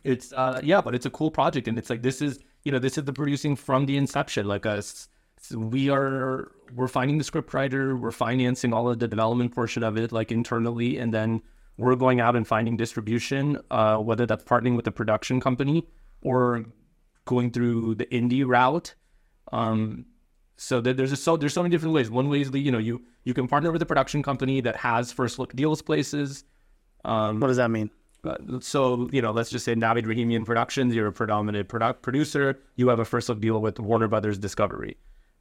It's 0.03 0.31
uh, 0.31 0.61
yeah, 0.63 0.79
but 0.79 0.95
it's 0.95 1.05
a 1.05 1.09
cool 1.09 1.29
project, 1.31 1.67
and 1.67 1.77
it's 1.77 1.89
like 1.89 2.01
this 2.01 2.21
is 2.21 2.39
you 2.63 2.71
know 2.71 2.79
this 2.79 2.97
is 2.97 3.03
the 3.03 3.11
producing 3.13 3.55
from 3.57 3.85
the 3.85 3.97
inception. 3.97 4.47
Like 4.47 4.65
us, 4.65 5.09
we 5.55 5.89
are 5.89 6.51
we're 6.75 6.87
finding 6.87 7.17
the 7.17 7.23
script 7.23 7.53
writer, 7.53 7.95
we're 7.95 8.11
financing 8.11 8.73
all 8.73 8.89
of 8.89 8.99
the 8.99 9.07
development 9.07 9.53
portion 9.55 9.83
of 9.83 9.97
it, 9.97 10.11
like 10.11 10.31
internally, 10.31 10.97
and 10.97 11.13
then 11.13 11.41
we're 11.77 11.95
going 11.95 12.19
out 12.19 12.35
and 12.35 12.47
finding 12.47 12.75
distribution, 12.75 13.57
uh, 13.71 13.97
whether 13.97 14.25
that's 14.25 14.43
partnering 14.43 14.75
with 14.75 14.87
a 14.87 14.91
production 14.91 15.39
company 15.39 15.87
or 16.21 16.65
going 17.25 17.51
through 17.51 17.95
the 17.95 18.05
indie 18.07 18.45
route. 18.45 18.95
Um, 19.51 20.05
so 20.57 20.81
there's 20.81 21.11
a, 21.11 21.15
so 21.15 21.37
there's 21.37 21.53
so 21.53 21.61
many 21.61 21.71
different 21.71 21.93
ways. 21.93 22.09
One 22.09 22.29
way 22.29 22.41
is 22.41 22.51
the, 22.51 22.59
you 22.59 22.71
know 22.71 22.79
you 22.79 23.03
you 23.23 23.33
can 23.33 23.47
partner 23.47 23.71
with 23.71 23.81
a 23.81 23.85
production 23.85 24.23
company 24.23 24.61
that 24.61 24.75
has 24.77 25.11
first 25.11 25.37
look 25.39 25.53
deals 25.55 25.81
places. 25.81 26.43
Um, 27.05 27.39
What 27.39 27.47
does 27.47 27.57
that 27.57 27.69
mean? 27.69 27.89
uh, 28.23 28.35
so 28.59 29.07
you 29.11 29.21
know, 29.21 29.31
let's 29.31 29.49
just 29.49 29.65
say 29.65 29.75
Navid 29.75 30.05
Rahimian 30.05 30.45
Productions. 30.45 30.93
You're 30.95 31.07
a 31.07 31.13
predominant 31.13 31.69
product 31.69 32.01
producer. 32.01 32.59
You 32.75 32.89
have 32.89 32.99
a 32.99 33.05
first 33.05 33.29
look 33.29 33.39
deal 33.39 33.61
with 33.61 33.79
Warner 33.79 34.07
Brothers 34.07 34.37
Discovery. 34.37 34.97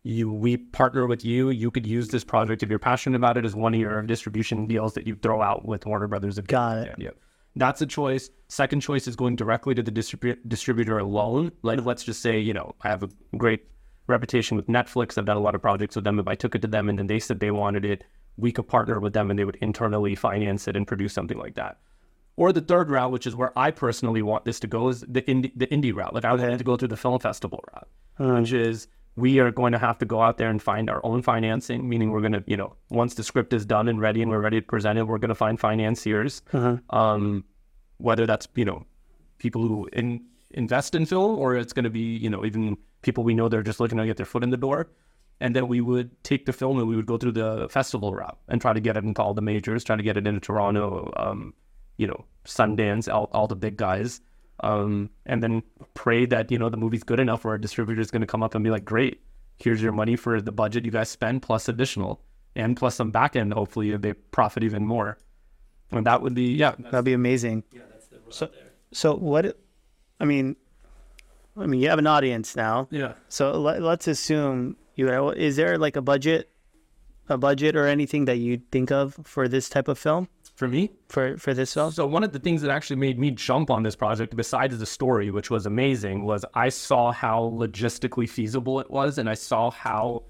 You, 0.07 0.33
we 0.33 0.57
partner 0.57 1.09
with 1.09 1.25
you. 1.25 1.51
You 1.51 1.73
could 1.73 1.85
use 1.85 2.07
this 2.09 2.23
project 2.23 2.63
if 2.63 2.71
you're 2.71 2.79
passionate 2.79 3.17
about 3.17 3.37
it 3.37 3.45
as 3.45 3.57
one 3.57 3.75
of 3.75 3.81
your 3.81 4.03
distribution 4.03 4.69
deals 4.69 4.95
that 4.95 5.05
you 5.05 5.17
throw 5.17 5.43
out 5.43 5.65
with 5.65 5.85
Warner 5.85 6.07
Brothers. 6.07 6.39
Got 6.39 6.79
it. 6.79 6.95
Yeah, 6.97 7.11
that's 7.57 7.83
a 7.83 7.87
choice. 7.87 8.31
Second 8.47 8.83
choice 8.83 9.09
is 9.09 9.17
going 9.17 9.35
directly 9.35 9.75
to 9.75 9.83
the 9.83 9.91
distribu- 9.91 10.39
distributor 10.47 11.01
alone. 11.01 11.51
Like, 11.63 11.85
let's 11.85 12.05
just 12.05 12.23
say, 12.23 12.39
you 12.39 12.55
know, 12.55 12.77
I 12.83 12.89
have 12.89 13.03
a 13.03 13.09
great 13.37 13.67
reputation 14.07 14.57
with 14.57 14.69
Netflix. 14.69 15.19
I've 15.19 15.25
done 15.25 15.39
a 15.39 15.41
lot 15.41 15.57
of 15.57 15.61
projects 15.61 15.97
with 15.97 16.05
them. 16.05 16.21
If 16.21 16.29
I 16.29 16.37
took 16.37 16.55
it 16.55 16.63
to 16.63 16.69
them 16.69 16.89
and 16.89 16.97
then 16.97 17.09
they 17.09 17.19
said 17.19 17.41
they 17.41 17.51
wanted 17.51 17.85
it, 17.85 18.05
we 18.37 18.53
could 18.53 18.69
partner 18.69 19.01
with 19.01 19.13
them 19.13 19.29
and 19.29 19.37
they 19.37 19.45
would 19.45 19.57
internally 19.57 20.15
finance 20.15 20.69
it 20.69 20.77
and 20.77 20.87
produce 20.87 21.15
something 21.15 21.37
like 21.37 21.57
that. 21.57 21.79
Or 22.37 22.53
the 22.53 22.61
third 22.61 22.91
route, 22.91 23.11
which 23.11 23.27
is 23.27 23.35
where 23.35 23.59
I 23.59 23.73
personally 23.73 24.23
want 24.23 24.45
this 24.45 24.61
to 24.61 24.69
go, 24.69 24.89
is 24.89 25.01
the 25.01 25.23
indie, 25.23 25.51
the 25.57 25.67
indie 25.67 25.93
route. 25.93 26.15
Like 26.15 26.25
I 26.25 26.31
would 26.31 26.41
like 26.41 26.59
to 26.59 26.65
go 26.65 26.77
through 26.77 26.89
the 26.89 26.97
film 26.97 27.19
festival 27.19 27.65
route, 27.73 27.89
hmm. 28.19 28.41
which 28.41 28.53
is 28.53 28.87
we 29.17 29.39
are 29.39 29.51
going 29.51 29.73
to 29.73 29.79
have 29.79 29.99
to 29.99 30.05
go 30.05 30.21
out 30.21 30.39
there 30.39 30.51
and 30.51 30.63
find 30.63 30.89
our 30.91 31.01
own 31.05 31.23
financing. 31.23 31.89
Meaning 31.89 32.11
we're 32.11 32.21
going 32.21 32.33
to, 32.33 32.45
you 32.47 32.57
know, 32.57 32.77
once 32.91 33.15
the 33.15 33.23
script 33.25 33.53
is 33.53 33.65
done 33.65 33.89
and 33.89 34.01
ready 34.01 34.23
and 34.23 34.31
we're 34.31 34.41
ready 34.41 34.61
to 34.61 34.67
present 34.67 34.99
it, 34.99 35.05
we're 35.05 35.19
going 35.19 35.31
to 35.31 35.35
find 35.35 35.59
financiers. 35.59 36.43
Um, 36.91 37.45
whether 37.99 38.27
that's 38.27 38.49
you 38.55 38.65
know 38.65 38.85
people 39.39 39.67
who 39.67 39.89
in, 39.93 40.25
invest 40.53 40.95
in 40.95 41.07
film 41.07 41.39
or 41.39 41.57
it's 41.57 41.73
going 41.73 41.85
to 41.85 41.91
be 41.91 42.01
you 42.17 42.31
know 42.31 42.45
even 42.45 42.77
people 43.03 43.25
we 43.25 43.35
know 43.35 43.49
they're 43.49 43.63
just 43.63 43.81
looking 43.81 43.99
to 43.99 44.07
get 44.07 44.17
their 44.17 44.27
foot 44.27 44.43
in 44.43 44.51
the 44.51 44.57
door 44.57 44.89
and 45.41 45.55
then 45.55 45.69
we 45.69 45.81
would 45.81 46.11
take 46.25 46.47
the 46.47 46.53
film 46.53 46.79
and 46.79 46.89
we 46.89 46.97
would 46.97 47.07
go 47.07 47.19
through 47.19 47.33
the 47.33 47.69
festival 47.69 48.15
route 48.15 48.39
and 48.49 48.61
try 48.61 48.73
to 48.73 48.81
get 48.81 48.97
it 48.97 49.05
into 49.05 49.23
all 49.23 49.35
the 49.35 49.43
majors 49.43 49.85
try 49.85 49.97
to 49.97 50.03
get 50.03 50.17
it 50.17 50.27
into 50.27 50.41
toronto 50.41 51.13
um, 51.17 51.55
you 51.97 52.07
know 52.07 52.25
sundance 52.45 53.13
all, 53.13 53.29
all 53.33 53.47
the 53.47 53.57
big 53.57 53.77
guys 53.77 54.21
um, 54.61 55.11
and 55.27 55.43
then 55.43 55.63
pray 55.95 56.27
that 56.27 56.51
you 56.51 56.59
know 56.59 56.69
the 56.69 56.77
movie's 56.77 57.03
good 57.03 57.21
enough 57.21 57.45
where 57.45 57.55
a 57.55 57.61
distributor 57.61 58.01
is 58.01 58.11
going 58.11 58.21
to 58.21 58.27
come 58.27 58.43
up 58.43 58.55
and 58.55 58.65
be 58.65 58.71
like 58.71 58.85
great 58.85 59.21
here's 59.59 59.83
your 59.83 59.93
money 59.93 60.17
for 60.17 60.41
the 60.41 60.53
budget 60.53 60.85
you 60.85 60.91
guys 60.91 61.09
spend 61.09 61.43
plus 61.43 61.69
additional 61.69 62.21
and 62.57 62.77
plus 62.77 62.97
some 62.97 63.11
back 63.11 63.37
end. 63.37 63.53
Hopefully, 63.53 63.97
they 63.97 64.15
profit 64.15 64.65
even 64.65 64.87
more. 64.87 65.19
And 65.93 66.07
that 66.07 66.23
would 66.23 66.35
be 66.35 66.55
yeah. 66.55 66.75
That'd 66.79 67.05
be 67.05 67.13
amazing. 67.13 67.63
yeah, 67.71 67.83
that's 67.91 68.07
the 68.07 68.19
So, 68.31 68.51
so 68.93 69.15
what? 69.15 69.59
I 70.19 70.25
mean, 70.25 70.57
I 71.57 71.67
mean, 71.67 71.81
you 71.81 71.89
have 71.91 71.99
an 71.99 72.07
audience 72.07 72.57
now. 72.57 72.89
yeah. 72.91 73.13
So 73.29 73.61
let, 73.61 73.83
let's 73.83 74.09
assume 74.09 74.77
you 74.95 75.07
know, 75.07 75.31
is 75.31 75.57
there 75.57 75.79
like 75.79 75.97
a 75.97 76.03
budget, 76.03 76.49
a 77.29 77.39
budget 77.39 77.77
or 77.77 77.87
anything 77.87 78.25
that 78.25 78.39
you 78.39 78.63
think 78.73 78.91
of 78.91 79.15
for 79.23 79.47
this 79.47 79.69
type 79.69 79.89
of 79.89 79.99
film 79.99 80.29
For 80.57 80.67
me, 80.69 80.91
for 81.09 81.37
for 81.37 81.53
this 81.55 81.75
film? 81.75 81.91
So 81.93 82.07
one 82.07 82.25
of 82.25 82.33
the 82.33 82.39
things 82.39 82.63
that 82.63 82.71
actually 82.71 82.97
made 82.97 83.19
me 83.19 83.31
jump 83.31 83.71
on 83.71 83.83
this 83.83 83.95
project, 83.95 84.35
besides 84.35 84.79
the 84.79 84.87
story, 84.87 85.31
which 85.31 85.51
was 85.51 85.67
amazing, 85.67 86.25
was 86.25 86.45
I 86.55 86.71
saw 86.71 87.13
how 87.13 87.53
logistically 87.55 88.29
feasible 88.29 88.81
it 88.81 88.91
was, 88.91 89.19
and 89.19 89.29
I 89.29 89.35
saw 89.35 89.71
how 89.71 90.25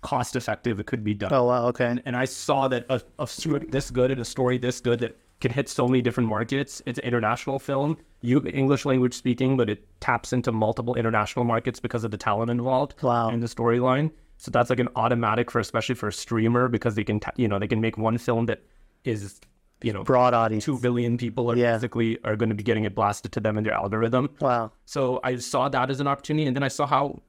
cost 0.00 0.36
effective 0.36 0.78
it 0.78 0.86
could 0.86 1.02
be 1.02 1.12
done. 1.14 1.32
Oh 1.32 1.44
wow, 1.44 1.66
okay. 1.68 1.86
And 1.86 2.02
and 2.06 2.16
I 2.16 2.24
saw 2.24 2.68
that 2.68 2.86
a, 2.88 3.02
a 3.18 3.26
script 3.26 3.72
this 3.72 3.90
good 3.90 4.10
and 4.12 4.20
a 4.20 4.24
story 4.24 4.58
this 4.58 4.80
good 4.80 5.00
that 5.00 5.16
can 5.40 5.50
hit 5.50 5.68
so 5.68 5.88
many 5.88 6.00
different 6.00 6.28
markets. 6.28 6.80
It's 6.86 6.98
an 7.00 7.04
international 7.04 7.58
film, 7.58 7.96
you 8.20 8.40
English 8.46 8.84
language 8.86 9.12
speaking, 9.14 9.56
but 9.56 9.68
it 9.68 9.84
taps 10.00 10.32
into 10.32 10.52
multiple 10.52 10.94
international 10.94 11.44
markets 11.44 11.80
because 11.80 12.04
of 12.04 12.12
the 12.12 12.16
talent 12.16 12.50
involved 12.50 12.94
Wow. 13.02 13.28
and 13.30 13.42
the 13.42 13.48
storyline. 13.48 14.12
So 14.36 14.50
that's 14.52 14.70
like 14.70 14.78
an 14.78 14.88
automatic 14.94 15.50
for, 15.50 15.58
especially 15.58 15.96
for 15.96 16.08
a 16.08 16.12
streamer, 16.12 16.68
because 16.68 16.94
they 16.94 17.04
can, 17.04 17.18
ta- 17.20 17.32
you 17.36 17.48
know, 17.48 17.58
they 17.58 17.66
can 17.66 17.80
make 17.80 17.98
one 17.98 18.16
film 18.18 18.46
that 18.46 18.62
is, 19.04 19.40
you 19.84 19.92
know, 19.92 20.02
Broad 20.04 20.34
audience. 20.34 20.64
two 20.64 20.78
billion 20.78 21.16
people 21.18 21.50
are 21.50 21.56
Yeah. 21.56 21.74
basically 21.76 22.18
are 22.24 22.36
going 22.36 22.48
to 22.48 22.54
be 22.54 22.62
getting 22.62 22.84
it 22.84 22.94
blasted 22.94 23.32
to 23.32 23.40
them 23.40 23.58
in 23.58 23.64
their 23.64 23.74
algorithm. 23.74 24.30
Wow. 24.40 24.72
So 24.84 25.20
I 25.22 25.36
saw 25.36 25.68
that 25.68 25.90
as 25.90 26.00
an 26.00 26.06
opportunity, 26.06 26.46
and 26.46 26.56
then 26.56 26.62
I 26.62 26.68
saw 26.68 26.86
how 26.86 27.22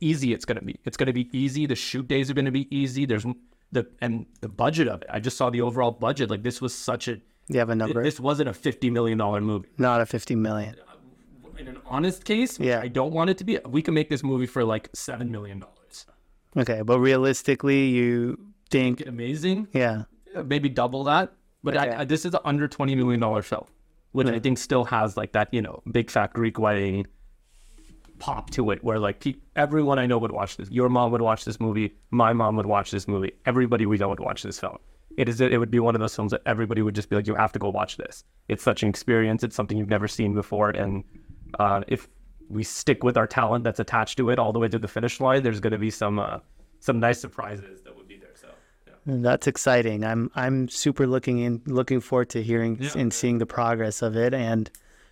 easy 0.00 0.32
it's 0.32 0.44
going 0.44 0.58
to 0.58 0.64
be. 0.64 0.76
It's 0.84 0.96
going 0.96 1.06
to 1.06 1.12
be 1.12 1.28
easy. 1.36 1.66
The 1.66 1.74
shoot 1.76 2.06
days 2.08 2.30
are 2.30 2.34
going 2.34 2.44
to 2.46 2.50
be 2.50 2.66
easy. 2.74 3.06
There's 3.06 3.26
the 3.72 3.86
and 4.00 4.26
the 4.40 4.48
budget 4.48 4.88
of 4.88 5.02
it. 5.02 5.08
I 5.10 5.20
just 5.20 5.36
saw 5.36 5.50
the 5.50 5.60
overall 5.60 5.90
budget. 5.92 6.30
Like 6.30 6.42
this 6.42 6.60
was 6.60 6.74
such 6.74 7.08
a. 7.08 7.20
You 7.48 7.58
have 7.58 7.68
a 7.70 7.74
number? 7.74 8.02
This 8.02 8.18
wasn't 8.20 8.48
a 8.48 8.54
fifty 8.54 8.88
million 8.90 9.18
dollar 9.18 9.40
movie. 9.40 9.68
Not 9.78 10.00
a 10.00 10.06
fifty 10.06 10.34
million. 10.34 10.76
Uh, 10.88 11.50
in 11.58 11.68
an 11.68 11.78
honest 11.86 12.24
case, 12.24 12.58
Yeah. 12.58 12.80
I 12.80 12.88
don't 12.88 13.12
want 13.12 13.30
it 13.30 13.38
to 13.38 13.44
be. 13.44 13.58
We 13.66 13.82
can 13.82 13.94
make 13.94 14.08
this 14.08 14.22
movie 14.22 14.46
for 14.46 14.64
like 14.64 14.88
seven 14.94 15.30
million 15.30 15.58
dollars. 15.60 16.06
Okay, 16.56 16.82
but 16.82 16.98
realistically, 17.00 17.88
you 17.88 18.38
think? 18.70 19.06
Amazing. 19.06 19.68
Yeah. 19.72 20.04
Yeah, 20.34 20.42
maybe 20.42 20.68
double 20.68 21.04
that. 21.04 21.32
But 21.64 21.76
Okay. 21.76 21.90
I, 21.90 22.00
I, 22.02 22.04
this 22.04 22.24
is 22.24 22.34
an 22.34 22.40
under 22.44 22.68
twenty 22.68 22.94
million 22.94 23.18
dollar 23.18 23.42
film, 23.42 23.66
which 24.12 24.28
I 24.28 24.38
think 24.38 24.58
still 24.58 24.84
has 24.84 25.16
like 25.16 25.32
that 25.32 25.48
you 25.52 25.62
know 25.62 25.82
big 25.90 26.10
fat 26.10 26.32
Greek 26.32 26.58
wedding 26.58 27.06
pop 28.20 28.50
to 28.50 28.70
it, 28.70 28.84
where 28.84 28.98
like 29.00 29.18
pe- 29.20 29.34
everyone 29.56 29.98
I 29.98 30.06
know 30.06 30.18
would 30.18 30.30
watch 30.30 30.56
this. 30.56 30.70
Your 30.70 30.88
mom 30.88 31.10
would 31.12 31.22
watch 31.22 31.44
this 31.44 31.58
movie. 31.58 31.94
My 32.10 32.32
mom 32.32 32.54
would 32.56 32.66
watch 32.66 32.90
this 32.92 33.08
movie. 33.08 33.32
Everybody 33.46 33.86
we 33.86 33.96
know 33.96 34.08
would 34.10 34.20
watch 34.20 34.42
this 34.42 34.60
film. 34.60 34.78
It 35.16 35.28
is. 35.28 35.40
It 35.40 35.58
would 35.58 35.70
be 35.70 35.80
one 35.80 35.94
of 35.94 36.00
those 36.00 36.14
films 36.14 36.32
that 36.32 36.42
everybody 36.46 36.82
would 36.82 36.94
just 36.94 37.08
be 37.08 37.16
like, 37.16 37.26
you 37.26 37.34
have 37.34 37.52
to 37.52 37.58
go 37.58 37.70
watch 37.70 37.96
this. 37.96 38.24
It's 38.48 38.62
such 38.62 38.82
an 38.82 38.88
experience. 38.88 39.42
It's 39.42 39.56
something 39.56 39.78
you've 39.78 39.88
never 39.88 40.08
seen 40.08 40.34
before, 40.34 40.70
and 40.70 41.02
uh, 41.58 41.82
if 41.88 42.08
we 42.50 42.62
stick 42.62 43.02
with 43.02 43.16
our 43.16 43.26
talent 43.26 43.64
that's 43.64 43.80
attached 43.80 44.18
to 44.18 44.28
it 44.30 44.38
all 44.38 44.52
the 44.52 44.58
way 44.58 44.68
to 44.68 44.78
the 44.78 44.88
finish 44.88 45.18
line, 45.20 45.42
there's 45.42 45.60
going 45.60 45.72
to 45.72 45.78
be 45.78 45.90
some 45.90 46.18
uh, 46.18 46.38
some 46.80 47.00
nice 47.00 47.20
surprises 47.20 47.80
that 47.82 47.96
would 47.96 48.08
be 48.08 48.18
there. 48.18 48.34
So. 48.34 48.48
Yeah. 48.86 48.93
That's 49.06 49.46
exciting. 49.46 50.04
I'm 50.04 50.30
I'm 50.34 50.68
super 50.68 51.06
looking 51.06 51.38
in 51.38 51.60
looking 51.66 52.00
forward 52.00 52.30
to 52.30 52.42
hearing 52.42 52.78
Yeah. 52.80 52.90
and 52.96 53.12
seeing 53.12 53.38
the 53.38 53.46
progress 53.46 54.00
of 54.02 54.16
it. 54.16 54.32
And 54.34 54.70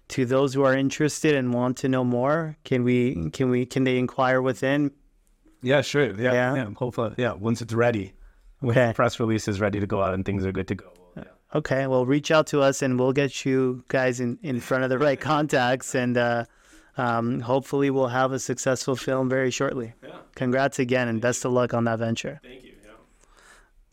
to 0.09 0.25
those 0.25 0.55
who 0.55 0.63
are 0.65 0.75
interested 0.75 1.35
and 1.35 1.53
want 1.53 1.77
to 1.79 1.89
know 1.89 2.05
more, 2.05 2.57
can 2.65 2.85
we 2.85 3.31
can 3.31 3.51
we 3.51 3.67
can 3.67 3.85
they 3.85 3.99
inquire 3.99 4.41
within? 4.41 4.93
Yeah, 5.63 5.83
sure. 5.83 6.07
Yeah, 6.15 6.33
Yeah? 6.33 6.55
yeah. 6.55 6.69
Hopefully, 6.77 7.15
yeah. 7.19 7.33
Once 7.35 7.61
it's 7.61 7.75
ready, 7.75 8.13
Okay. 8.65 8.93
press 8.95 9.21
release 9.21 9.47
is 9.47 9.61
ready 9.61 9.79
to 9.81 9.87
go 9.87 10.03
out 10.03 10.15
and 10.15 10.25
things 10.25 10.45
are 10.47 10.53
good 10.53 10.69
to 10.69 10.75
go. 10.75 10.91
Yeah. 11.17 11.25
Okay. 11.55 11.87
Well, 11.87 12.07
reach 12.07 12.31
out 12.31 12.47
to 12.49 12.63
us 12.63 12.81
and 12.83 12.99
we'll 12.99 13.13
get 13.13 13.45
you 13.45 13.85
guys 13.89 14.21
in 14.21 14.39
in 14.43 14.61
front 14.61 14.85
of 14.85 14.91
the 14.91 14.99
right 14.99 15.21
contacts 15.21 15.95
and. 15.95 16.17
uh 16.17 16.45
um, 16.99 17.41
hopefully 17.41 17.89
we'll 17.89 18.09
have 18.09 18.33
a 18.33 18.39
successful 18.39 18.97
film 18.97 19.27
very 19.31 19.51
shortly. 19.51 19.95
Yeah. 20.05 20.11
Congrats 20.35 20.79
again 20.79 21.09
and 21.09 21.23
best 21.23 21.43
of 21.47 21.51
luck 21.53 21.73
on 21.73 21.85
that 21.85 21.99
venture. 21.99 22.39
Thank 22.43 22.65
you. 22.65 22.72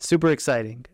Super 0.00 0.30
exciting. 0.30 0.84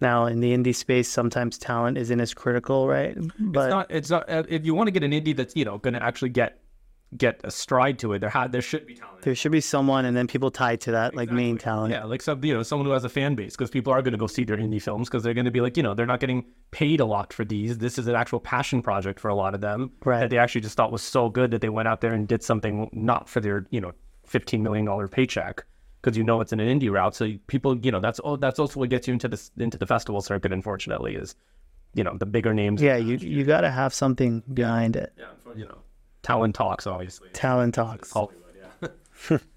Now 0.00 0.26
in 0.26 0.40
the 0.40 0.52
indie 0.56 0.74
space, 0.74 1.08
sometimes 1.08 1.58
talent 1.58 1.96
isn't 1.98 2.20
as 2.20 2.34
critical, 2.34 2.88
right? 2.88 3.16
But 3.38 3.66
it's 3.66 3.70
not. 3.70 3.86
It's 3.90 4.10
not. 4.10 4.28
Uh, 4.30 4.42
if 4.48 4.64
you 4.66 4.74
want 4.74 4.88
to 4.88 4.90
get 4.90 5.04
an 5.04 5.12
indie 5.12 5.36
that's 5.36 5.54
you 5.54 5.64
know 5.64 5.78
going 5.78 5.94
to 5.94 6.02
actually 6.02 6.30
get 6.30 6.58
get 7.16 7.40
a 7.44 7.50
stride 7.52 7.98
to 8.00 8.12
it, 8.14 8.18
there 8.20 8.30
ha- 8.30 8.48
there 8.48 8.62
should 8.62 8.84
be 8.86 8.94
talent. 8.94 9.22
there 9.22 9.34
should 9.34 9.52
be 9.52 9.60
someone 9.60 10.04
and 10.06 10.16
then 10.16 10.26
people 10.26 10.50
tied 10.50 10.80
to 10.80 10.90
that, 10.92 11.14
like 11.14 11.30
main 11.30 11.56
talent. 11.58 11.92
Yeah, 11.92 12.04
like 12.04 12.20
some 12.22 12.44
you 12.44 12.52
know 12.54 12.62
someone 12.64 12.86
who 12.86 12.92
has 12.92 13.04
a 13.04 13.08
fan 13.08 13.34
base 13.36 13.54
because 13.54 13.70
people 13.70 13.92
are 13.92 14.02
going 14.02 14.12
to 14.12 14.18
go 14.18 14.26
see 14.26 14.42
their 14.44 14.56
indie 14.56 14.82
films 14.82 15.08
because 15.08 15.22
they're 15.22 15.34
going 15.34 15.44
to 15.44 15.50
be 15.52 15.60
like 15.60 15.76
you 15.76 15.82
know 15.84 15.94
they're 15.94 16.06
not 16.06 16.18
getting 16.20 16.44
paid 16.72 16.98
a 16.98 17.04
lot 17.04 17.32
for 17.32 17.44
these. 17.44 17.78
This 17.78 17.96
is 17.98 18.06
an 18.08 18.16
actual 18.16 18.40
passion 18.40 18.82
project 18.82 19.20
for 19.20 19.28
a 19.28 19.34
lot 19.36 19.54
of 19.54 19.60
them 19.60 19.92
Right. 20.04 20.20
that 20.20 20.30
they 20.30 20.38
actually 20.38 20.62
just 20.62 20.76
thought 20.76 20.90
was 20.90 21.02
so 21.02 21.28
good 21.28 21.50
that 21.52 21.60
they 21.60 21.68
went 21.68 21.86
out 21.86 22.00
there 22.00 22.12
and 22.12 22.26
did 22.26 22.42
something 22.42 22.88
not 22.92 23.28
for 23.28 23.40
their 23.40 23.66
you 23.70 23.80
know 23.80 23.92
fifteen 24.26 24.62
million 24.64 24.86
dollar 24.86 25.06
paycheck 25.06 25.64
because 26.02 26.16
you 26.16 26.24
know 26.24 26.40
it's 26.40 26.52
in 26.52 26.60
an 26.60 26.80
indie 26.80 26.90
route. 26.90 27.14
So 27.14 27.32
people 27.46 27.78
you 27.78 27.90
know 27.92 28.00
that's 28.00 28.20
oh 28.24 28.36
that's 28.36 28.58
also 28.58 28.80
what 28.80 28.90
gets 28.90 29.06
you 29.06 29.14
into 29.14 29.28
this 29.28 29.50
into 29.56 29.78
the 29.78 29.86
festival 29.86 30.20
circuit. 30.20 30.52
Unfortunately, 30.52 31.14
is 31.14 31.34
you 31.94 32.04
know 32.04 32.16
the 32.18 32.26
bigger 32.26 32.52
names. 32.52 32.82
Yeah, 32.82 32.96
you 32.96 33.16
you 33.16 33.44
got 33.44 33.62
to 33.62 33.70
have 33.70 33.94
something 33.94 34.42
behind 34.52 34.96
it. 34.96 35.12
yeah, 35.16 35.26
you 35.56 35.64
know 35.66 35.78
talent 36.22 36.54
talks 36.54 36.86
obviously. 36.86 37.28
Talent 37.30 37.74
talks. 37.74 38.12
Hollywood, 38.12 38.54
yeah. 39.30 39.38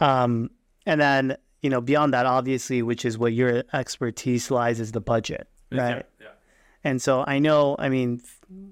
Um, 0.00 0.50
and 0.86 1.00
then 1.00 1.36
you 1.62 1.70
know 1.70 1.80
beyond 1.80 2.14
that, 2.14 2.26
obviously, 2.26 2.82
which 2.82 3.04
is 3.04 3.18
what 3.18 3.32
your 3.32 3.64
expertise 3.72 4.50
lies, 4.50 4.80
is 4.80 4.92
the 4.92 5.00
budget, 5.00 5.48
right? 5.72 6.06
Yeah. 6.20 6.26
And 6.84 7.02
so 7.02 7.24
I 7.26 7.40
know, 7.40 7.74
I 7.78 7.88
mean, 7.88 8.22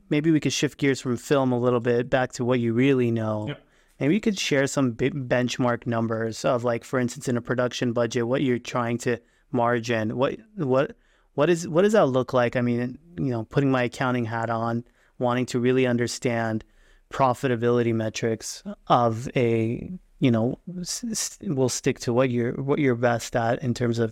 maybe 0.08 0.30
we 0.30 0.40
could 0.40 0.52
shift 0.52 0.78
gears 0.78 1.00
from 1.00 1.16
film 1.16 1.52
a 1.52 1.58
little 1.58 1.80
bit 1.80 2.08
back 2.08 2.32
to 2.34 2.44
what 2.44 2.60
you 2.60 2.72
really 2.72 3.10
know. 3.10 3.48
Yep. 3.48 3.62
Maybe 4.00 4.14
you 4.14 4.20
could 4.20 4.38
share 4.38 4.66
some 4.66 4.92
bi- 4.92 5.08
benchmark 5.10 5.86
numbers 5.86 6.44
of, 6.44 6.64
like, 6.64 6.84
for 6.84 6.98
instance, 6.98 7.28
in 7.28 7.36
a 7.36 7.40
production 7.40 7.92
budget, 7.92 8.26
what 8.28 8.42
you're 8.42 8.58
trying 8.58 8.98
to 8.98 9.18
margin. 9.52 10.16
What 10.16 10.36
what 10.56 10.96
what 11.34 11.48
is 11.50 11.66
what 11.68 11.82
does 11.82 11.92
that 11.94 12.06
look 12.06 12.32
like? 12.34 12.56
I 12.56 12.60
mean, 12.60 12.98
you 13.18 13.30
know, 13.30 13.44
putting 13.44 13.70
my 13.70 13.84
accounting 13.84 14.24
hat 14.26 14.50
on, 14.50 14.84
wanting 15.18 15.46
to 15.46 15.60
really 15.60 15.86
understand 15.86 16.64
profitability 17.10 17.94
metrics 17.94 18.62
of 18.88 19.28
a 19.36 19.90
you 20.18 20.30
know 20.30 20.58
s- 20.80 21.38
we'll 21.42 21.68
stick 21.68 21.98
to 22.00 22.12
what 22.12 22.30
you're 22.30 22.52
what 22.54 22.78
you're 22.80 22.96
best 22.96 23.36
at 23.36 23.62
in 23.62 23.72
terms 23.74 23.98
of 23.98 24.10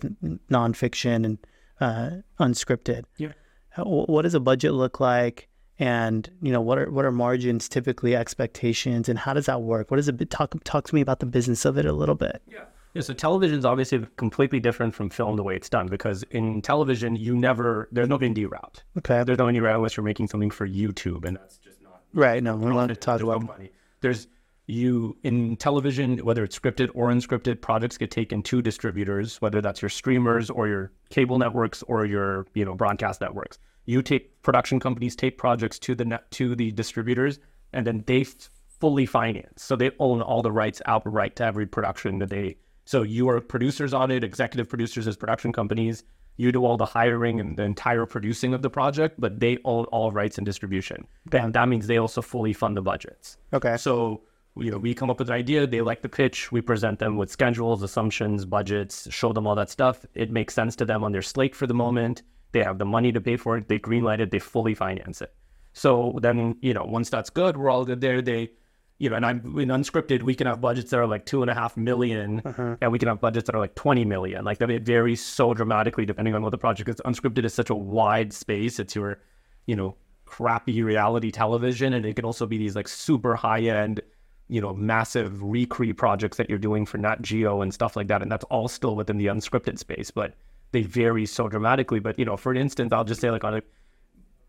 nonfiction 0.49 1.25
and 1.25 1.37
uh, 1.81 2.09
unscripted 2.39 3.03
Yeah. 3.17 3.33
how, 3.69 3.83
what 3.83 4.21
does 4.21 4.33
a 4.33 4.39
budget 4.39 4.73
look 4.73 4.99
like 5.01 5.49
and 5.79 6.29
you 6.41 6.51
know 6.51 6.61
what 6.61 6.77
are 6.77 6.89
what 6.89 7.05
are 7.05 7.11
margins 7.11 7.67
typically 7.67 8.15
expectations 8.15 9.09
and 9.09 9.19
how 9.19 9.33
does 9.33 9.45
that 9.45 9.61
work 9.61 9.91
what 9.91 9.99
is 9.99 10.07
it 10.07 10.29
talk 10.29 10.53
talk 10.63 10.87
to 10.87 10.95
me 10.95 11.01
about 11.01 11.19
the 11.19 11.25
business 11.25 11.65
of 11.65 11.77
it 11.77 11.85
a 11.85 11.93
little 11.93 12.15
bit 12.15 12.41
Yeah. 12.47 12.65
Yeah, 12.93 13.01
so 13.01 13.13
television 13.13 13.59
is 13.59 13.65
obviously 13.65 14.07
completely 14.15 14.61
different 14.61 14.95
from 14.95 15.09
film 15.09 15.35
the 15.35 15.43
way 15.43 15.53
it's 15.57 15.67
done 15.67 15.87
because 15.87 16.23
in 16.31 16.61
television 16.61 17.17
you 17.17 17.35
never 17.35 17.89
there's 17.91 18.07
no 18.07 18.17
indie 18.19 18.49
route. 18.49 18.83
okay 18.97 19.21
There's 19.25 19.37
no 19.37 19.47
indie 19.47 19.61
route 19.61 19.75
unless 19.75 19.97
you're 19.97 20.05
making 20.05 20.29
something 20.29 20.49
for 20.49 20.65
YouTube, 20.65 21.25
and 21.25 21.35
that's 21.35 21.57
just 21.57 21.81
not. 21.81 22.03
right 22.13 22.41
no 22.41 22.55
we 22.55 22.71
want 22.71 22.87
to 22.87 22.95
talk 22.95 23.19
no 23.19 23.31
about 23.31 23.45
money. 23.45 23.71
There's 23.99 24.27
you 24.67 25.17
in 25.23 25.57
television, 25.57 26.19
whether 26.19 26.43
it's 26.43 26.57
scripted 26.57 26.89
or 26.93 27.09
unscripted, 27.09 27.59
projects 27.61 27.97
get 27.97 28.11
taken 28.11 28.41
to 28.43 28.61
distributors, 28.61 29.41
whether 29.41 29.61
that's 29.61 29.81
your 29.81 29.89
streamers 29.89 30.49
or 30.49 30.67
your 30.67 30.91
cable 31.09 31.37
networks 31.37 31.83
or 31.83 32.05
your 32.05 32.47
you 32.53 32.63
know 32.63 32.75
broadcast 32.75 33.19
networks. 33.19 33.59
You 33.85 34.01
take 34.01 34.41
production 34.41 34.79
companies 34.79 35.15
take 35.15 35.37
projects 35.37 35.79
to 35.79 35.95
the 35.95 36.05
net 36.05 36.29
to 36.31 36.55
the 36.55 36.71
distributors, 36.71 37.39
and 37.73 37.85
then 37.85 38.03
they 38.07 38.21
f- 38.21 38.49
fully 38.79 39.05
finance. 39.05 39.63
So 39.63 39.75
they 39.75 39.91
own 39.99 40.21
all 40.21 40.41
the 40.41 40.51
rights 40.51 40.81
outright 40.85 41.35
to 41.37 41.45
every 41.45 41.65
production 41.65 42.19
that 42.19 42.29
they. 42.29 42.57
So 42.85 43.01
you 43.03 43.29
are 43.29 43.41
producers 43.41 43.93
on 43.93 44.11
it, 44.11 44.23
executive 44.23 44.69
producers 44.69 45.07
as 45.07 45.17
production 45.17 45.51
companies. 45.51 46.03
You 46.37 46.51
do 46.51 46.65
all 46.65 46.77
the 46.77 46.85
hiring 46.85 47.39
and 47.39 47.57
the 47.57 47.63
entire 47.63 48.05
producing 48.05 48.53
of 48.53 48.61
the 48.61 48.69
project, 48.69 49.19
but 49.19 49.39
they 49.39 49.57
own 49.63 49.85
all 49.85 50.11
rights 50.11 50.37
and 50.37 50.45
distribution. 50.45 51.07
And 51.31 51.53
that 51.53 51.69
means 51.69 51.87
they 51.87 51.97
also 51.97 52.21
fully 52.21 52.51
fund 52.51 52.75
the 52.75 52.81
budgets. 52.81 53.37
okay 53.53 53.77
So 53.77 54.21
you 54.57 54.71
know, 54.71 54.77
we 54.77 54.93
come 54.93 55.09
up 55.09 55.19
with 55.19 55.29
an 55.29 55.35
idea, 55.35 55.67
they 55.67 55.81
like 55.81 56.01
the 56.01 56.09
pitch, 56.09 56.51
we 56.51 56.61
present 56.61 56.99
them 56.99 57.17
with 57.17 57.29
schedules, 57.29 57.83
assumptions, 57.83 58.45
budgets, 58.45 59.07
show 59.11 59.33
them 59.33 59.45
all 59.47 59.55
that 59.55 59.69
stuff. 59.69 60.05
It 60.13 60.31
makes 60.31 60.53
sense 60.53 60.75
to 60.77 60.85
them 60.85 61.03
on 61.03 61.11
their 61.11 61.21
slate 61.21 61.55
for 61.55 61.67
the 61.67 61.73
moment. 61.73 62.23
They 62.55 62.63
have 62.63 62.77
the 62.77 62.85
money 62.85 63.11
to 63.11 63.19
pay 63.19 63.35
for 63.35 63.57
it, 63.57 63.67
they 63.67 63.79
greenlight 63.79 64.21
it, 64.21 64.31
they 64.31 64.39
fully 64.39 64.75
finance 64.75 65.21
it. 65.21 65.33
So 65.73 66.17
then, 66.21 66.55
you 66.61 66.73
know, 66.73 66.85
once 66.85 67.09
that's 67.09 67.29
good, 67.29 67.57
we're 67.57 67.69
all 67.69 67.83
good 67.83 67.99
there. 67.99 68.21
They, 68.21 68.51
you 68.97 69.09
know, 69.09 69.17
and 69.17 69.25
I'm 69.25 69.59
in 69.59 69.67
unscripted, 69.67 70.23
we 70.23 70.35
can 70.35 70.47
have 70.47 70.61
budgets 70.61 70.89
that 70.91 70.99
are 71.01 71.05
like 71.05 71.25
two 71.25 71.41
and 71.41 71.51
a 71.51 71.53
half 71.53 71.75
million, 71.75 72.41
uh-huh. 72.45 72.77
and 72.79 72.93
we 72.93 72.97
can 72.97 73.09
have 73.09 73.19
budgets 73.19 73.47
that 73.47 73.55
are 73.55 73.59
like 73.59 73.75
20 73.75 74.05
million. 74.05 74.45
Like 74.45 74.59
that, 74.59 74.69
it 74.71 74.83
varies 74.83 75.21
so 75.21 75.53
dramatically 75.53 76.05
depending 76.05 76.33
on 76.33 76.43
what 76.43 76.51
the 76.51 76.57
project 76.57 76.89
is. 76.89 76.95
Unscripted 77.03 77.43
is 77.43 77.53
such 77.53 77.69
a 77.69 77.75
wide 77.75 78.31
space. 78.31 78.79
It's 78.79 78.95
your, 78.95 79.19
you 79.65 79.75
know, 79.75 79.97
crappy 80.23 80.81
reality 80.81 81.31
television, 81.31 81.91
and 81.91 82.05
it 82.05 82.15
can 82.15 82.23
also 82.23 82.45
be 82.45 82.57
these 82.57 82.77
like 82.77 82.87
super 82.87 83.35
high 83.35 83.63
end 83.63 83.99
you 84.47 84.61
know, 84.61 84.73
massive 84.73 85.33
recre 85.41 85.97
projects 85.97 86.37
that 86.37 86.49
you're 86.49 86.59
doing 86.59 86.85
for 86.85 86.99
Nat 86.99 87.21
Geo 87.21 87.61
and 87.63 87.73
stuff 87.73 87.95
like 87.95 88.07
that, 88.07 88.21
and 88.21 88.31
that's 88.31 88.45
all 88.45 88.67
still 88.67 88.95
within 88.95 89.17
the 89.17 89.25
unscripted 89.25 89.79
space, 89.79 90.11
but 90.11 90.35
they 90.71 90.83
vary 90.83 91.25
so 91.25 91.47
dramatically. 91.47 91.99
But 91.99 92.19
you 92.19 92.25
know, 92.25 92.37
for 92.37 92.53
instance, 92.53 92.91
I'll 92.93 93.03
just 93.03 93.21
say 93.21 93.31
like 93.31 93.43
on 93.43 93.55
a 93.55 93.61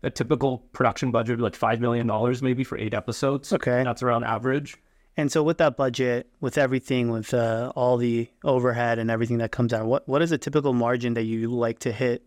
a 0.03 0.09
typical 0.09 0.59
production 0.73 1.11
budget 1.11 1.39
like 1.39 1.55
five 1.55 1.81
million 1.81 2.07
dollars 2.07 2.41
maybe 2.41 2.63
for 2.63 2.77
eight 2.77 2.93
episodes. 2.93 3.51
Okay. 3.51 3.83
that's 3.83 4.03
around 4.03 4.23
average. 4.23 4.77
And 5.19 5.31
so 5.31 5.41
with 5.41 5.57
that 5.57 5.77
budget, 5.77 6.29
with 6.41 6.59
everything, 6.59 7.09
with 7.09 7.33
uh, 7.33 7.73
all 7.75 7.97
the 7.97 8.29
overhead 8.43 8.99
and 8.99 9.09
everything 9.09 9.39
that 9.39 9.51
comes 9.51 9.73
out, 9.73 9.87
what 9.87 10.07
what 10.07 10.21
is 10.21 10.31
a 10.31 10.37
typical 10.37 10.73
margin 10.73 11.15
that 11.15 11.23
you 11.23 11.51
like 11.51 11.79
to 11.79 11.91
hit 11.91 12.23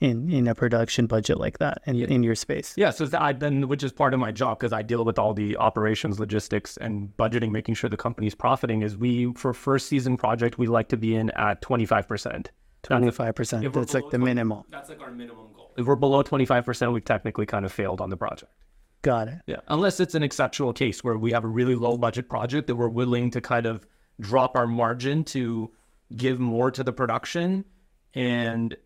in 0.00 0.30
in 0.30 0.48
a 0.48 0.54
production 0.54 1.06
budget 1.06 1.38
like 1.38 1.58
that 1.58 1.82
in, 1.84 1.96
in 1.96 2.22
your 2.22 2.34
space? 2.34 2.72
Yeah, 2.78 2.90
so 2.90 3.06
I 3.12 3.34
then, 3.34 3.68
which 3.68 3.82
is 3.84 3.92
part 3.92 4.14
of 4.14 4.20
my 4.20 4.32
job 4.32 4.58
because 4.58 4.72
I 4.72 4.80
deal 4.80 5.04
with 5.04 5.18
all 5.18 5.34
the 5.34 5.58
operations, 5.58 6.18
logistics, 6.18 6.78
and 6.78 7.14
budgeting, 7.18 7.50
making 7.50 7.74
sure 7.74 7.90
the 7.90 7.98
company's 7.98 8.34
profiting. 8.34 8.80
Is 8.80 8.96
we 8.96 9.34
for 9.34 9.52
first 9.52 9.86
season 9.86 10.16
project 10.16 10.56
we 10.56 10.66
like 10.66 10.88
to 10.88 10.96
be 10.96 11.14
in 11.14 11.28
at 11.32 11.60
twenty 11.60 11.84
five 11.84 12.08
percent. 12.08 12.50
Twenty 12.84 13.10
five 13.10 13.34
percent. 13.34 13.72
That's 13.72 13.94
like 13.94 14.04
the 14.04 14.18
20 14.18 14.24
minimum. 14.24 14.62
That's 14.70 14.88
like 14.88 15.00
our 15.00 15.10
minimum 15.10 15.48
goal. 15.56 15.72
If 15.76 15.86
we're 15.86 15.96
below 15.96 16.22
twenty 16.22 16.44
five 16.44 16.64
percent, 16.64 16.92
we've 16.92 17.04
technically 17.04 17.46
kind 17.46 17.64
of 17.64 17.72
failed 17.72 18.00
on 18.00 18.10
the 18.10 18.16
project. 18.16 18.52
Got 19.02 19.28
it. 19.28 19.38
Yeah, 19.46 19.60
unless 19.68 20.00
it's 20.00 20.14
an 20.14 20.22
exceptional 20.22 20.72
case 20.72 21.02
where 21.02 21.16
we 21.18 21.32
have 21.32 21.44
a 21.44 21.48
really 21.48 21.74
low 21.74 21.96
budget 21.98 22.28
project 22.28 22.66
that 22.68 22.76
we're 22.76 22.88
willing 22.88 23.30
to 23.32 23.40
kind 23.40 23.66
of 23.66 23.86
drop 24.20 24.56
our 24.56 24.66
margin 24.66 25.24
to 25.24 25.70
give 26.16 26.38
more 26.38 26.70
to 26.70 26.84
the 26.84 26.92
production 26.92 27.64
and 28.14 28.76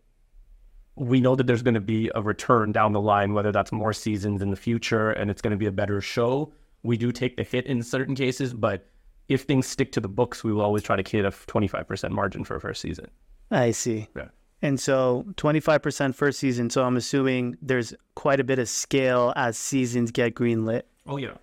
we 0.97 1.21
know 1.21 1.37
that 1.37 1.47
there's 1.47 1.63
going 1.63 1.75
to 1.75 1.81
be 1.81 2.11
a 2.15 2.23
return 2.23 2.73
down 2.73 2.93
the 2.93 3.01
line 3.01 3.35
whether 3.35 3.53
that's 3.53 3.73
more 3.73 3.93
seasons 3.93 4.41
in 4.43 4.51
the 4.51 4.57
future 4.57 5.11
and 5.11 5.31
it's 5.31 5.43
going 5.43 5.51
to 5.51 5.57
be 5.57 5.67
a 5.67 5.73
better 5.73 6.01
show 6.01 6.53
we 6.83 6.97
do 6.97 7.13
take 7.13 7.37
the 7.37 7.43
hit 7.43 7.67
in 7.67 7.83
certain 7.83 8.15
cases 8.15 8.55
but 8.55 8.87
if 9.29 9.43
things 9.43 9.67
stick 9.67 9.93
to 9.93 10.01
the 10.01 10.09
books 10.09 10.43
we 10.43 10.53
will 10.53 10.63
always 10.63 10.83
try 10.83 10.97
to 10.97 11.09
hit 11.09 11.25
a 11.25 11.31
25% 11.31 12.11
margin 12.11 12.45
for 12.45 12.57
a 12.57 12.61
first 12.61 12.81
season 12.81 13.07
I 13.51 13.71
see. 13.73 14.09
yeah 14.17 14.29
And 14.63 14.79
so 14.81 15.25
25% 15.37 16.15
first 16.15 16.39
season. 16.39 16.71
So 16.71 16.85
I'm 16.85 16.97
assuming 16.97 17.57
there's 17.63 17.95
quite 18.15 18.41
a 18.41 18.45
bit 18.45 18.59
of 18.59 18.69
scale 18.69 19.33
as 19.37 19.57
seasons 19.57 20.11
get 20.11 20.35
greenlit. 20.35 20.83
oh 21.07 21.17
yeah 21.17 21.37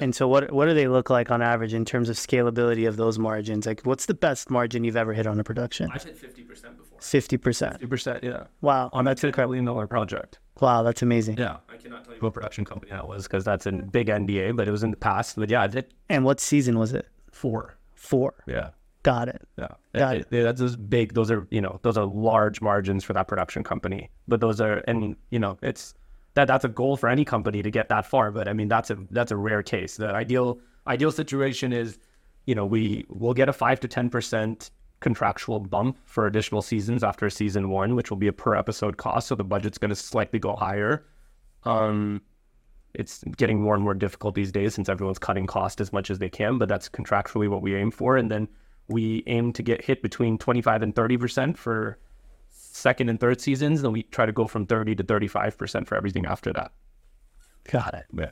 And 0.00 0.14
so 0.14 0.26
what 0.28 0.50
what 0.52 0.66
do 0.66 0.74
they 0.74 0.88
look 0.88 1.10
like 1.10 1.30
on 1.30 1.42
average 1.42 1.74
in 1.74 1.84
terms 1.84 2.08
of 2.08 2.16
scalability 2.16 2.88
of 2.88 2.96
those 2.96 3.18
margins? 3.18 3.66
Like 3.66 3.82
what's 3.84 4.06
the 4.06 4.14
best 4.14 4.48
margin 4.50 4.84
you've 4.84 4.96
ever 5.04 5.12
hit 5.12 5.26
on 5.26 5.38
a 5.40 5.44
production? 5.44 5.90
i've 5.92 6.02
hit 6.04 6.16
50% 6.16 6.76
before 6.78 6.98
50%. 6.98 7.80
50% 7.80 8.22
yeah 8.22 8.44
Wow. 8.62 8.88
on 8.92 9.04
that 9.04 9.16
$10 9.18 9.36
million 9.36 9.88
project 9.88 10.38
Wow, 10.60 10.82
that's 10.84 11.02
amazing. 11.02 11.38
Yeah, 11.38 11.56
I 11.68 11.76
cannot 11.76 12.04
tell 12.04 12.14
you 12.14 12.20
what 12.20 12.34
production 12.34 12.64
company 12.64 12.92
that 12.92 13.08
was 13.08 13.24
because 13.24 13.42
that's 13.42 13.66
a 13.66 13.72
big 13.72 14.06
NDA, 14.08 14.54
but 14.54 14.68
it 14.68 14.70
was 14.70 14.84
in 14.84 14.90
the 14.92 14.96
past. 15.08 15.34
But 15.36 15.48
yeah, 15.50 15.62
I 15.62 15.66
did 15.66 15.86
And 16.08 16.24
what 16.24 16.38
season 16.40 16.78
was 16.78 16.92
it? 16.92 17.06
four. 17.32 17.74
4. 17.94 18.34
Yeah, 18.46 18.68
Got 19.02 19.28
it. 19.28 19.42
yeah, 19.58 19.68
Got 19.94 20.16
It- 20.16 20.28
it- 20.30 20.42
that's 20.44 20.60
those 20.60 20.76
big. 20.76 21.14
Those 21.14 21.30
are 21.30 21.46
you 21.50 21.60
know 21.60 21.80
those 21.82 21.96
are 21.98 22.04
large 22.04 22.60
margins 22.60 23.02
for 23.04 23.12
that 23.14 23.26
production 23.28 23.64
company. 23.64 24.10
But 24.28 24.40
those 24.40 24.60
are 24.60 24.82
and 24.86 25.16
you 25.30 25.38
know 25.38 25.58
it's 25.62 25.94
that 26.34 26.46
that's 26.46 26.64
a 26.64 26.68
goal 26.68 26.96
for 26.96 27.08
any 27.08 27.24
company 27.24 27.62
to 27.62 27.70
get 27.70 27.88
that 27.88 28.06
far. 28.06 28.30
But 28.30 28.48
I 28.48 28.52
mean 28.52 28.68
that's 28.68 28.90
a 28.90 28.98
that's 29.10 29.32
a 29.32 29.36
rare 29.36 29.62
case. 29.62 29.96
The 29.96 30.14
ideal 30.14 30.60
ideal 30.86 31.10
situation 31.10 31.72
is 31.72 31.98
you 32.46 32.54
know 32.54 32.64
we 32.64 33.04
will 33.08 33.34
get 33.34 33.48
a 33.48 33.52
five 33.52 33.80
to 33.80 33.88
ten 33.88 34.08
percent 34.08 34.70
contractual 35.00 35.58
bump 35.58 35.98
for 36.04 36.28
additional 36.28 36.62
seasons 36.62 37.02
after 37.02 37.28
season 37.28 37.70
one, 37.70 37.96
which 37.96 38.08
will 38.08 38.16
be 38.18 38.28
a 38.28 38.32
per 38.32 38.54
episode 38.54 38.96
cost. 38.98 39.26
So 39.26 39.34
the 39.34 39.42
budget's 39.42 39.76
going 39.78 39.88
to 39.88 39.96
slightly 39.96 40.38
go 40.38 40.54
higher. 40.54 41.04
Um, 41.64 42.22
it's 42.94 43.24
getting 43.36 43.60
more 43.60 43.74
and 43.74 43.82
more 43.82 43.94
difficult 43.94 44.36
these 44.36 44.52
days 44.52 44.74
since 44.74 44.88
everyone's 44.88 45.18
cutting 45.18 45.46
cost 45.46 45.80
as 45.80 45.92
much 45.92 46.08
as 46.10 46.18
they 46.20 46.28
can, 46.28 46.56
but 46.58 46.68
that's 46.68 46.88
contractually 46.88 47.48
what 47.48 47.62
we 47.62 47.74
aim 47.74 47.90
for. 47.90 48.16
And 48.16 48.30
then 48.30 48.46
we 48.88 49.22
aim 49.26 49.52
to 49.54 49.62
get 49.62 49.84
hit 49.84 50.02
between 50.02 50.38
25 50.38 50.82
and 50.82 50.94
30% 50.94 51.56
for 51.56 51.98
second 52.50 53.08
and 53.08 53.20
third 53.20 53.40
seasons. 53.40 53.82
Then 53.82 53.92
we 53.92 54.02
try 54.04 54.26
to 54.26 54.32
go 54.32 54.46
from 54.46 54.66
30 54.66 54.96
to 54.96 55.04
35% 55.04 55.86
for 55.86 55.96
everything 55.96 56.26
after 56.26 56.52
that. 56.52 56.72
Got 57.70 57.94
it. 57.94 58.06
Yeah. 58.12 58.30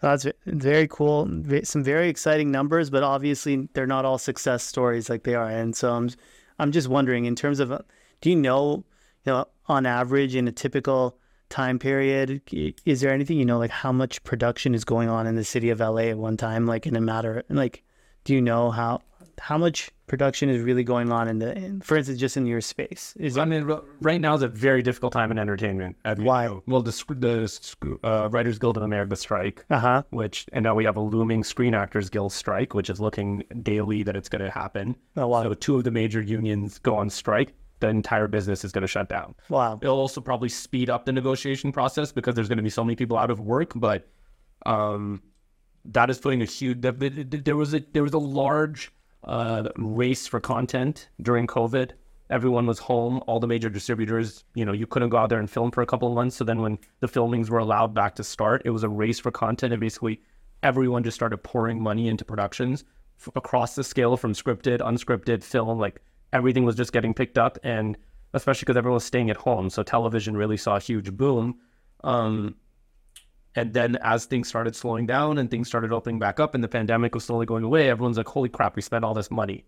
That's 0.00 0.26
very 0.44 0.86
cool. 0.88 1.28
Some 1.64 1.82
very 1.82 2.08
exciting 2.08 2.50
numbers, 2.50 2.90
but 2.90 3.02
obviously 3.02 3.68
they're 3.72 3.86
not 3.86 4.04
all 4.04 4.18
success 4.18 4.62
stories 4.62 5.08
like 5.08 5.24
they 5.24 5.34
are. 5.34 5.48
And 5.48 5.74
so 5.74 5.92
I'm, 5.92 6.10
I'm 6.58 6.70
just 6.70 6.88
wondering, 6.88 7.24
in 7.24 7.34
terms 7.34 7.60
of, 7.60 7.72
uh, 7.72 7.78
do 8.20 8.30
you 8.30 8.36
know, 8.36 8.84
you 9.24 9.32
know, 9.32 9.46
on 9.68 9.86
average 9.86 10.36
in 10.36 10.46
a 10.46 10.52
typical 10.52 11.18
time 11.48 11.78
period, 11.78 12.42
is 12.84 13.00
there 13.00 13.12
anything 13.12 13.38
you 13.38 13.44
know, 13.44 13.58
like 13.58 13.70
how 13.70 13.90
much 13.90 14.22
production 14.22 14.74
is 14.74 14.84
going 14.84 15.08
on 15.08 15.26
in 15.26 15.34
the 15.34 15.44
city 15.44 15.70
of 15.70 15.80
LA 15.80 16.08
at 16.08 16.18
one 16.18 16.36
time, 16.36 16.66
like 16.66 16.86
in 16.86 16.94
a 16.94 17.00
matter, 17.00 17.42
like, 17.48 17.82
do 18.24 18.34
you 18.34 18.42
know 18.42 18.70
how 18.70 19.00
how 19.40 19.58
much 19.58 19.90
production 20.06 20.48
is 20.48 20.62
really 20.62 20.84
going 20.84 21.12
on 21.12 21.28
in 21.28 21.38
the, 21.38 21.56
in, 21.56 21.80
for 21.80 21.96
instance, 21.96 22.18
just 22.18 22.36
in 22.36 22.46
your 22.46 22.60
space? 22.60 23.14
Is 23.18 23.36
I 23.36 23.44
mean, 23.44 23.70
right 24.00 24.20
now 24.20 24.34
is 24.34 24.42
a 24.42 24.48
very 24.48 24.82
difficult 24.82 25.12
time 25.12 25.30
in 25.30 25.38
entertainment. 25.38 25.96
as 26.04 26.18
you 26.18 26.24
Why? 26.24 26.46
know. 26.46 26.62
Well, 26.66 26.82
the, 26.82 26.92
the 27.18 27.98
uh, 28.02 28.28
Writers 28.30 28.58
Guild 28.58 28.76
of 28.76 28.82
America 28.82 29.16
strike, 29.16 29.64
uh 29.70 29.78
huh. 29.78 30.02
which, 30.10 30.46
and 30.52 30.62
now 30.62 30.74
we 30.74 30.84
have 30.84 30.96
a 30.96 31.00
looming 31.00 31.44
Screen 31.44 31.74
Actors 31.74 32.08
Guild 32.08 32.32
strike, 32.32 32.74
which 32.74 32.88
is 32.88 33.00
looking 33.00 33.42
daily 33.62 34.02
that 34.04 34.16
it's 34.16 34.28
going 34.28 34.42
to 34.44 34.50
happen. 34.50 34.96
Oh 35.16 35.26
wow, 35.26 35.42
So 35.42 35.54
two 35.54 35.76
of 35.76 35.84
the 35.84 35.90
major 35.90 36.20
unions 36.22 36.78
go 36.78 36.96
on 36.96 37.10
strike, 37.10 37.52
the 37.80 37.88
entire 37.88 38.26
business 38.28 38.64
is 38.64 38.72
going 38.72 38.82
to 38.82 38.88
shut 38.88 39.08
down. 39.08 39.34
wow. 39.50 39.78
It'll 39.82 39.98
also 39.98 40.20
probably 40.22 40.48
speed 40.48 40.88
up 40.88 41.04
the 41.04 41.12
negotiation 41.12 41.72
process 41.72 42.10
because 42.10 42.34
there's 42.34 42.48
going 42.48 42.56
to 42.56 42.62
be 42.62 42.70
so 42.70 42.82
many 42.82 42.96
people 42.96 43.18
out 43.18 43.30
of 43.30 43.38
work. 43.40 43.72
But 43.76 44.08
um, 44.64 45.22
that 45.84 46.08
is 46.10 46.18
putting 46.18 46.40
a 46.42 46.46
huge. 46.46 46.80
th- 46.80 46.98
th- 46.98 47.30
th- 47.30 47.44
There 47.44 47.56
was 47.56 47.74
a 47.74 47.80
there 47.92 48.02
was 48.02 48.14
a 48.14 48.18
large 48.18 48.92
uh, 49.26 49.68
race 49.76 50.26
for 50.26 50.40
content 50.40 51.08
during 51.20 51.46
COVID. 51.46 51.92
Everyone 52.30 52.66
was 52.66 52.78
home. 52.78 53.22
All 53.26 53.38
the 53.38 53.46
major 53.46 53.68
distributors, 53.68 54.44
you 54.54 54.64
know, 54.64 54.72
you 54.72 54.86
couldn't 54.86 55.10
go 55.10 55.16
out 55.16 55.28
there 55.28 55.38
and 55.38 55.50
film 55.50 55.70
for 55.70 55.82
a 55.82 55.86
couple 55.86 56.08
of 56.08 56.14
months. 56.14 56.36
So 56.36 56.44
then, 56.44 56.60
when 56.60 56.78
the 57.00 57.08
filmings 57.08 57.50
were 57.50 57.58
allowed 57.58 57.94
back 57.94 58.14
to 58.16 58.24
start, 58.24 58.62
it 58.64 58.70
was 58.70 58.82
a 58.82 58.88
race 58.88 59.20
for 59.20 59.30
content, 59.30 59.72
and 59.72 59.80
basically 59.80 60.20
everyone 60.62 61.04
just 61.04 61.14
started 61.14 61.38
pouring 61.38 61.80
money 61.80 62.08
into 62.08 62.24
productions 62.24 62.84
f- 63.20 63.28
across 63.36 63.74
the 63.74 63.84
scale 63.84 64.16
from 64.16 64.32
scripted, 64.32 64.80
unscripted, 64.80 65.42
film. 65.44 65.78
Like 65.78 66.00
everything 66.32 66.64
was 66.64 66.74
just 66.74 66.92
getting 66.92 67.14
picked 67.14 67.38
up, 67.38 67.58
and 67.62 67.96
especially 68.32 68.64
because 68.64 68.76
everyone 68.76 68.96
was 68.96 69.04
staying 69.04 69.30
at 69.30 69.36
home, 69.36 69.70
so 69.70 69.82
television 69.82 70.36
really 70.36 70.56
saw 70.56 70.76
a 70.76 70.80
huge 70.80 71.12
boom. 71.12 71.58
Um, 72.04 72.56
and 73.56 73.72
then 73.72 73.96
as 74.02 74.26
things 74.26 74.48
started 74.48 74.76
slowing 74.76 75.06
down 75.06 75.38
and 75.38 75.50
things 75.50 75.66
started 75.66 75.90
opening 75.90 76.18
back 76.18 76.38
up 76.38 76.54
and 76.54 76.62
the 76.62 76.68
pandemic 76.68 77.14
was 77.14 77.24
slowly 77.24 77.46
going 77.46 77.64
away, 77.64 77.88
everyone's 77.88 78.18
like, 78.18 78.28
holy 78.28 78.50
crap, 78.50 78.76
we 78.76 78.82
spent 78.82 79.02
all 79.02 79.14
this 79.14 79.30
money. 79.30 79.64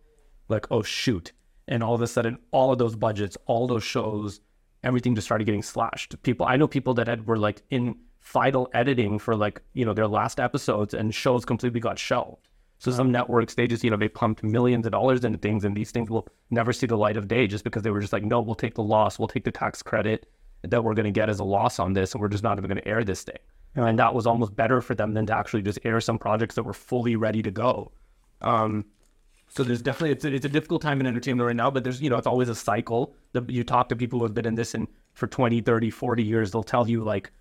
Like, 0.49 0.67
oh, 0.71 0.83
shoot. 0.83 1.33
And 1.67 1.83
all 1.83 1.95
of 1.95 2.03
a 2.03 2.07
sudden, 2.07 2.39
all 2.51 2.71
of 2.71 2.79
those 2.79 2.95
budgets, 2.95 3.39
all 3.47 3.67
those 3.67 3.83
shows, 3.83 4.41
everything 4.85 5.15
just 5.15 5.27
started 5.27 5.45
getting 5.45 5.63
slashed. 5.63 6.23
People, 6.23 6.47
I 6.47 6.57
know 6.57 6.69
people 6.69 6.93
that 6.95 7.09
had, 7.09 7.27
were 7.27 7.39
like 7.39 7.63
in 7.71 7.97
final 8.21 8.69
editing 8.75 9.19
for 9.19 9.35
like, 9.35 9.63
you 9.73 9.87
know, 9.87 9.95
their 9.95 10.07
last 10.07 10.39
episodes 10.39 10.93
and 10.93 11.15
shows 11.15 11.47
completely 11.47 11.81
got 11.81 11.99
shelved. 11.99 12.47
So 12.81 12.93
some 12.93 13.11
networks, 13.11 13.55
they 13.55 13.67
just, 13.67 13.83
you 13.83 13.91
know, 13.91 13.97
they 13.97 14.09
pumped 14.09 14.43
millions 14.43 14.85
of 14.85 14.93
dollars 14.93 15.25
into 15.25 15.39
things 15.39 15.65
and 15.65 15.75
these 15.75 15.91
things 15.91 16.11
will 16.11 16.29
never 16.51 16.75
see 16.75 16.87
the 16.87 16.97
light 16.97 17.17
of 17.17 17.27
day 17.27 17.47
just 17.47 17.65
because 17.65 17.83
they 17.83 17.91
were 17.91 18.01
just 18.01 18.13
like, 18.13 18.23
no, 18.23 18.41
we'll 18.41 18.55
take 18.55 18.75
the 18.75 18.83
loss, 18.83 19.19
we'll 19.19 19.29
take 19.29 19.45
the 19.45 19.51
tax 19.51 19.83
credit 19.83 20.29
that 20.63 20.85
we're 20.85 20.95
going 20.95 21.05
to 21.05 21.11
get 21.11 21.31
as 21.31 21.41
a 21.41 21.45
loss 21.45 21.79
on 21.79 21.95
this 21.95 22.13
and 22.13 22.21
we're 22.21 22.29
just 22.29 22.45
not 22.45 22.59
even 22.59 22.69
going 22.69 22.83
to 22.83 22.87
air 22.87 23.03
this 23.03 23.23
thing. 23.23 23.39
And 23.75 23.99
that 23.99 24.15
was 24.15 24.27
almost 24.27 24.57
better 24.57 24.81
for 24.81 24.95
them 24.95 25.15
than 25.15 25.27
to 25.27 25.37
actually 25.37 25.63
just 25.63 25.79
air 25.85 26.01
some 26.01 26.19
projects 26.19 26.55
that 26.57 26.65
were 26.65 26.73
fully 26.73 27.17
ready 27.17 27.43
to 27.43 27.51
go. 27.51 27.93
Um, 28.41 28.85
so 29.49 29.65
there's 29.65 29.83
definitely 29.83 30.13
it's 30.13 30.25
a, 30.25 30.35
it's 30.35 30.45
a 30.45 30.49
difficult 30.49 30.83
time 30.83 31.01
in 31.01 31.07
entertainment 31.07 31.47
right 31.47 31.57
now, 31.57 31.71
but 31.71 31.85
there's 31.85 32.03
you 32.03 32.11
know 32.11 32.17
it's 32.17 32.27
always 32.27 32.49
a 32.49 32.55
cycle. 32.55 33.15
The, 33.33 33.45
you 33.49 33.65
talk 33.65 33.89
to 33.89 33.97
people 33.97 34.19
who 34.19 34.25
have 34.25 34.35
been 34.35 34.47
in 34.47 34.55
this 34.55 34.75
in 34.75 34.87
for 35.15 35.27
20, 35.27 35.61
30, 35.61 35.91
40 35.91 36.23
years, 36.23 36.51
they'll 36.51 36.63
tell 36.63 36.89
you 36.89 37.03
like 37.03 37.33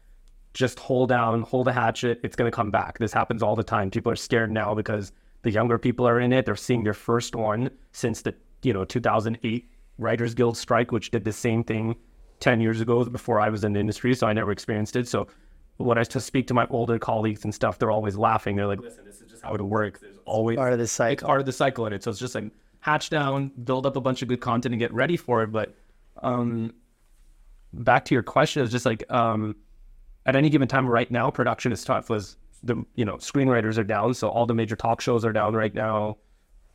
just 0.54 0.80
hold 0.80 1.10
down, 1.10 1.42
hold 1.44 1.68
a 1.68 1.74
hatchet, 1.74 2.20
it's 2.24 2.36
going 2.36 2.50
to 2.50 2.56
come 2.56 2.72
back. 2.72 2.98
This 2.98 3.14
happens 3.14 3.44
all 3.44 3.56
the 3.56 3.64
time. 3.64 3.92
People 3.92 4.12
are 4.12 4.16
scared 4.16 4.52
now 4.52 4.74
because 4.74 5.12
the 5.44 5.52
younger 5.52 5.78
people 5.78 6.08
are 6.08 6.20
in 6.20 6.34
it. 6.34 6.46
They're 6.46 6.56
seeing 6.56 6.84
their 6.84 6.96
first 6.96 7.36
one 7.36 7.70
since 7.92 8.22
the 8.22 8.34
you 8.64 8.74
know 8.74 8.86
2008 8.86 9.70
Writers 10.00 10.34
Guild 10.34 10.58
strike, 10.58 10.92
which 10.92 11.12
did 11.12 11.24
the 11.26 11.34
same 11.34 11.64
thing 11.64 11.96
10 12.40 12.62
years 12.62 12.82
ago 12.82 13.04
before 13.06 13.40
I 13.40 13.50
was 13.50 13.64
in 13.64 13.74
the 13.74 13.80
industry, 13.80 14.14
so 14.16 14.28
I 14.28 14.34
never 14.34 14.52
experienced 14.52 14.96
it. 14.96 15.08
So 15.08 15.28
when 15.78 15.98
I 15.98 16.04
to 16.04 16.20
speak 16.20 16.48
to 16.48 16.54
my 16.54 16.66
older 16.70 16.98
colleagues 17.00 17.44
and 17.44 17.54
stuff, 17.54 17.80
they're 17.80 17.92
always 17.92 18.16
laughing. 18.16 18.56
They're 18.56 18.68
like, 18.68 18.82
"Listen, 18.82 19.06
this 19.06 19.22
is 19.22 19.30
just 19.32 19.44
how 19.44 19.54
it 19.54 19.62
works. 19.62 20.00
There's 20.00 20.18
always 20.26 20.58
Part 20.58 20.74
of 20.74 20.80
the 20.80 20.84
it's 20.84 20.92
cycle. 20.92 21.28
part 21.28 21.40
of 21.40 21.46
the 21.46 21.52
cycle 21.52 21.86
in 21.86 21.94
it. 21.94 22.04
So 22.04 22.12
it's 22.12 22.20
just 22.20 22.36
like 22.36 22.46
hatch 22.80 23.10
down, 23.10 23.52
build 23.64 23.86
up 23.86 23.96
a 23.96 24.02
bunch 24.02 24.22
of 24.22 24.28
good 24.28 24.42
content, 24.42 24.74
and 24.74 24.80
get 24.80 24.94
ready 24.94 25.18
for 25.18 25.44
it. 25.44 25.52
But 25.52 25.76
um, 26.24 26.74
back 27.74 28.06
to 28.06 28.16
your 28.16 28.24
question, 28.24 28.64
it's 28.64 28.72
just 28.72 28.86
like 28.86 29.10
um, 29.12 29.56
at 30.26 30.36
any 30.36 30.50
given 30.50 30.68
time 30.68 30.88
right 30.88 31.10
now, 31.12 31.30
production 31.30 31.72
is 31.72 31.84
tough. 31.84 32.10
Was 32.10 32.38
the 32.64 32.84
you 32.96 33.06
know 33.06 33.16
screenwriters 33.18 33.78
are 33.78 33.84
down, 33.84 34.14
so 34.14 34.30
all 34.30 34.46
the 34.46 34.56
major 34.56 34.76
talk 34.76 35.02
shows 35.02 35.24
are 35.26 35.34
down 35.34 35.54
right 35.54 35.74
now. 35.74 36.18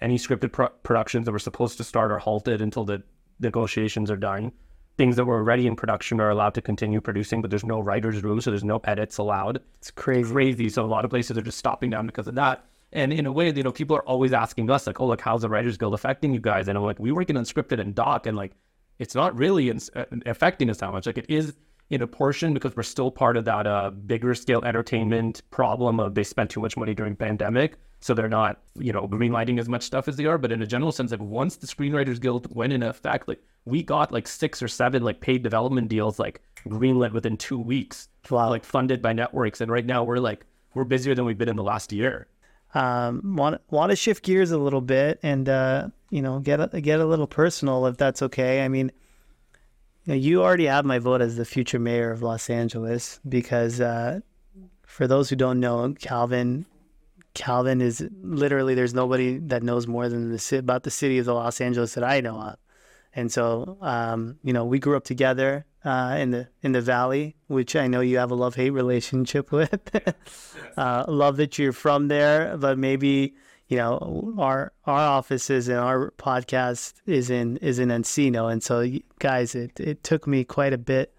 Any 0.01 0.17
scripted 0.19 0.53
pro- 0.53 0.69
productions 0.83 1.27
that 1.27 1.33
were 1.33 1.39
supposed 1.39 1.77
to 1.79 1.85
start 1.85 2.11
are 2.11 2.19
halted 2.19 2.61
until 2.61 2.85
the 2.85 3.03
negotiations 3.41 4.11
are 4.11 4.17
done. 4.17 4.53
Things 4.99 5.17
that 5.17 5.25
were 5.25 5.37
already 5.37 5.67
in 5.67 5.75
production 5.75 6.21
are 6.21 6.31
allowed 6.31 6.55
to 6.55 6.63
continue 6.63 7.01
producing, 7.01 7.41
but 7.41 7.51
there's 7.51 7.65
no 7.65 7.81
writers' 7.81 8.23
room, 8.23 8.41
so 8.41 8.51
there's 8.51 8.65
no 8.65 8.81
edits 8.85 9.19
allowed 9.19 9.61
It's 9.79 9.91
crazy. 9.91 10.33
crazy. 10.33 10.69
So 10.69 10.85
a 10.85 10.87
lot 10.87 11.05
of 11.05 11.11
places 11.11 11.39
are 11.39 11.43
just 11.43 11.59
stopping 11.59 11.91
down 11.91 12.07
because 12.07 12.29
of 12.29 12.35
that. 12.35 12.67
And 12.93 13.11
in 13.13 13.25
a 13.25 13.33
way, 13.33 13.51
you 13.51 13.63
know, 13.63 13.73
people 13.73 13.97
are 13.97 14.03
always 14.05 14.35
asking 14.35 14.71
us 14.71 14.87
like, 14.87 15.01
"Oh, 15.01 15.07
like, 15.07 15.23
how's 15.23 15.41
the 15.43 15.49
Writers 15.49 15.79
Guild 15.79 15.95
affecting 15.95 16.35
you 16.35 16.41
guys?" 16.41 16.69
And 16.69 16.77
I'm 16.77 16.85
like, 16.85 16.99
"We 16.99 17.11
work 17.11 17.31
in 17.31 17.37
unscripted 17.37 17.81
and 17.81 17.95
doc, 17.95 18.27
and 18.27 18.37
like, 18.37 18.53
it's 18.99 19.15
not 19.15 19.35
really 19.37 19.71
in, 19.71 19.81
uh, 19.97 20.05
affecting 20.27 20.69
us 20.69 20.79
that 20.79 20.93
much. 20.93 21.07
Like, 21.07 21.17
it 21.17 21.27
is 21.31 21.55
in 21.93 22.03
a 22.03 22.07
portion 22.07 22.55
because 22.55 22.75
we're 22.75 22.83
still 22.83 23.11
part 23.11 23.37
of 23.37 23.45
that 23.45 23.67
uh, 23.67 23.91
bigger 23.91 24.35
scale 24.35 24.65
entertainment 24.65 25.43
problem 25.51 26.01
of 26.01 26.15
they 26.15 26.25
spent 26.25 26.51
too 26.51 26.61
much 26.61 26.77
money 26.77 26.95
during 26.95 27.15
pandemic, 27.15 27.77
so 28.01 28.15
they're 28.15 28.29
not, 28.29 28.61
you 28.79 28.93
know, 28.93 29.07
greenlighting 29.07 29.61
as 29.61 29.69
much 29.69 29.83
stuff 29.83 30.09
as 30.09 30.17
they 30.17 30.25
are. 30.25 30.39
But 30.39 30.53
in 30.53 30.63
a 30.63 30.67
general 30.67 30.91
sense, 30.91 31.11
like 31.11 31.21
once 31.21 31.57
the 31.57 31.67
Screenwriters 31.67 32.21
Guild 32.21 32.53
went 32.55 32.73
in 32.73 32.83
effect, 32.83 33.29
like 33.29 33.41
we 33.67 33.83
got 33.83 34.11
like 34.11 34.27
six 34.27 34.63
or 34.63 34.69
seven 34.69 35.03
like 35.03 35.21
paid 35.21 35.43
development 35.43 35.89
deals 35.89 36.19
like 36.19 36.41
greenlit 36.67 37.13
within 37.13 37.37
two 37.37 37.59
weeks, 37.59 38.09
like 38.31 38.65
funded 38.65 39.03
by 39.03 39.13
networks, 39.13 39.61
and 39.61 39.71
right 39.71 39.87
now 39.87 40.03
we're 40.03 40.19
like 40.19 40.47
we're 40.75 40.85
busier 40.85 41.15
than 41.15 41.27
we've 41.27 41.39
been 41.39 41.51
in 41.51 41.57
the 41.57 41.63
last 41.63 41.93
year. 41.93 42.27
um, 42.75 43.37
want 43.37 43.61
want 43.71 43.91
to 43.91 43.97
shift 43.97 44.25
gears 44.25 44.51
a 44.51 44.59
little 44.59 44.81
bit 44.81 45.21
and 45.23 45.49
uh, 45.49 45.89
you 46.11 46.23
know 46.23 46.39
get 46.39 46.59
a, 46.61 46.81
get 46.81 47.01
a 47.01 47.05
little 47.05 47.27
personal 47.27 47.87
if 47.87 47.97
that's 47.99 48.23
okay. 48.23 48.65
I 48.65 48.69
mean, 48.69 48.91
you, 50.05 50.13
know, 50.13 50.15
you 50.15 50.43
already 50.43 50.67
have 50.67 50.85
my 50.85 50.99
vote 50.99 51.21
as 51.21 51.37
the 51.37 51.45
future 51.45 51.79
mayor 51.79 52.11
of 52.11 52.23
Los 52.23 52.51
Angeles 52.51 53.21
because 53.29 53.81
uh, 53.81 54.21
for 54.87 55.07
those 55.07 55.31
who 55.31 55.37
don't 55.37 55.61
know, 55.61 55.95
Calvin 55.99 56.67
Calvin 57.35 57.81
is 57.81 58.07
literally 58.23 58.75
there's 58.75 58.93
nobody 58.93 59.39
that 59.39 59.63
knows 59.63 59.87
more 59.87 60.09
than 60.09 60.33
the 60.33 60.59
about 60.59 60.83
the 60.83 60.91
city 60.91 61.19
of 61.19 61.25
the 61.25 61.35
Los 61.35 61.61
Angeles 61.61 61.95
that 61.95 62.05
I 62.05 62.21
know 62.21 62.39
of. 62.39 62.57
And 63.15 63.31
so, 63.31 63.79
um, 63.81 64.39
you 64.43 64.53
know, 64.53 64.65
we 64.65 64.79
grew 64.79 64.97
up 64.97 65.05
together 65.05 65.67
uh, 65.85 66.17
in 66.19 66.31
the 66.31 66.49
in 66.63 66.73
the 66.73 66.81
valley, 66.81 67.37
which 67.47 67.77
I 67.77 67.87
know 67.87 68.01
you 68.01 68.19
have 68.19 68.31
a 68.31 68.35
love 68.35 68.55
hate 68.55 68.71
relationship 68.71 69.51
with. 69.53 69.81
uh, 70.77 71.05
love 71.09 71.37
that 71.37 71.59
you're 71.59 71.73
from 71.73 72.09
there, 72.09 72.57
but 72.57 72.79
maybe 72.79 73.35
you 73.73 73.79
know 73.79 74.35
our 74.37 74.71
our 74.85 75.01
offices 75.01 75.67
and 75.69 75.79
our 75.79 76.11
podcast 76.19 76.93
is 77.07 77.31
in 77.31 77.57
is 77.57 77.79
in 77.79 77.89
Encino, 77.89 78.53
and 78.53 78.63
so 78.63 78.87
guys, 79.19 79.55
it 79.55 79.81
it 79.81 80.05
took 80.05 80.27
me 80.27 80.45
quite 80.45 80.75
a 80.75 80.79
bit 80.79 81.15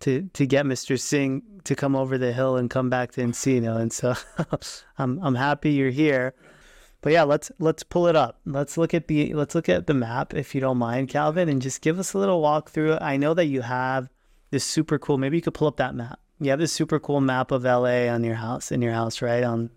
to 0.00 0.30
to 0.34 0.46
get 0.46 0.66
Mr. 0.66 1.00
Singh 1.00 1.42
to 1.64 1.74
come 1.74 1.96
over 1.96 2.16
the 2.16 2.32
hill 2.32 2.56
and 2.56 2.70
come 2.70 2.88
back 2.88 3.10
to 3.12 3.22
Encino, 3.22 3.80
and 3.80 3.92
so 3.92 4.14
I'm 4.98 5.18
I'm 5.20 5.34
happy 5.34 5.72
you're 5.72 5.90
here. 5.90 6.34
But 7.00 7.12
yeah, 7.12 7.24
let's 7.24 7.50
let's 7.58 7.82
pull 7.82 8.06
it 8.06 8.14
up. 8.14 8.38
Let's 8.46 8.78
look 8.78 8.94
at 8.94 9.08
the 9.08 9.34
let's 9.34 9.56
look 9.56 9.68
at 9.68 9.88
the 9.88 9.94
map 9.94 10.32
if 10.32 10.54
you 10.54 10.60
don't 10.60 10.78
mind, 10.78 11.08
Calvin, 11.08 11.48
and 11.48 11.60
just 11.60 11.80
give 11.80 11.98
us 11.98 12.12
a 12.12 12.18
little 12.18 12.40
walkthrough. 12.40 13.02
I 13.02 13.16
know 13.16 13.34
that 13.34 13.46
you 13.46 13.62
have 13.62 14.08
this 14.52 14.64
super 14.64 14.96
cool. 15.00 15.18
Maybe 15.18 15.38
you 15.38 15.42
could 15.42 15.54
pull 15.54 15.66
up 15.66 15.78
that 15.78 15.96
map. 15.96 16.20
You 16.38 16.50
have 16.50 16.60
this 16.60 16.72
super 16.72 17.00
cool 17.00 17.20
map 17.20 17.50
of 17.50 17.64
LA 17.64 18.06
on 18.06 18.22
your 18.22 18.36
house 18.36 18.70
in 18.70 18.80
your 18.80 18.92
house, 18.92 19.20
right? 19.20 19.42
On 19.42 19.70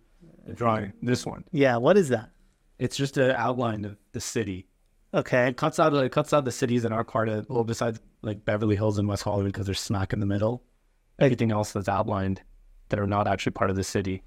drawing 0.55 0.93
this 1.01 1.25
one, 1.25 1.43
yeah, 1.51 1.77
what 1.77 1.97
is 1.97 2.09
that? 2.09 2.29
it's 2.77 2.95
just 2.95 3.17
an 3.17 3.31
outline 3.31 3.83
of 3.85 3.97
the 4.13 4.21
city. 4.21 4.65
Okay, 5.13 5.47
It 5.49 5.57
cuts 5.57 5.79
out 5.79 5.93
it 5.93 6.11
cuts 6.11 6.33
out 6.33 6.45
the 6.45 6.51
cities 6.51 6.83
that 6.83 6.91
are 6.91 7.03
part 7.03 7.27
of 7.29 7.45
well 7.49 7.63
besides 7.63 7.99
like 8.21 8.45
Beverly 8.45 8.75
Hills 8.75 8.97
and 8.99 9.07
West 9.07 9.23
Hollywood 9.23 9.51
because 9.51 9.65
they're 9.65 9.75
smack 9.75 10.13
in 10.13 10.19
the 10.19 10.25
middle. 10.25 10.63
Everything 11.19 11.51
else 11.51 11.71
that's 11.73 11.89
outlined 11.89 12.41
that 12.89 12.99
are 12.99 13.07
not 13.07 13.27
actually 13.27 13.51
part 13.51 13.69
of 13.69 13.75
the 13.75 13.83
city, 13.83 14.23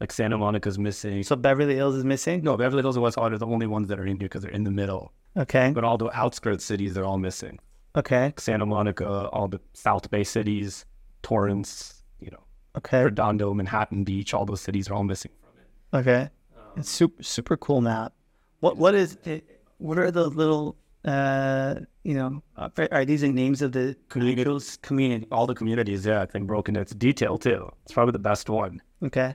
like 0.00 0.12
Santa 0.12 0.36
Monica's 0.36 0.78
missing. 0.78 1.22
so 1.22 1.36
Beverly 1.36 1.74
Hills 1.76 1.94
is 1.94 2.04
missing. 2.04 2.42
no, 2.42 2.56
Beverly 2.56 2.82
Hills 2.82 2.96
and 2.96 3.02
West 3.02 3.16
Hollywood 3.16 3.34
are 3.36 3.38
the 3.38 3.46
only 3.52 3.66
ones 3.66 3.88
that 3.88 3.98
are 3.98 4.04
in 4.06 4.18
here 4.18 4.28
because 4.28 4.42
they're 4.42 4.50
in 4.50 4.64
the 4.64 4.70
middle. 4.70 5.12
Okay, 5.36 5.70
But 5.74 5.84
all 5.84 5.96
the 5.98 6.06
outskirts 6.16 6.64
cities 6.64 6.94
they're 6.94 7.04
all 7.04 7.18
missing. 7.18 7.58
okay, 7.94 8.34
Santa 8.36 8.66
Monica, 8.66 9.06
all 9.28 9.48
the 9.48 9.60
South 9.74 10.10
Bay 10.10 10.24
cities, 10.24 10.84
Torrance, 11.22 12.02
you 12.20 12.30
know, 12.30 12.42
okay, 12.76 13.02
Redondo, 13.04 13.52
Manhattan 13.54 14.04
Beach, 14.04 14.32
all 14.34 14.44
those 14.46 14.60
cities 14.60 14.88
are 14.90 14.94
all 14.94 15.04
missing 15.04 15.32
from 16.02 16.12
it. 16.14 16.16
okay. 16.16 16.30
It's 16.76 16.90
super 16.90 17.22
super 17.22 17.56
cool 17.56 17.80
map. 17.80 18.12
What 18.60 18.76
what 18.76 18.94
is 18.94 19.16
it? 19.24 19.60
What 19.78 19.98
are 19.98 20.10
the 20.10 20.28
little 20.28 20.76
uh 21.04 21.76
you 22.02 22.14
know 22.14 22.42
are, 22.56 22.70
are 22.90 23.04
these 23.04 23.20
the 23.20 23.30
names 23.32 23.62
of 23.62 23.72
the 23.72 23.96
Communities. 24.08 24.78
community? 24.82 25.26
All 25.30 25.46
the 25.46 25.54
communities, 25.54 26.04
yeah, 26.06 26.20
I 26.22 26.26
think 26.26 26.46
broken. 26.46 26.76
It's 26.76 26.92
detail 26.94 27.38
too. 27.38 27.70
It's 27.84 27.92
probably 27.92 28.12
the 28.12 28.18
best 28.18 28.48
one. 28.50 28.82
Okay, 29.02 29.34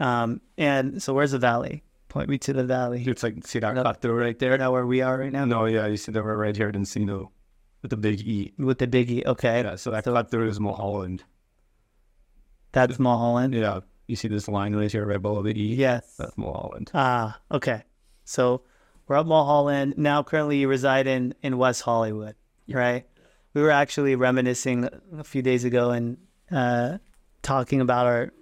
um 0.00 0.40
and 0.58 1.02
so 1.02 1.14
where's 1.14 1.32
the 1.32 1.38
valley? 1.38 1.82
Point 2.08 2.28
me 2.28 2.38
to 2.38 2.52
the 2.52 2.64
valley. 2.64 3.02
It's 3.06 3.22
like 3.22 3.44
see 3.46 3.58
that 3.60 3.74
cut 3.74 4.00
through 4.00 4.18
right 4.20 4.38
there. 4.38 4.56
Now 4.58 4.70
where 4.72 4.86
we 4.86 5.00
are 5.02 5.18
right 5.18 5.32
now 5.32 5.44
No, 5.44 5.64
yeah, 5.66 5.86
you 5.86 5.96
see 5.96 6.12
that 6.12 6.22
we're 6.24 6.36
right 6.36 6.56
here 6.56 6.68
at 6.68 6.74
Encino 6.74 7.28
with 7.82 7.90
the 7.90 7.96
big 7.96 8.20
E. 8.20 8.52
with 8.58 8.78
the 8.78 8.86
big 8.86 9.10
E, 9.10 9.22
Okay, 9.26 9.62
Yeah, 9.62 9.76
so 9.76 9.90
that 9.90 10.04
cut 10.04 10.30
through 10.30 10.48
is 10.48 10.60
Mulholland. 10.60 11.24
that's 12.72 12.98
Mulholland. 12.98 13.54
Yeah, 13.54 13.80
you 14.06 14.16
see 14.16 14.28
this 14.28 14.48
line 14.48 14.74
right 14.74 14.90
here 14.90 15.06
right 15.06 15.20
below 15.20 15.42
the 15.42 15.58
E? 15.58 15.74
Yes. 15.74 16.16
That's 16.18 16.36
Mulholland. 16.36 16.90
Ah, 16.94 17.38
okay. 17.50 17.82
So 18.24 18.62
we're 19.06 19.16
up 19.16 19.26
Mulholland. 19.26 19.94
Now 19.96 20.22
currently 20.22 20.58
you 20.58 20.68
reside 20.68 21.06
in, 21.06 21.34
in 21.42 21.58
West 21.58 21.82
Hollywood, 21.82 22.34
right? 22.68 23.06
We 23.54 23.62
were 23.62 23.70
actually 23.70 24.16
reminiscing 24.16 24.88
a 25.16 25.24
few 25.24 25.42
days 25.42 25.64
ago 25.64 25.90
and 25.90 26.18
uh, 26.50 26.98
talking 27.42 27.80
about 27.80 28.06
our 28.06 28.32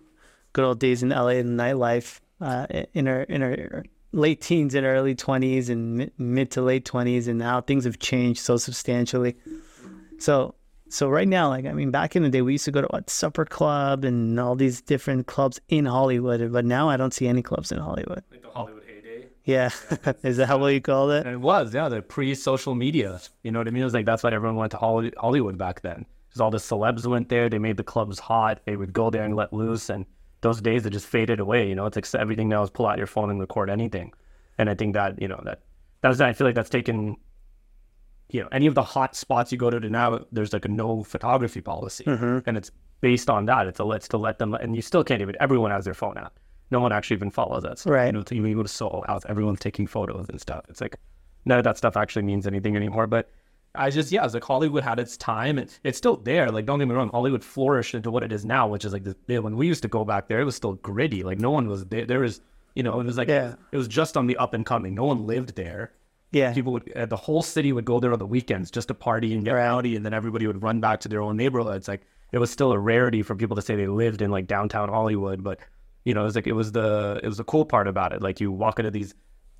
good 0.52 0.64
old 0.64 0.78
days 0.78 1.02
in 1.02 1.10
LA 1.10 1.28
and 1.28 1.58
nightlife 1.58 2.20
uh, 2.40 2.66
in 2.94 3.08
our 3.08 3.22
in 3.22 3.42
our 3.42 3.84
late 4.12 4.40
teens 4.40 4.74
and 4.74 4.86
early 4.86 5.14
20s 5.14 5.68
and 5.68 5.96
mid, 5.96 6.12
mid 6.18 6.50
to 6.50 6.62
late 6.62 6.84
20s 6.84 7.28
and 7.28 7.42
how 7.42 7.60
things 7.60 7.84
have 7.84 7.98
changed 7.98 8.40
so 8.40 8.56
substantially. 8.56 9.36
So 10.18 10.54
so 10.92 11.08
right 11.08 11.26
now, 11.26 11.48
like 11.48 11.64
I 11.64 11.72
mean, 11.72 11.90
back 11.90 12.14
in 12.16 12.22
the 12.22 12.28
day, 12.28 12.42
we 12.42 12.52
used 12.52 12.66
to 12.66 12.70
go 12.70 12.82
to 12.82 12.86
what 12.88 13.08
Supper 13.08 13.46
Club 13.46 14.04
and 14.04 14.38
all 14.38 14.54
these 14.54 14.82
different 14.82 15.26
clubs 15.26 15.58
in 15.70 15.86
Hollywood, 15.86 16.52
but 16.52 16.66
now 16.66 16.90
I 16.90 16.98
don't 16.98 17.14
see 17.14 17.26
any 17.26 17.40
clubs 17.40 17.72
in 17.72 17.78
Hollywood. 17.78 18.22
Like 18.30 18.42
the 18.42 18.50
Hollywood 18.50 18.84
heyday. 18.86 19.28
Yeah, 19.44 19.70
is 20.22 20.36
that 20.36 20.60
what 20.60 20.66
uh, 20.66 20.68
you 20.68 20.82
called 20.82 21.12
it? 21.12 21.24
And 21.24 21.34
it 21.34 21.40
was, 21.40 21.72
yeah, 21.72 21.88
the 21.88 22.02
pre-social 22.02 22.74
media. 22.74 23.20
You 23.42 23.52
know 23.52 23.60
what 23.60 23.68
I 23.68 23.70
mean? 23.70 23.80
It 23.80 23.86
was 23.86 23.94
like 23.94 24.04
that's 24.04 24.22
why 24.22 24.32
everyone 24.32 24.56
went 24.56 24.72
to 24.72 24.76
Hollywood 24.76 25.56
back 25.56 25.80
then. 25.80 26.04
Because 26.28 26.40
all 26.42 26.50
the 26.50 26.58
celebs 26.58 27.06
went 27.06 27.30
there. 27.30 27.48
They 27.48 27.58
made 27.58 27.78
the 27.78 27.84
clubs 27.84 28.18
hot. 28.18 28.60
They 28.66 28.76
would 28.76 28.92
go 28.92 29.08
there 29.08 29.24
and 29.24 29.34
let 29.34 29.52
loose. 29.52 29.88
And 29.88 30.04
those 30.42 30.60
days, 30.60 30.84
it 30.84 30.90
just 30.90 31.06
faded 31.06 31.40
away. 31.40 31.68
You 31.68 31.74
know, 31.74 31.86
it's 31.86 31.96
like 31.96 32.20
everything 32.20 32.50
now 32.50 32.62
is 32.62 32.70
pull 32.70 32.86
out 32.86 32.98
your 32.98 33.06
phone 33.06 33.30
and 33.30 33.40
record 33.40 33.70
anything. 33.70 34.12
And 34.58 34.68
I 34.68 34.74
think 34.74 34.92
that 34.92 35.20
you 35.20 35.28
know 35.28 35.40
that 35.44 35.62
that's 36.02 36.20
I 36.20 36.34
feel 36.34 36.46
like 36.46 36.54
that's 36.54 36.68
taken. 36.68 37.16
You 38.32 38.42
know, 38.42 38.48
any 38.50 38.66
of 38.66 38.74
the 38.74 38.82
hot 38.82 39.14
spots 39.14 39.52
you 39.52 39.58
go 39.58 39.70
to 39.70 39.78
now, 39.88 40.20
there's 40.32 40.52
like 40.52 40.64
a 40.64 40.68
no 40.68 41.04
photography 41.04 41.60
policy, 41.60 42.04
mm-hmm. 42.04 42.38
and 42.46 42.56
it's 42.56 42.70
based 43.00 43.28
on 43.30 43.46
that. 43.46 43.66
It's 43.66 43.78
a 43.78 43.84
let's 43.84 44.08
to 44.08 44.16
let 44.16 44.38
them, 44.38 44.54
and 44.54 44.74
you 44.74 44.82
still 44.82 45.04
can't 45.04 45.22
even. 45.22 45.36
Everyone 45.40 45.70
has 45.70 45.84
their 45.84 45.94
phone 45.94 46.18
out. 46.18 46.32
No 46.70 46.80
one 46.80 46.92
actually 46.92 47.16
even 47.16 47.30
follows 47.30 47.64
us. 47.64 47.86
Right. 47.86 48.06
You 48.06 48.12
know, 48.12 48.22
to 48.22 48.34
even 48.34 48.54
go 48.54 48.62
to 48.62 48.68
Soho 48.68 49.04
House, 49.06 49.22
everyone's 49.28 49.60
taking 49.60 49.86
photos 49.86 50.28
and 50.30 50.40
stuff. 50.40 50.64
It's 50.68 50.80
like 50.80 50.96
none 51.44 51.58
of 51.58 51.64
that 51.64 51.76
stuff 51.76 51.96
actually 51.96 52.22
means 52.22 52.46
anything 52.46 52.74
anymore. 52.76 53.06
But 53.06 53.28
I 53.74 53.90
just 53.90 54.10
yeah, 54.12 54.24
it's 54.24 54.34
like 54.34 54.44
Hollywood 54.44 54.82
had 54.82 54.98
its 54.98 55.16
time 55.16 55.58
and 55.58 55.70
it's 55.84 55.98
still 55.98 56.16
there. 56.16 56.50
Like 56.50 56.66
don't 56.66 56.78
get 56.78 56.88
me 56.88 56.94
wrong, 56.94 57.10
Hollywood 57.10 57.44
flourished 57.44 57.94
into 57.94 58.10
what 58.10 58.22
it 58.22 58.32
is 58.32 58.44
now, 58.44 58.66
which 58.66 58.84
is 58.84 58.92
like 58.92 59.04
this, 59.04 59.14
when 59.26 59.56
we 59.56 59.66
used 59.66 59.82
to 59.82 59.88
go 59.88 60.04
back 60.04 60.28
there, 60.28 60.40
it 60.40 60.44
was 60.44 60.56
still 60.56 60.74
gritty. 60.74 61.22
Like 61.22 61.38
no 61.38 61.50
one 61.50 61.68
was 61.68 61.84
there. 61.86 62.06
There 62.06 62.20
was 62.20 62.40
you 62.74 62.82
know, 62.82 63.00
it 63.00 63.04
was 63.04 63.18
like 63.18 63.28
Yeah. 63.28 63.54
it 63.70 63.76
was 63.76 63.88
just 63.88 64.16
on 64.16 64.26
the 64.26 64.36
up 64.38 64.54
and 64.54 64.64
coming. 64.64 64.94
No 64.94 65.04
one 65.04 65.26
lived 65.26 65.54
there. 65.56 65.92
Yeah, 66.32 66.52
People 66.54 66.72
would 66.72 66.90
uh, 66.96 67.06
the 67.06 67.16
whole 67.16 67.42
city 67.42 67.72
would 67.72 67.84
go 67.84 68.00
there 68.00 68.12
on 68.12 68.18
the 68.18 68.26
weekends 68.26 68.70
just 68.70 68.88
to 68.88 68.94
party 68.94 69.34
and 69.34 69.44
get 69.44 69.52
Right. 69.52 69.64
rowdy, 69.66 69.96
and 69.96 70.04
then 70.04 70.14
everybody 70.14 70.46
would 70.46 70.62
run 70.62 70.80
back 70.80 71.00
to 71.00 71.08
their 71.08 71.20
own 71.22 71.36
neighborhoods. 71.36 71.88
Like 71.88 72.02
it 72.32 72.38
was 72.38 72.50
still 72.50 72.72
a 72.72 72.78
rarity 72.78 73.22
for 73.22 73.36
people 73.36 73.54
to 73.56 73.62
say 73.62 73.76
they 73.76 73.86
lived 73.86 74.22
in 74.22 74.30
like 74.30 74.46
downtown 74.46 74.88
Hollywood, 74.88 75.44
but 75.44 75.60
you 76.04 76.14
know, 76.14 76.22
it 76.22 76.24
was 76.24 76.34
like 76.34 76.46
it 76.46 76.54
was 76.54 76.72
the 76.72 77.20
it 77.22 77.26
was 77.28 77.36
the 77.36 77.44
cool 77.44 77.64
part 77.66 77.86
about 77.86 78.12
it. 78.12 78.22
Like 78.22 78.40
you 78.40 78.50
walk 78.50 78.78
into 78.78 78.90
these 78.90 79.14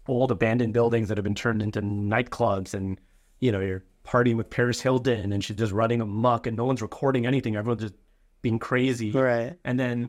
old 0.09 0.33
abandoned 0.33 0.73
buildings 0.73 1.09
that 1.09 1.19
have 1.19 1.25
been 1.25 1.35
turned 1.35 1.63
into 1.63 1.81
nightclubs, 1.83 2.75
and 2.75 2.99
you 3.41 3.53
know 3.53 3.61
you're 3.61 3.85
partying 4.05 4.37
with 4.37 4.49
Paris 4.51 4.81
Hilton, 4.81 5.33
and 5.33 5.45
she's 5.45 5.57
just 5.57 5.73
running 5.73 6.01
amok, 6.01 6.47
and 6.47 6.57
no 6.57 6.65
one's 6.65 6.83
recording 6.83 7.27
anything. 7.27 7.55
Everyone's 7.55 7.83
just 7.83 7.95
being 8.41 8.59
crazy, 8.59 9.13
right. 9.13 9.57
and 9.65 9.79
then 9.79 10.09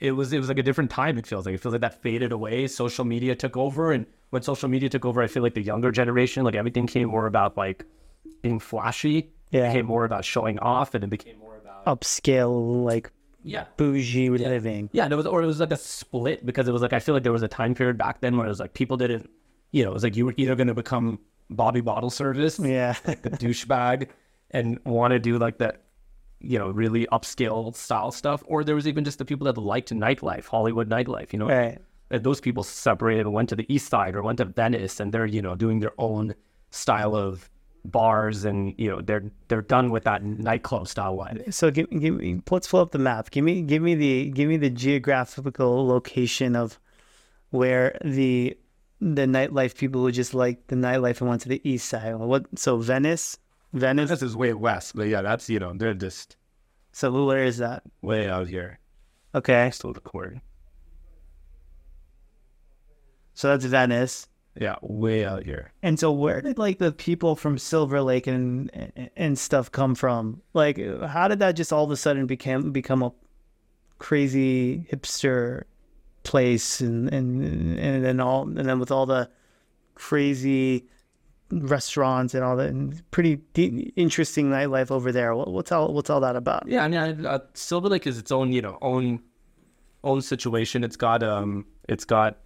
it 0.00 0.12
was 0.12 0.32
it 0.32 0.38
was 0.38 0.48
like 0.48 0.58
a 0.58 0.62
different 0.62 0.90
time. 0.90 1.18
It 1.18 1.26
feels 1.26 1.46
like 1.46 1.54
it 1.54 1.60
feels 1.60 1.72
like 1.72 1.82
that 1.82 2.00
faded 2.02 2.32
away. 2.32 2.66
Social 2.66 3.04
media 3.04 3.34
took 3.34 3.56
over, 3.56 3.92
and 3.92 4.06
when 4.30 4.42
social 4.42 4.68
media 4.68 4.88
took 4.88 5.04
over, 5.04 5.22
I 5.22 5.26
feel 5.26 5.42
like 5.42 5.54
the 5.54 5.62
younger 5.62 5.90
generation, 5.92 6.44
like 6.44 6.54
everything 6.54 6.86
came 6.86 7.08
more 7.08 7.26
about 7.26 7.56
like 7.56 7.84
being 8.42 8.58
flashy. 8.58 9.30
Yeah. 9.50 9.64
it 9.64 9.68
became 9.72 9.86
more 9.86 10.04
about 10.04 10.24
showing 10.24 10.58
off, 10.60 10.94
and 10.94 11.04
it 11.04 11.10
became 11.10 11.38
more 11.38 11.56
about 11.56 11.84
Upscale, 11.86 12.84
like 12.84 13.10
yeah, 13.42 13.64
bougie 13.76 14.30
living. 14.30 14.90
yeah. 14.92 15.04
And 15.04 15.12
it 15.12 15.16
was 15.16 15.26
or 15.26 15.42
it 15.42 15.46
was 15.46 15.60
like 15.60 15.72
a 15.72 15.76
split 15.76 16.44
because 16.46 16.68
it 16.68 16.72
was 16.72 16.82
like 16.82 16.92
I 16.92 16.98
feel 17.00 17.14
like 17.14 17.22
there 17.22 17.32
was 17.32 17.42
a 17.42 17.48
time 17.48 17.74
period 17.74 17.98
back 17.98 18.20
then 18.20 18.36
where 18.36 18.46
it 18.46 18.50
was 18.50 18.60
like 18.60 18.74
people 18.74 18.96
didn't, 18.96 19.28
you 19.72 19.84
know, 19.84 19.90
it 19.90 19.94
was 19.94 20.02
like 20.04 20.16
you 20.16 20.26
were 20.26 20.34
either 20.36 20.54
going 20.54 20.68
to 20.68 20.74
become 20.74 21.18
Bobby 21.50 21.80
Bottle 21.80 22.10
Service, 22.10 22.58
Yeah, 22.58 22.94
like 23.06 23.22
the 23.22 23.30
douchebag, 23.30 24.08
and 24.50 24.78
want 24.84 25.12
to 25.12 25.18
do 25.18 25.38
like 25.38 25.58
that, 25.58 25.82
you 26.40 26.58
know, 26.58 26.70
really 26.70 27.06
upscale 27.12 27.74
style 27.74 28.10
stuff, 28.10 28.42
or 28.46 28.64
there 28.64 28.74
was 28.74 28.88
even 28.88 29.04
just 29.04 29.18
the 29.18 29.24
people 29.24 29.44
that 29.46 29.58
liked 29.58 29.90
nightlife, 29.90 30.46
Hollywood 30.46 30.88
nightlife, 30.88 31.32
you 31.32 31.38
know. 31.38 31.48
right. 31.48 31.78
And 32.10 32.24
those 32.24 32.40
people 32.40 32.64
separated 32.64 33.26
and 33.26 33.32
went 33.32 33.48
to 33.50 33.56
the 33.56 33.72
east 33.72 33.88
side 33.88 34.16
or 34.16 34.22
went 34.22 34.38
to 34.38 34.44
Venice 34.44 34.98
and 34.98 35.12
they're, 35.12 35.26
you 35.26 35.42
know, 35.42 35.54
doing 35.54 35.78
their 35.80 35.92
own 35.98 36.34
style 36.70 37.14
of 37.14 37.48
bars 37.84 38.44
and, 38.44 38.74
you 38.76 38.90
know, 38.90 39.00
they're 39.00 39.30
they're 39.48 39.62
done 39.62 39.90
with 39.90 40.04
that 40.04 40.24
nightclub 40.24 40.88
style 40.88 41.16
one. 41.16 41.52
So 41.52 41.70
give, 41.70 41.88
give 41.90 42.16
me, 42.16 42.40
let's 42.50 42.66
pull 42.66 42.80
up 42.80 42.90
the 42.90 42.98
map. 42.98 43.30
Give 43.30 43.44
me, 43.44 43.62
give 43.62 43.82
me 43.82 43.94
the, 43.94 44.30
give 44.30 44.48
me 44.48 44.56
the 44.56 44.70
geographical 44.70 45.86
location 45.86 46.56
of, 46.56 46.80
where 47.50 47.98
the 48.04 48.56
the 49.00 49.22
nightlife 49.22 49.76
people 49.76 50.02
who 50.02 50.12
just 50.12 50.34
like 50.34 50.66
the 50.68 50.76
nightlife 50.76 51.20
and 51.20 51.28
went 51.28 51.42
to 51.42 51.48
the 51.48 51.60
east 51.68 51.88
side. 51.88 52.14
What? 52.14 52.46
So 52.56 52.76
Venice, 52.76 53.38
Venice. 53.72 54.10
This 54.10 54.22
is 54.22 54.36
way 54.36 54.52
west, 54.52 54.94
but 54.96 55.08
yeah, 55.08 55.22
that's 55.22 55.48
you 55.48 55.58
know 55.58 55.72
they're 55.74 55.94
just 55.94 56.36
So 56.92 57.24
where 57.26 57.44
is 57.44 57.58
that? 57.58 57.82
way 58.02 58.28
out 58.28 58.48
here. 58.48 58.78
Okay, 59.34 59.70
Still 59.72 59.92
the 59.92 60.00
cord. 60.00 60.40
so 63.34 63.48
that's 63.48 63.64
Venice. 63.64 64.26
Yeah, 64.60 64.74
way 64.82 65.24
out 65.24 65.44
here. 65.44 65.72
And 65.82 65.98
so 65.98 66.10
where 66.10 66.40
did 66.40 66.58
like 66.58 66.78
the 66.78 66.90
people 66.92 67.36
from 67.36 67.56
Silver 67.56 68.02
Lake 68.02 68.26
and 68.26 68.70
and 69.16 69.38
stuff 69.38 69.70
come 69.70 69.94
from? 69.94 70.42
Like 70.52 70.78
how 71.06 71.28
did 71.28 71.38
that 71.38 71.52
just 71.52 71.72
all 71.72 71.84
of 71.84 71.90
a 71.90 71.96
sudden 71.96 72.26
become 72.26 72.72
become 72.72 73.02
a 73.02 73.12
crazy 73.98 74.86
hipster 74.92 75.62
place 76.24 76.80
and 76.80 77.12
and 77.14 77.78
and 77.78 78.04
then 78.04 78.18
all 78.20 78.42
and 78.42 78.56
then 78.68 78.80
with 78.80 78.90
all 78.90 79.06
the 79.06 79.30
crazy 79.94 80.86
restaurants 81.52 82.34
and 82.34 82.44
all 82.44 82.56
that 82.56 82.68
and 82.68 83.02
pretty 83.10 83.36
de- 83.54 83.92
interesting 83.96 84.50
nightlife 84.50 84.90
over 84.90 85.12
there. 85.12 85.34
What, 85.34 85.52
what's 85.52 85.72
all 85.72 85.92
what's 85.92 86.10
all 86.10 86.20
that 86.20 86.36
about? 86.36 86.66
Yeah, 86.66 86.84
I 86.84 86.88
mean, 86.88 87.26
uh, 87.26 87.40
Silver 87.54 87.88
Lake 87.88 88.06
is 88.06 88.18
its 88.18 88.32
own, 88.32 88.52
you 88.52 88.62
know, 88.62 88.78
own 88.82 89.20
own 90.04 90.22
situation. 90.22 90.84
It's 90.84 90.96
got, 90.96 91.22
um, 91.22 91.66
it's 91.88 92.04
got, 92.04 92.38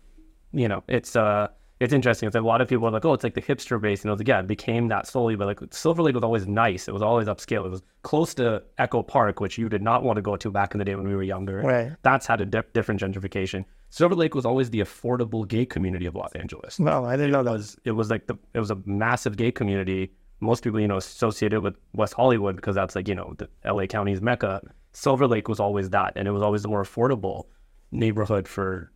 you 0.52 0.68
know, 0.68 0.82
it's 0.88 1.16
uh, 1.16 1.48
it's 1.80 1.92
interesting. 1.92 2.26
It's 2.26 2.34
like 2.34 2.44
a 2.44 2.46
lot 2.46 2.60
of 2.60 2.68
people 2.68 2.86
are 2.86 2.90
like, 2.90 3.04
oh, 3.04 3.12
it's 3.12 3.24
like 3.24 3.34
the 3.34 3.42
hipster 3.42 3.80
base, 3.80 4.02
and 4.02 4.10
it 4.10 4.12
was 4.12 4.22
yeah, 4.26 4.40
it 4.40 4.46
became 4.46 4.88
that 4.88 5.06
slowly, 5.06 5.36
but 5.36 5.46
like 5.46 5.74
Silver 5.74 6.02
Lake 6.02 6.14
was 6.14 6.24
always 6.24 6.46
nice. 6.46 6.88
It 6.88 6.92
was 6.92 7.02
always 7.02 7.26
upscale. 7.26 7.66
It 7.66 7.70
was 7.70 7.82
close 8.02 8.34
to 8.34 8.62
Echo 8.78 9.02
Park, 9.02 9.40
which 9.40 9.58
you 9.58 9.68
did 9.68 9.82
not 9.82 10.02
want 10.02 10.16
to 10.16 10.22
go 10.22 10.36
to 10.36 10.50
back 10.50 10.74
in 10.74 10.78
the 10.78 10.84
day 10.84 10.94
when 10.94 11.06
we 11.06 11.14
were 11.14 11.22
younger. 11.22 11.60
Right. 11.60 11.92
That's 12.02 12.26
had 12.26 12.40
a 12.40 12.46
di- 12.46 12.62
different 12.72 13.00
gentrification. 13.00 13.64
Silver 13.94 14.16
Lake 14.16 14.34
was 14.34 14.44
always 14.44 14.70
the 14.70 14.80
affordable 14.80 15.46
gay 15.46 15.64
community 15.64 16.04
of 16.04 16.16
Los 16.16 16.32
Angeles. 16.32 16.80
Well, 16.80 17.06
I 17.06 17.14
didn't 17.14 17.30
know 17.30 17.44
that. 17.44 17.52
was 17.52 17.76
it 17.84 17.92
was 17.92 18.10
like 18.10 18.26
the 18.26 18.34
it 18.52 18.58
was 18.58 18.72
a 18.72 18.78
massive 18.86 19.36
gay 19.36 19.52
community. 19.52 20.10
Most 20.40 20.64
people, 20.64 20.80
you 20.80 20.88
know, 20.88 20.96
associated 20.96 21.60
with 21.60 21.76
West 21.92 22.12
Hollywood 22.12 22.56
because 22.56 22.74
that's 22.74 22.96
like 22.96 23.06
you 23.06 23.14
know 23.14 23.36
the 23.38 23.48
LA 23.64 23.86
County's 23.86 24.20
mecca. 24.20 24.60
Silver 24.94 25.28
Lake 25.28 25.48
was 25.48 25.60
always 25.60 25.90
that, 25.90 26.12
and 26.16 26.26
it 26.26 26.32
was 26.32 26.42
always 26.42 26.62
the 26.62 26.68
more 26.68 26.82
affordable 26.82 27.44
neighborhood 27.92 28.48
for 28.48 28.90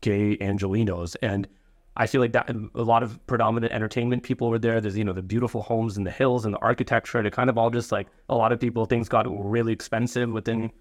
gay 0.00 0.38
Angelenos. 0.38 1.14
And 1.20 1.46
I 1.98 2.06
feel 2.06 2.22
like 2.22 2.32
that 2.32 2.48
a 2.74 2.82
lot 2.82 3.02
of 3.02 3.20
predominant 3.26 3.70
entertainment 3.70 4.22
people 4.22 4.48
were 4.48 4.58
there. 4.58 4.80
There's 4.80 4.96
you 4.96 5.04
know 5.04 5.12
the 5.12 5.20
beautiful 5.20 5.60
homes 5.60 5.98
in 5.98 6.04
the 6.04 6.10
hills 6.10 6.46
and 6.46 6.54
the 6.54 6.60
architecture. 6.60 7.18
And 7.18 7.26
it 7.26 7.34
kind 7.34 7.50
of 7.50 7.58
all 7.58 7.68
just 7.68 7.92
like 7.92 8.06
a 8.30 8.34
lot 8.34 8.50
of 8.50 8.58
people 8.58 8.86
things 8.86 9.10
got 9.10 9.26
really 9.28 9.74
expensive 9.74 10.30
within 10.30 10.72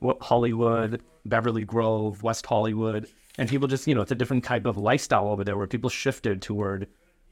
what 0.00 0.20
Hollywood, 0.20 1.00
Beverly 1.24 1.64
Grove, 1.64 2.22
West 2.22 2.46
Hollywood, 2.46 3.08
and 3.38 3.48
people 3.48 3.68
just 3.68 3.86
you 3.86 3.94
know 3.94 4.02
it's 4.02 4.12
a 4.12 4.16
different 4.16 4.44
type 4.44 4.66
of 4.66 4.76
lifestyle 4.76 5.28
over 5.28 5.44
there 5.44 5.56
where 5.56 5.66
people 5.66 5.90
shifted 5.90 6.42
toward 6.42 6.86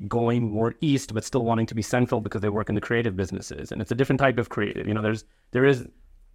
going 0.09 0.51
more 0.51 0.75
east 0.81 1.13
but 1.13 1.25
still 1.25 1.45
wanting 1.45 1.67
to 1.67 1.75
be 1.75 1.83
central 1.83 2.23
because 2.23 2.41
they 2.41 2.49
work 2.49 2.69
in 2.69 2.75
the 2.75 2.81
creative 2.81 3.17
businesses. 3.17 3.71
And 3.71 3.83
it's 3.83 3.91
a 3.91 3.95
different 3.95 4.19
type 4.19 4.39
of 4.39 4.49
creative. 4.49 4.87
You 4.89 4.95
know 4.95 5.03
there's 5.03 5.25
there 5.51 5.65
is 5.65 5.87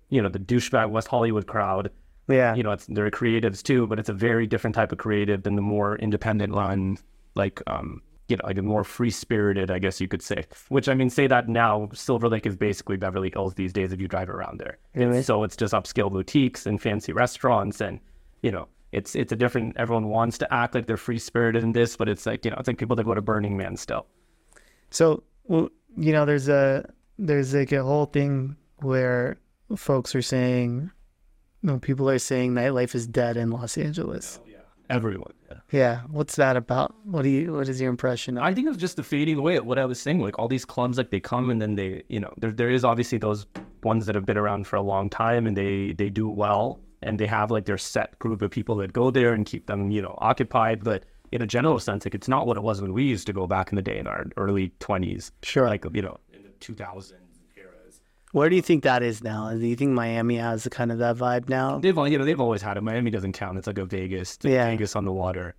you 0.09 0.21
know 0.21 0.29
the 0.29 0.39
douchebag 0.39 0.89
west 0.89 1.07
hollywood 1.07 1.47
crowd. 1.47 1.91
Yeah. 2.27 2.55
you 2.55 2.63
know 2.63 2.71
it's 2.71 2.87
they're 2.87 3.11
creatives 3.11 3.61
too 3.61 3.85
but 3.85 3.99
it's 3.99 4.09
a 4.09 4.13
very 4.13 4.47
different 4.47 4.75
type 4.75 4.91
of 4.91 4.97
creative 4.97 5.43
than 5.43 5.55
the 5.55 5.61
more 5.61 5.95
independent 5.97 6.53
run 6.53 6.97
like 7.35 7.61
um 7.67 8.01
you 8.27 8.35
know 8.37 8.45
like 8.45 8.57
a 8.57 8.61
more 8.61 8.83
free 8.83 9.09
spirited 9.11 9.69
i 9.69 9.77
guess 9.79 10.01
you 10.01 10.07
could 10.07 10.21
say 10.21 10.43
which 10.69 10.89
i 10.89 10.93
mean 10.93 11.09
say 11.09 11.27
that 11.27 11.47
now 11.47 11.87
silver 11.93 12.27
lake 12.27 12.45
is 12.45 12.55
basically 12.55 12.97
beverly 12.97 13.29
hills 13.31 13.53
these 13.55 13.71
days 13.73 13.91
if 13.93 13.99
you 14.01 14.07
drive 14.07 14.29
around 14.29 14.59
there 14.59 14.77
Really? 14.95 15.21
so 15.21 15.43
it's 15.43 15.55
just 15.55 15.73
upscale 15.73 16.11
boutiques 16.11 16.65
and 16.65 16.81
fancy 16.81 17.13
restaurants 17.13 17.81
and 17.81 17.99
you 18.41 18.51
know 18.51 18.67
it's 18.91 19.15
it's 19.15 19.31
a 19.31 19.35
different 19.35 19.75
everyone 19.77 20.07
wants 20.09 20.37
to 20.39 20.53
act 20.53 20.73
like 20.75 20.87
they're 20.87 20.97
free 20.97 21.19
spirited 21.19 21.63
in 21.63 21.71
this 21.73 21.95
but 21.97 22.07
it's 22.09 22.25
like 22.25 22.45
you 22.45 22.51
know 22.51 22.57
it's 22.59 22.67
like 22.67 22.77
people 22.77 22.95
that 22.95 23.03
go 23.03 23.13
to 23.13 23.21
burning 23.21 23.55
man 23.57 23.75
still 23.77 24.05
So, 24.89 25.23
well, 25.45 25.69
you 25.97 26.11
know, 26.13 26.25
there's 26.25 26.47
a 26.47 26.87
there's 27.19 27.53
like 27.53 27.71
a 27.71 27.83
whole 27.83 28.05
thing 28.05 28.55
where 28.81 29.37
folks 29.75 30.15
are 30.15 30.21
saying, 30.21 30.91
you 31.61 31.67
know, 31.69 31.79
people 31.79 32.09
are 32.09 32.19
saying 32.19 32.53
nightlife 32.53 32.93
is 32.95 33.07
dead 33.07 33.35
in 33.37 33.49
Los 33.51 33.77
Angeles. 33.77 34.39
everyone 34.89 35.33
yeah. 35.44 35.44
Yeah, 35.71 36.01
what's 36.09 36.35
that 36.35 36.57
about? 36.57 36.95
What 37.03 37.23
do 37.23 37.29
you? 37.29 37.53
What 37.53 37.67
is 37.67 37.79
your 37.81 37.89
impression? 37.89 38.37
I 38.37 38.53
think 38.53 38.67
it's 38.67 38.77
just 38.77 38.95
the 38.95 39.03
fading 39.03 39.37
away 39.37 39.57
of 39.57 39.65
what 39.65 39.79
I 39.79 39.85
was 39.85 39.99
saying. 39.99 40.19
Like 40.21 40.37
all 40.39 40.47
these 40.47 40.65
clubs, 40.65 40.97
like 40.97 41.09
they 41.09 41.19
come 41.19 41.49
and 41.49 41.61
then 41.61 41.75
they, 41.75 42.03
you 42.09 42.19
know, 42.19 42.33
there 42.37 42.51
there 42.51 42.69
is 42.69 42.83
obviously 42.83 43.17
those 43.17 43.45
ones 43.83 44.05
that 44.05 44.15
have 44.15 44.25
been 44.25 44.37
around 44.37 44.67
for 44.67 44.75
a 44.75 44.81
long 44.81 45.09
time 45.09 45.47
and 45.47 45.55
they 45.55 45.93
they 45.93 46.09
do 46.09 46.29
well 46.29 46.79
and 47.01 47.19
they 47.19 47.27
have 47.27 47.51
like 47.51 47.65
their 47.65 47.77
set 47.77 48.17
group 48.19 48.41
of 48.41 48.51
people 48.51 48.75
that 48.77 48.93
go 48.93 49.11
there 49.11 49.33
and 49.33 49.45
keep 49.45 49.67
them, 49.67 49.91
you 49.91 50.01
know, 50.01 50.15
occupied. 50.19 50.83
But 50.83 51.05
in 51.31 51.41
a 51.41 51.47
general 51.47 51.79
sense, 51.79 52.05
like 52.05 52.15
it's 52.15 52.27
not 52.27 52.47
what 52.47 52.57
it 52.57 52.63
was 52.63 52.81
when 52.81 52.93
we 52.93 53.03
used 53.03 53.27
to 53.27 53.33
go 53.33 53.47
back 53.47 53.71
in 53.71 53.75
the 53.75 53.81
day 53.81 53.97
in 53.97 54.07
our 54.07 54.25
early 54.37 54.71
twenties. 54.79 55.31
Sure. 55.43 55.67
Like 55.67 55.85
you 55.93 56.01
know, 56.01 56.17
in 56.33 56.43
the 56.43 56.49
two 56.59 56.73
thousands 56.73 57.11
eras. 57.11 57.24
Where 58.35 58.49
do 58.49 58.55
you 58.57 58.61
think 58.61 58.83
that 58.83 59.01
is 59.01 59.23
now? 59.23 59.53
Do 59.53 59.65
you 59.65 59.77
think 59.77 59.91
Miami 59.91 60.35
has 60.35 60.67
kind 60.69 60.91
of 60.91 60.97
that 60.97 61.15
vibe 61.15 61.47
now? 61.47 61.79
They've 61.79 61.95
you 61.95 62.17
know 62.17 62.25
they've 62.25 62.41
always 62.41 62.61
had 62.61 62.75
it. 62.75 62.81
Miami 62.83 63.09
doesn't 63.09 63.31
count. 63.31 63.57
It's 63.57 63.65
like 63.65 63.77
a 63.77 63.85
Vegas, 63.85 64.37
Yeah. 64.43 64.69
Vegas 64.71 64.93
on 64.97 65.05
the 65.05 65.13
water. 65.13 65.55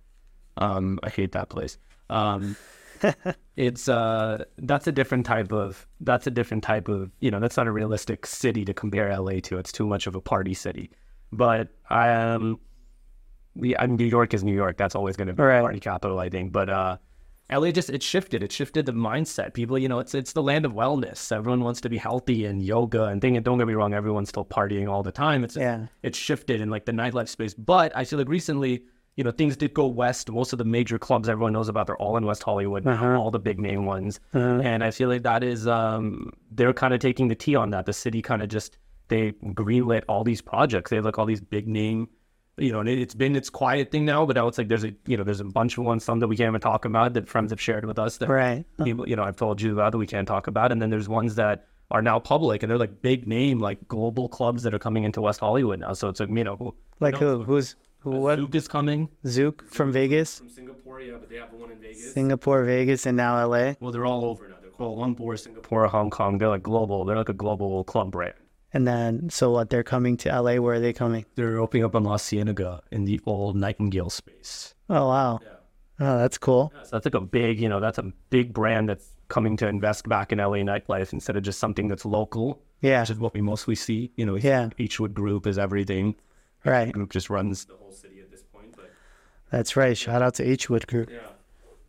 Um, 0.57 0.99
I 1.01 1.09
hate 1.09 1.31
that 1.31 1.49
place. 1.49 1.79
Um, 2.11 2.55
it's 3.55 3.89
uh, 3.89 4.43
that's 4.59 4.85
a 4.85 4.91
different 4.91 5.25
type 5.25 5.51
of 5.51 5.87
that's 6.01 6.27
a 6.27 6.29
different 6.29 6.63
type 6.63 6.87
of 6.87 7.09
you 7.19 7.31
know 7.31 7.39
that's 7.39 7.57
not 7.57 7.65
a 7.65 7.71
realistic 7.71 8.27
city 8.27 8.63
to 8.65 8.75
compare 8.75 9.09
LA 9.19 9.39
to. 9.45 9.57
It's 9.57 9.71
too 9.71 9.87
much 9.87 10.05
of 10.05 10.13
a 10.13 10.21
party 10.21 10.53
city. 10.53 10.91
But 11.31 11.69
I 11.89 12.09
um, 12.11 12.59
we 13.55 13.75
I 13.75 13.87
mean, 13.87 13.95
New 13.95 14.05
York 14.05 14.35
is 14.35 14.43
New 14.43 14.53
York. 14.53 14.77
That's 14.77 14.93
always 14.93 15.17
going 15.17 15.29
to 15.29 15.33
be 15.33 15.41
Right. 15.41 15.61
party 15.61 15.79
capital, 15.79 16.19
I 16.19 16.29
think. 16.29 16.51
But 16.51 16.69
uh, 16.69 16.97
LA 17.49 17.71
just 17.71 17.89
it 17.89 18.03
shifted. 18.03 18.43
It 18.43 18.51
shifted 18.51 18.85
the 18.85 18.91
mindset. 18.91 19.53
People, 19.53 19.77
you 19.77 19.87
know, 19.87 19.99
it's 19.99 20.13
it's 20.13 20.33
the 20.33 20.43
land 20.43 20.65
of 20.65 20.73
wellness. 20.73 21.31
Everyone 21.31 21.61
wants 21.63 21.79
to 21.81 21.89
be 21.89 21.97
healthy 21.97 22.45
and 22.45 22.61
yoga 22.61 23.05
and 23.05 23.21
thing. 23.21 23.35
And 23.37 23.45
don't 23.45 23.57
get 23.57 23.67
me 23.67 23.73
wrong, 23.73 23.93
everyone's 23.93 24.29
still 24.29 24.45
partying 24.45 24.89
all 24.89 25.01
the 25.03 25.11
time. 25.13 25.43
It's 25.43 25.55
Yeah. 25.55 25.87
it's 26.03 26.17
shifted 26.17 26.59
in 26.61 26.69
like 26.69 26.85
the 26.85 26.91
nightlife 26.91 27.29
space. 27.29 27.53
But 27.53 27.95
I 27.95 28.03
feel 28.03 28.19
like 28.19 28.27
recently, 28.27 28.83
you 29.15 29.23
know, 29.23 29.31
things 29.31 29.55
did 29.55 29.73
go 29.73 29.87
west. 29.87 30.29
Most 30.29 30.51
of 30.51 30.59
the 30.59 30.65
major 30.65 30.99
clubs 30.99 31.29
everyone 31.29 31.53
knows 31.53 31.69
about, 31.69 31.87
they're 31.87 31.97
all 31.97 32.17
in 32.17 32.25
West 32.25 32.43
Hollywood, 32.43 32.85
Uh-huh. 32.85 33.17
all 33.19 33.31
the 33.31 33.39
big 33.39 33.59
name 33.59 33.85
ones. 33.85 34.19
And 34.33 34.83
I 34.83 34.91
feel 34.91 35.07
like 35.09 35.23
that 35.23 35.41
is 35.43 35.67
um 35.67 36.33
they're 36.51 36.73
kind 36.73 36.93
of 36.93 36.99
taking 36.99 37.29
the 37.29 37.35
tea 37.35 37.55
on 37.55 37.69
that. 37.71 37.85
The 37.85 37.93
city 37.93 38.21
kind 38.21 38.41
of 38.41 38.49
just 38.49 38.77
they 39.07 39.31
greenlit 39.61 40.03
all 40.09 40.25
these 40.25 40.41
projects. 40.41 40.89
They 40.89 40.97
have 40.97 41.05
like 41.05 41.17
all 41.17 41.25
these 41.25 41.39
big 41.39 41.65
name 41.65 42.09
you 42.57 42.71
know, 42.71 42.79
and 42.79 42.89
it, 42.89 42.99
it's 42.99 43.13
been 43.13 43.35
its 43.35 43.49
quiet 43.49 43.91
thing 43.91 44.05
now, 44.05 44.25
but 44.25 44.35
now 44.35 44.47
it's 44.47 44.57
like 44.57 44.67
there's 44.67 44.83
a 44.83 44.93
you 45.05 45.15
know 45.17 45.23
there's 45.23 45.39
a 45.39 45.45
bunch 45.45 45.77
of 45.77 45.83
ones 45.85 46.03
some 46.03 46.19
that 46.19 46.27
we 46.27 46.35
can't 46.35 46.49
even 46.49 46.61
talk 46.61 46.85
about 46.85 47.13
that 47.13 47.27
friends 47.29 47.51
have 47.51 47.61
shared 47.61 47.85
with 47.85 47.99
us 47.99 48.17
that 48.17 48.29
Right. 48.29 48.59
Uh-huh. 48.59 48.83
people 48.83 49.07
you 49.07 49.15
know 49.15 49.23
I've 49.23 49.35
told 49.37 49.61
you 49.61 49.73
about 49.73 49.91
that 49.91 49.97
we 49.97 50.07
can't 50.07 50.27
talk 50.27 50.47
about, 50.47 50.71
and 50.71 50.81
then 50.81 50.89
there's 50.89 51.07
ones 51.09 51.35
that 51.35 51.67
are 51.89 52.01
now 52.01 52.19
public 52.19 52.63
and 52.63 52.69
they're 52.69 52.77
like 52.77 53.01
big 53.01 53.27
name 53.27 53.59
like 53.59 53.87
global 53.87 54.27
clubs 54.27 54.63
that 54.63 54.73
are 54.73 54.79
coming 54.79 55.03
into 55.05 55.21
West 55.21 55.39
Hollywood 55.39 55.79
now. 55.79 55.93
So 55.93 56.09
it's 56.09 56.19
like 56.19 56.29
you 56.29 56.43
know 56.43 56.55
who 56.57 56.75
Like 56.99 57.15
who? 57.17 57.43
Who's 57.43 57.75
who? 57.99 58.13
Uh, 58.13 58.19
what? 58.19 58.39
Zouk 58.39 58.55
is 58.55 58.67
coming 58.67 59.09
Zouk 59.25 59.61
from 59.69 59.91
Vegas, 59.91 60.39
from 60.39 60.49
Singapore, 60.49 60.99
yeah, 61.01 61.13
but 61.19 61.29
they 61.29 61.37
have 61.37 61.53
one 61.53 61.71
in 61.71 61.79
Vegas. 61.79 62.13
Singapore, 62.13 62.63
Vegas, 62.63 63.05
and 63.05 63.17
now 63.17 63.45
LA. 63.45 63.73
Well, 63.79 63.91
they're 63.91 64.05
all 64.05 64.25
over 64.25 64.47
now. 64.49 64.55
They're 64.61 64.71
Kuala 64.71 64.97
Lumpur, 65.15 65.39
Singapore, 65.39 65.87
Hong 65.87 66.09
Kong. 66.09 66.37
They're 66.37 66.49
like 66.49 66.63
global. 66.63 67.05
They're 67.05 67.17
like 67.17 67.29
a 67.29 67.33
global 67.33 67.83
club 67.83 68.11
brand. 68.11 68.35
And 68.73 68.87
then, 68.87 69.29
so 69.29 69.51
what? 69.51 69.69
They're 69.69 69.83
coming 69.83 70.17
to 70.17 70.29
LA. 70.41 70.55
Where 70.55 70.75
are 70.75 70.79
they 70.79 70.93
coming? 70.93 71.25
They're 71.35 71.57
opening 71.59 71.85
up 71.85 71.95
in 71.95 72.03
La 72.03 72.17
Cienega 72.17 72.81
in 72.91 73.05
the 73.05 73.19
old 73.25 73.55
Nightingale 73.55 74.09
space. 74.09 74.73
Oh 74.89 75.07
wow. 75.07 75.39
Oh, 75.99 76.17
that's 76.19 76.37
cool. 76.37 76.71
So 76.83 76.89
that's 76.91 77.05
like 77.05 77.15
a 77.15 77.21
big, 77.21 77.59
you 77.59 77.69
know, 77.69 77.79
that's 77.79 77.97
a 77.97 78.11
big 78.29 78.53
brand 78.53 78.89
that's 78.89 79.09
coming 79.29 79.57
to 79.57 79.67
invest 79.67 80.07
back 80.07 80.31
in 80.31 80.37
LA 80.37 80.57
nightlife 80.57 81.11
instead 81.11 81.35
of 81.37 81.43
just 81.43 81.59
something 81.59 81.87
that's 81.87 82.05
local, 82.05 82.61
Yeah. 82.81 83.01
which 83.01 83.09
is 83.09 83.17
what 83.19 83.33
we 83.33 83.41
mostly 83.41 83.73
see. 83.75 84.11
You 84.15 84.25
know, 84.25 84.35
Yeah. 84.35 84.69
Hwood 84.77 85.13
Group 85.13 85.47
is 85.47 85.57
everything. 85.57 86.15
Right. 86.63 86.91
Group 86.91 87.11
just 87.11 87.29
runs 87.29 87.65
the 87.65 87.73
whole 87.75 87.91
city 87.91 88.19
at 88.19 88.29
this 88.29 88.43
point. 88.43 88.73
But 88.75 88.91
That's 89.49 89.75
right. 89.75 89.97
Shout 89.97 90.21
out 90.21 90.35
to 90.35 90.43
Hwood 90.43 90.85
Group. 90.87 91.09
yeah, 91.09 91.19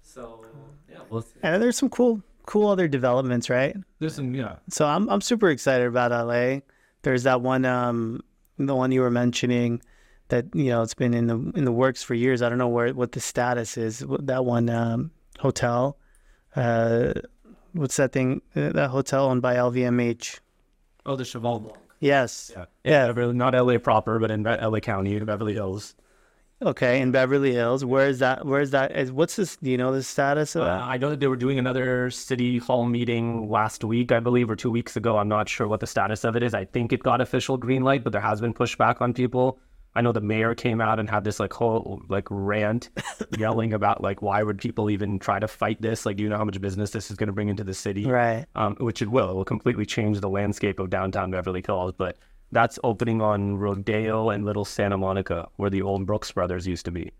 so 0.02 0.44
yeah, 0.90 0.98
well, 1.10 1.24
And 1.42 1.62
there's 1.62 1.76
some 1.76 1.90
cool, 1.90 2.22
cool 2.48 2.68
other 2.68 2.88
developments, 2.88 3.50
right? 3.50 3.76
there's 4.00 4.14
some 4.14 4.34
yeah. 4.34 4.56
So 4.70 4.86
I'm 4.86 5.04
I'm 5.12 5.20
super 5.20 5.48
excited 5.50 5.86
about 5.86 6.10
LA. 6.10 6.60
There's 7.02 7.22
that 7.24 7.40
one 7.42 7.64
um 7.64 8.22
the 8.58 8.74
one 8.74 8.90
you 8.90 9.02
were 9.02 9.10
mentioning 9.10 9.80
that 10.28 10.44
you 10.54 10.70
know 10.70 10.82
it's 10.82 10.94
been 10.94 11.14
in 11.14 11.26
the 11.26 11.36
in 11.58 11.64
the 11.64 11.72
works 11.84 12.02
for 12.02 12.14
years. 12.14 12.40
I 12.42 12.48
don't 12.48 12.58
know 12.58 12.68
where 12.76 12.92
what 12.94 13.12
the 13.12 13.20
status 13.20 13.76
is. 13.76 14.04
That 14.30 14.44
one 14.44 14.68
um 14.70 15.10
hotel. 15.38 15.98
Uh 16.56 17.12
what's 17.72 17.96
that 17.96 18.12
thing? 18.12 18.40
Uh, 18.56 18.70
that 18.72 18.88
hotel 18.90 19.26
owned 19.26 19.42
by 19.42 19.54
LVMH. 19.56 20.40
Oh, 21.06 21.16
the 21.16 21.24
Cheval 21.24 21.60
Blanc. 21.60 21.78
Yes. 22.00 22.50
Yeah, 22.56 22.64
Yeah. 22.84 23.06
Beverly- 23.08 23.34
not 23.34 23.54
LA 23.54 23.78
proper, 23.78 24.18
but 24.18 24.30
in 24.30 24.42
LA 24.44 24.80
County, 24.80 25.18
Beverly 25.20 25.54
Hills. 25.54 25.94
Okay, 26.60 27.00
in 27.00 27.12
Beverly 27.12 27.52
Hills. 27.52 27.84
Where 27.84 28.08
is 28.08 28.18
that? 28.18 28.44
Where 28.44 28.60
is 28.60 28.72
that? 28.72 28.96
Is 28.96 29.12
what's 29.12 29.36
this? 29.36 29.56
Do 29.56 29.70
you 29.70 29.76
know 29.76 29.92
the 29.92 30.02
status 30.02 30.56
of 30.56 30.62
Uh. 30.62 30.80
I 30.82 30.96
know 30.96 31.10
that 31.10 31.20
they 31.20 31.28
were 31.28 31.36
doing 31.36 31.58
another 31.58 32.10
city 32.10 32.58
hall 32.58 32.84
meeting 32.84 33.48
last 33.48 33.84
week, 33.84 34.10
I 34.10 34.20
believe, 34.20 34.50
or 34.50 34.56
two 34.56 34.70
weeks 34.70 34.96
ago. 34.96 35.18
I'm 35.18 35.28
not 35.28 35.48
sure 35.48 35.68
what 35.68 35.80
the 35.80 35.86
status 35.86 36.24
of 36.24 36.34
it 36.34 36.42
is. 36.42 36.54
I 36.54 36.64
think 36.64 36.92
it 36.92 37.02
got 37.02 37.20
official 37.20 37.56
green 37.56 37.82
light, 37.82 38.02
but 38.02 38.12
there 38.12 38.20
has 38.20 38.40
been 38.40 38.54
pushback 38.54 39.00
on 39.00 39.14
people 39.14 39.60
I 39.98 40.00
know 40.00 40.12
the 40.12 40.20
mayor 40.20 40.54
came 40.54 40.80
out 40.80 41.00
and 41.00 41.10
had 41.10 41.24
this 41.24 41.40
like 41.40 41.52
whole 41.52 42.00
like 42.08 42.28
rant 42.30 42.90
yelling 43.38 43.72
about 43.72 44.00
like 44.00 44.22
why 44.22 44.44
would 44.44 44.58
people 44.58 44.90
even 44.90 45.18
try 45.18 45.40
to 45.40 45.48
fight 45.48 45.82
this? 45.82 46.06
Like, 46.06 46.16
do 46.16 46.22
you 46.22 46.28
know 46.28 46.36
how 46.36 46.44
much 46.44 46.60
business 46.60 46.90
this 46.90 47.10
is 47.10 47.16
going 47.16 47.26
to 47.26 47.32
bring 47.32 47.48
into 47.48 47.64
the 47.64 47.74
city? 47.74 48.06
Right. 48.06 48.46
Um, 48.54 48.76
which 48.76 49.02
it 49.02 49.10
will. 49.10 49.30
It 49.30 49.34
will 49.34 49.44
completely 49.44 49.86
change 49.86 50.20
the 50.20 50.28
landscape 50.28 50.78
of 50.78 50.90
downtown 50.90 51.32
Beverly 51.32 51.64
Hills. 51.66 51.94
But 51.98 52.16
that's 52.52 52.78
opening 52.84 53.20
on 53.20 53.56
Rodeo 53.56 54.30
and 54.30 54.44
Little 54.44 54.64
Santa 54.64 54.96
Monica, 54.96 55.48
where 55.56 55.70
the 55.70 55.82
old 55.82 56.06
Brooks 56.06 56.32
Brothers 56.32 56.66
used 56.66 56.84
to 56.86 56.90
be. 56.90 57.12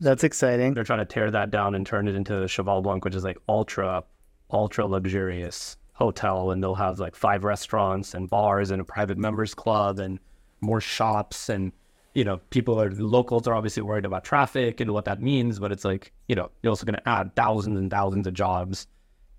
That's 0.00 0.24
exciting. 0.24 0.74
They're 0.74 0.84
trying 0.84 0.98
to 0.98 1.04
tear 1.04 1.30
that 1.30 1.50
down 1.50 1.74
and 1.74 1.86
turn 1.86 2.08
it 2.08 2.14
into 2.14 2.46
Cheval 2.48 2.82
Blanc, 2.82 3.04
which 3.04 3.14
is 3.14 3.24
like 3.24 3.38
ultra, 3.48 4.04
ultra 4.50 4.86
luxurious 4.86 5.76
hotel. 5.92 6.50
And 6.50 6.62
they'll 6.62 6.74
have 6.74 6.98
like 6.98 7.14
five 7.14 7.44
restaurants 7.44 8.14
and 8.14 8.28
bars 8.28 8.70
and 8.70 8.80
a 8.82 8.84
private 8.84 9.16
members 9.16 9.54
club 9.54 9.98
and 9.98 10.18
more 10.60 10.80
shops 10.80 11.48
and 11.48 11.72
you 12.14 12.24
know, 12.24 12.38
people 12.50 12.80
are 12.80 12.92
locals 12.92 13.46
are 13.48 13.54
obviously 13.54 13.82
worried 13.82 14.04
about 14.04 14.24
traffic 14.24 14.80
and 14.80 14.92
what 14.92 15.04
that 15.04 15.20
means, 15.20 15.58
but 15.58 15.72
it's 15.72 15.84
like, 15.84 16.12
you 16.28 16.36
know, 16.36 16.48
you're 16.62 16.70
also 16.70 16.86
going 16.86 16.94
to 16.94 17.08
add 17.08 17.34
thousands 17.34 17.76
and 17.76 17.90
thousands 17.90 18.26
of 18.26 18.34
jobs, 18.34 18.86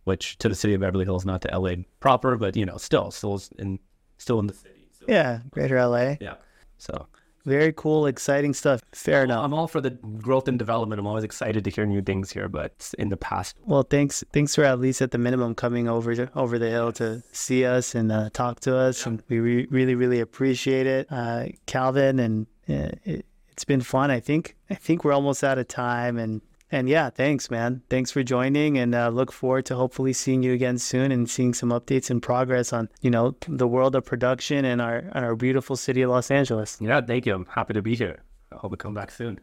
which 0.04 0.38
to 0.40 0.50
the 0.50 0.56
city 0.56 0.74
of 0.74 0.82
Beverly 0.82 1.06
Hills, 1.06 1.26
not 1.26 1.42
to 1.44 1.58
LA 1.58 1.76
proper, 2.02 2.36
but 2.36 2.56
you 2.58 2.66
know, 2.66 2.76
still, 2.76 3.12
still 3.12 3.42
in, 3.58 3.80
still 4.18 4.40
in 4.40 4.48
the 4.48 4.54
city. 4.54 4.75
Yeah, 5.08 5.40
Greater 5.52 5.78
LA. 5.86 6.16
yeah. 6.20 6.36
So 6.78 7.08
Very 7.46 7.74
cool, 7.74 8.08
exciting 8.08 8.54
stuff. 8.56 8.82
Fair 8.92 9.24
enough. 9.24 9.44
I'm 9.46 9.54
all 9.54 9.68
for 9.68 9.80
the 9.80 9.92
growth 9.92 10.48
and 10.48 10.58
development. 10.58 11.00
I'm 11.00 11.06
always 11.08 11.24
excited 11.24 11.64
to 11.64 11.70
hear 11.70 11.86
new 11.86 12.02
things 12.02 12.32
here, 12.32 12.50
but 12.50 12.92
in 12.98 13.10
the 13.10 13.18
past, 13.18 13.56
Well, 13.66 13.84
thanks, 13.84 14.24
thanks 14.34 14.56
for 14.56 14.64
at 14.64 14.80
least 14.80 15.02
at 15.02 15.12
the 15.12 15.18
minimum 15.20 15.54
coming 15.56 15.88
over 15.88 16.16
to, 16.16 16.30
over 16.36 16.58
the 16.58 16.70
hill 16.70 16.92
to 16.94 17.22
see 17.32 17.64
us 17.66 17.94
and 17.94 18.12
uh, 18.12 18.30
talk 18.34 18.62
to 18.62 18.76
us, 18.76 19.06
and 19.06 19.22
we 19.30 19.40
re- 19.40 19.68
really, 19.70 19.94
really 19.96 20.20
appreciate 20.20 20.88
it, 20.88 21.08
uh, 21.12 21.46
Calvin. 21.68 22.20
And 22.20 22.48
uh, 22.68 22.98
it, 23.04 23.26
it's 23.50 23.64
been 23.64 23.82
fun. 23.82 24.10
I 24.12 24.20
think, 24.20 24.56
I 24.72 24.76
think 24.76 25.04
we're 25.06 25.14
almost 25.14 25.44
out 25.44 25.58
of 25.60 25.68
time, 25.68 26.18
and 26.18 26.42
and 26.72 26.90
yeah, 26.90 27.10
thanks, 27.10 27.52
man. 27.52 27.82
Thanks 27.90 28.12
for 28.12 28.24
joining, 28.24 28.78
and 28.78 28.96
uh, 28.96 29.10
look 29.10 29.32
forward 29.32 29.66
to 29.68 29.76
hopefully 29.76 30.14
seeing 30.14 30.44
you 30.44 30.54
again 30.54 30.78
soon 30.78 31.12
and 31.12 31.30
seeing 31.30 31.54
some 31.54 31.70
updates 31.70 32.10
and 32.10 32.22
progress 32.22 32.74
on 32.74 32.90
you 33.02 33.12
know 33.12 33.36
the 33.48 33.68
world 33.68 33.96
of 33.96 34.06
production 34.06 34.66
and 34.66 34.82
our 34.82 34.98
and 34.98 35.26
our 35.26 35.36
beautiful 35.36 35.76
city 35.76 36.02
of 36.02 36.10
Los 36.10 36.32
Angeles. 36.32 36.78
yeah, 36.82 37.02
thank 37.02 37.26
you. 37.26 37.34
I'm 37.34 37.46
happy 37.46 37.74
to 37.74 37.82
be 37.82 37.96
here. 37.96 38.24
I 38.52 38.58
hope 38.58 38.72
we 38.72 38.78
come 38.78 38.94
back 38.94 39.12
soon. 39.12 39.40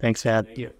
Thanks, 0.00 0.24
man. 0.24 0.44
Thank 0.44 0.58
you. 0.58 0.70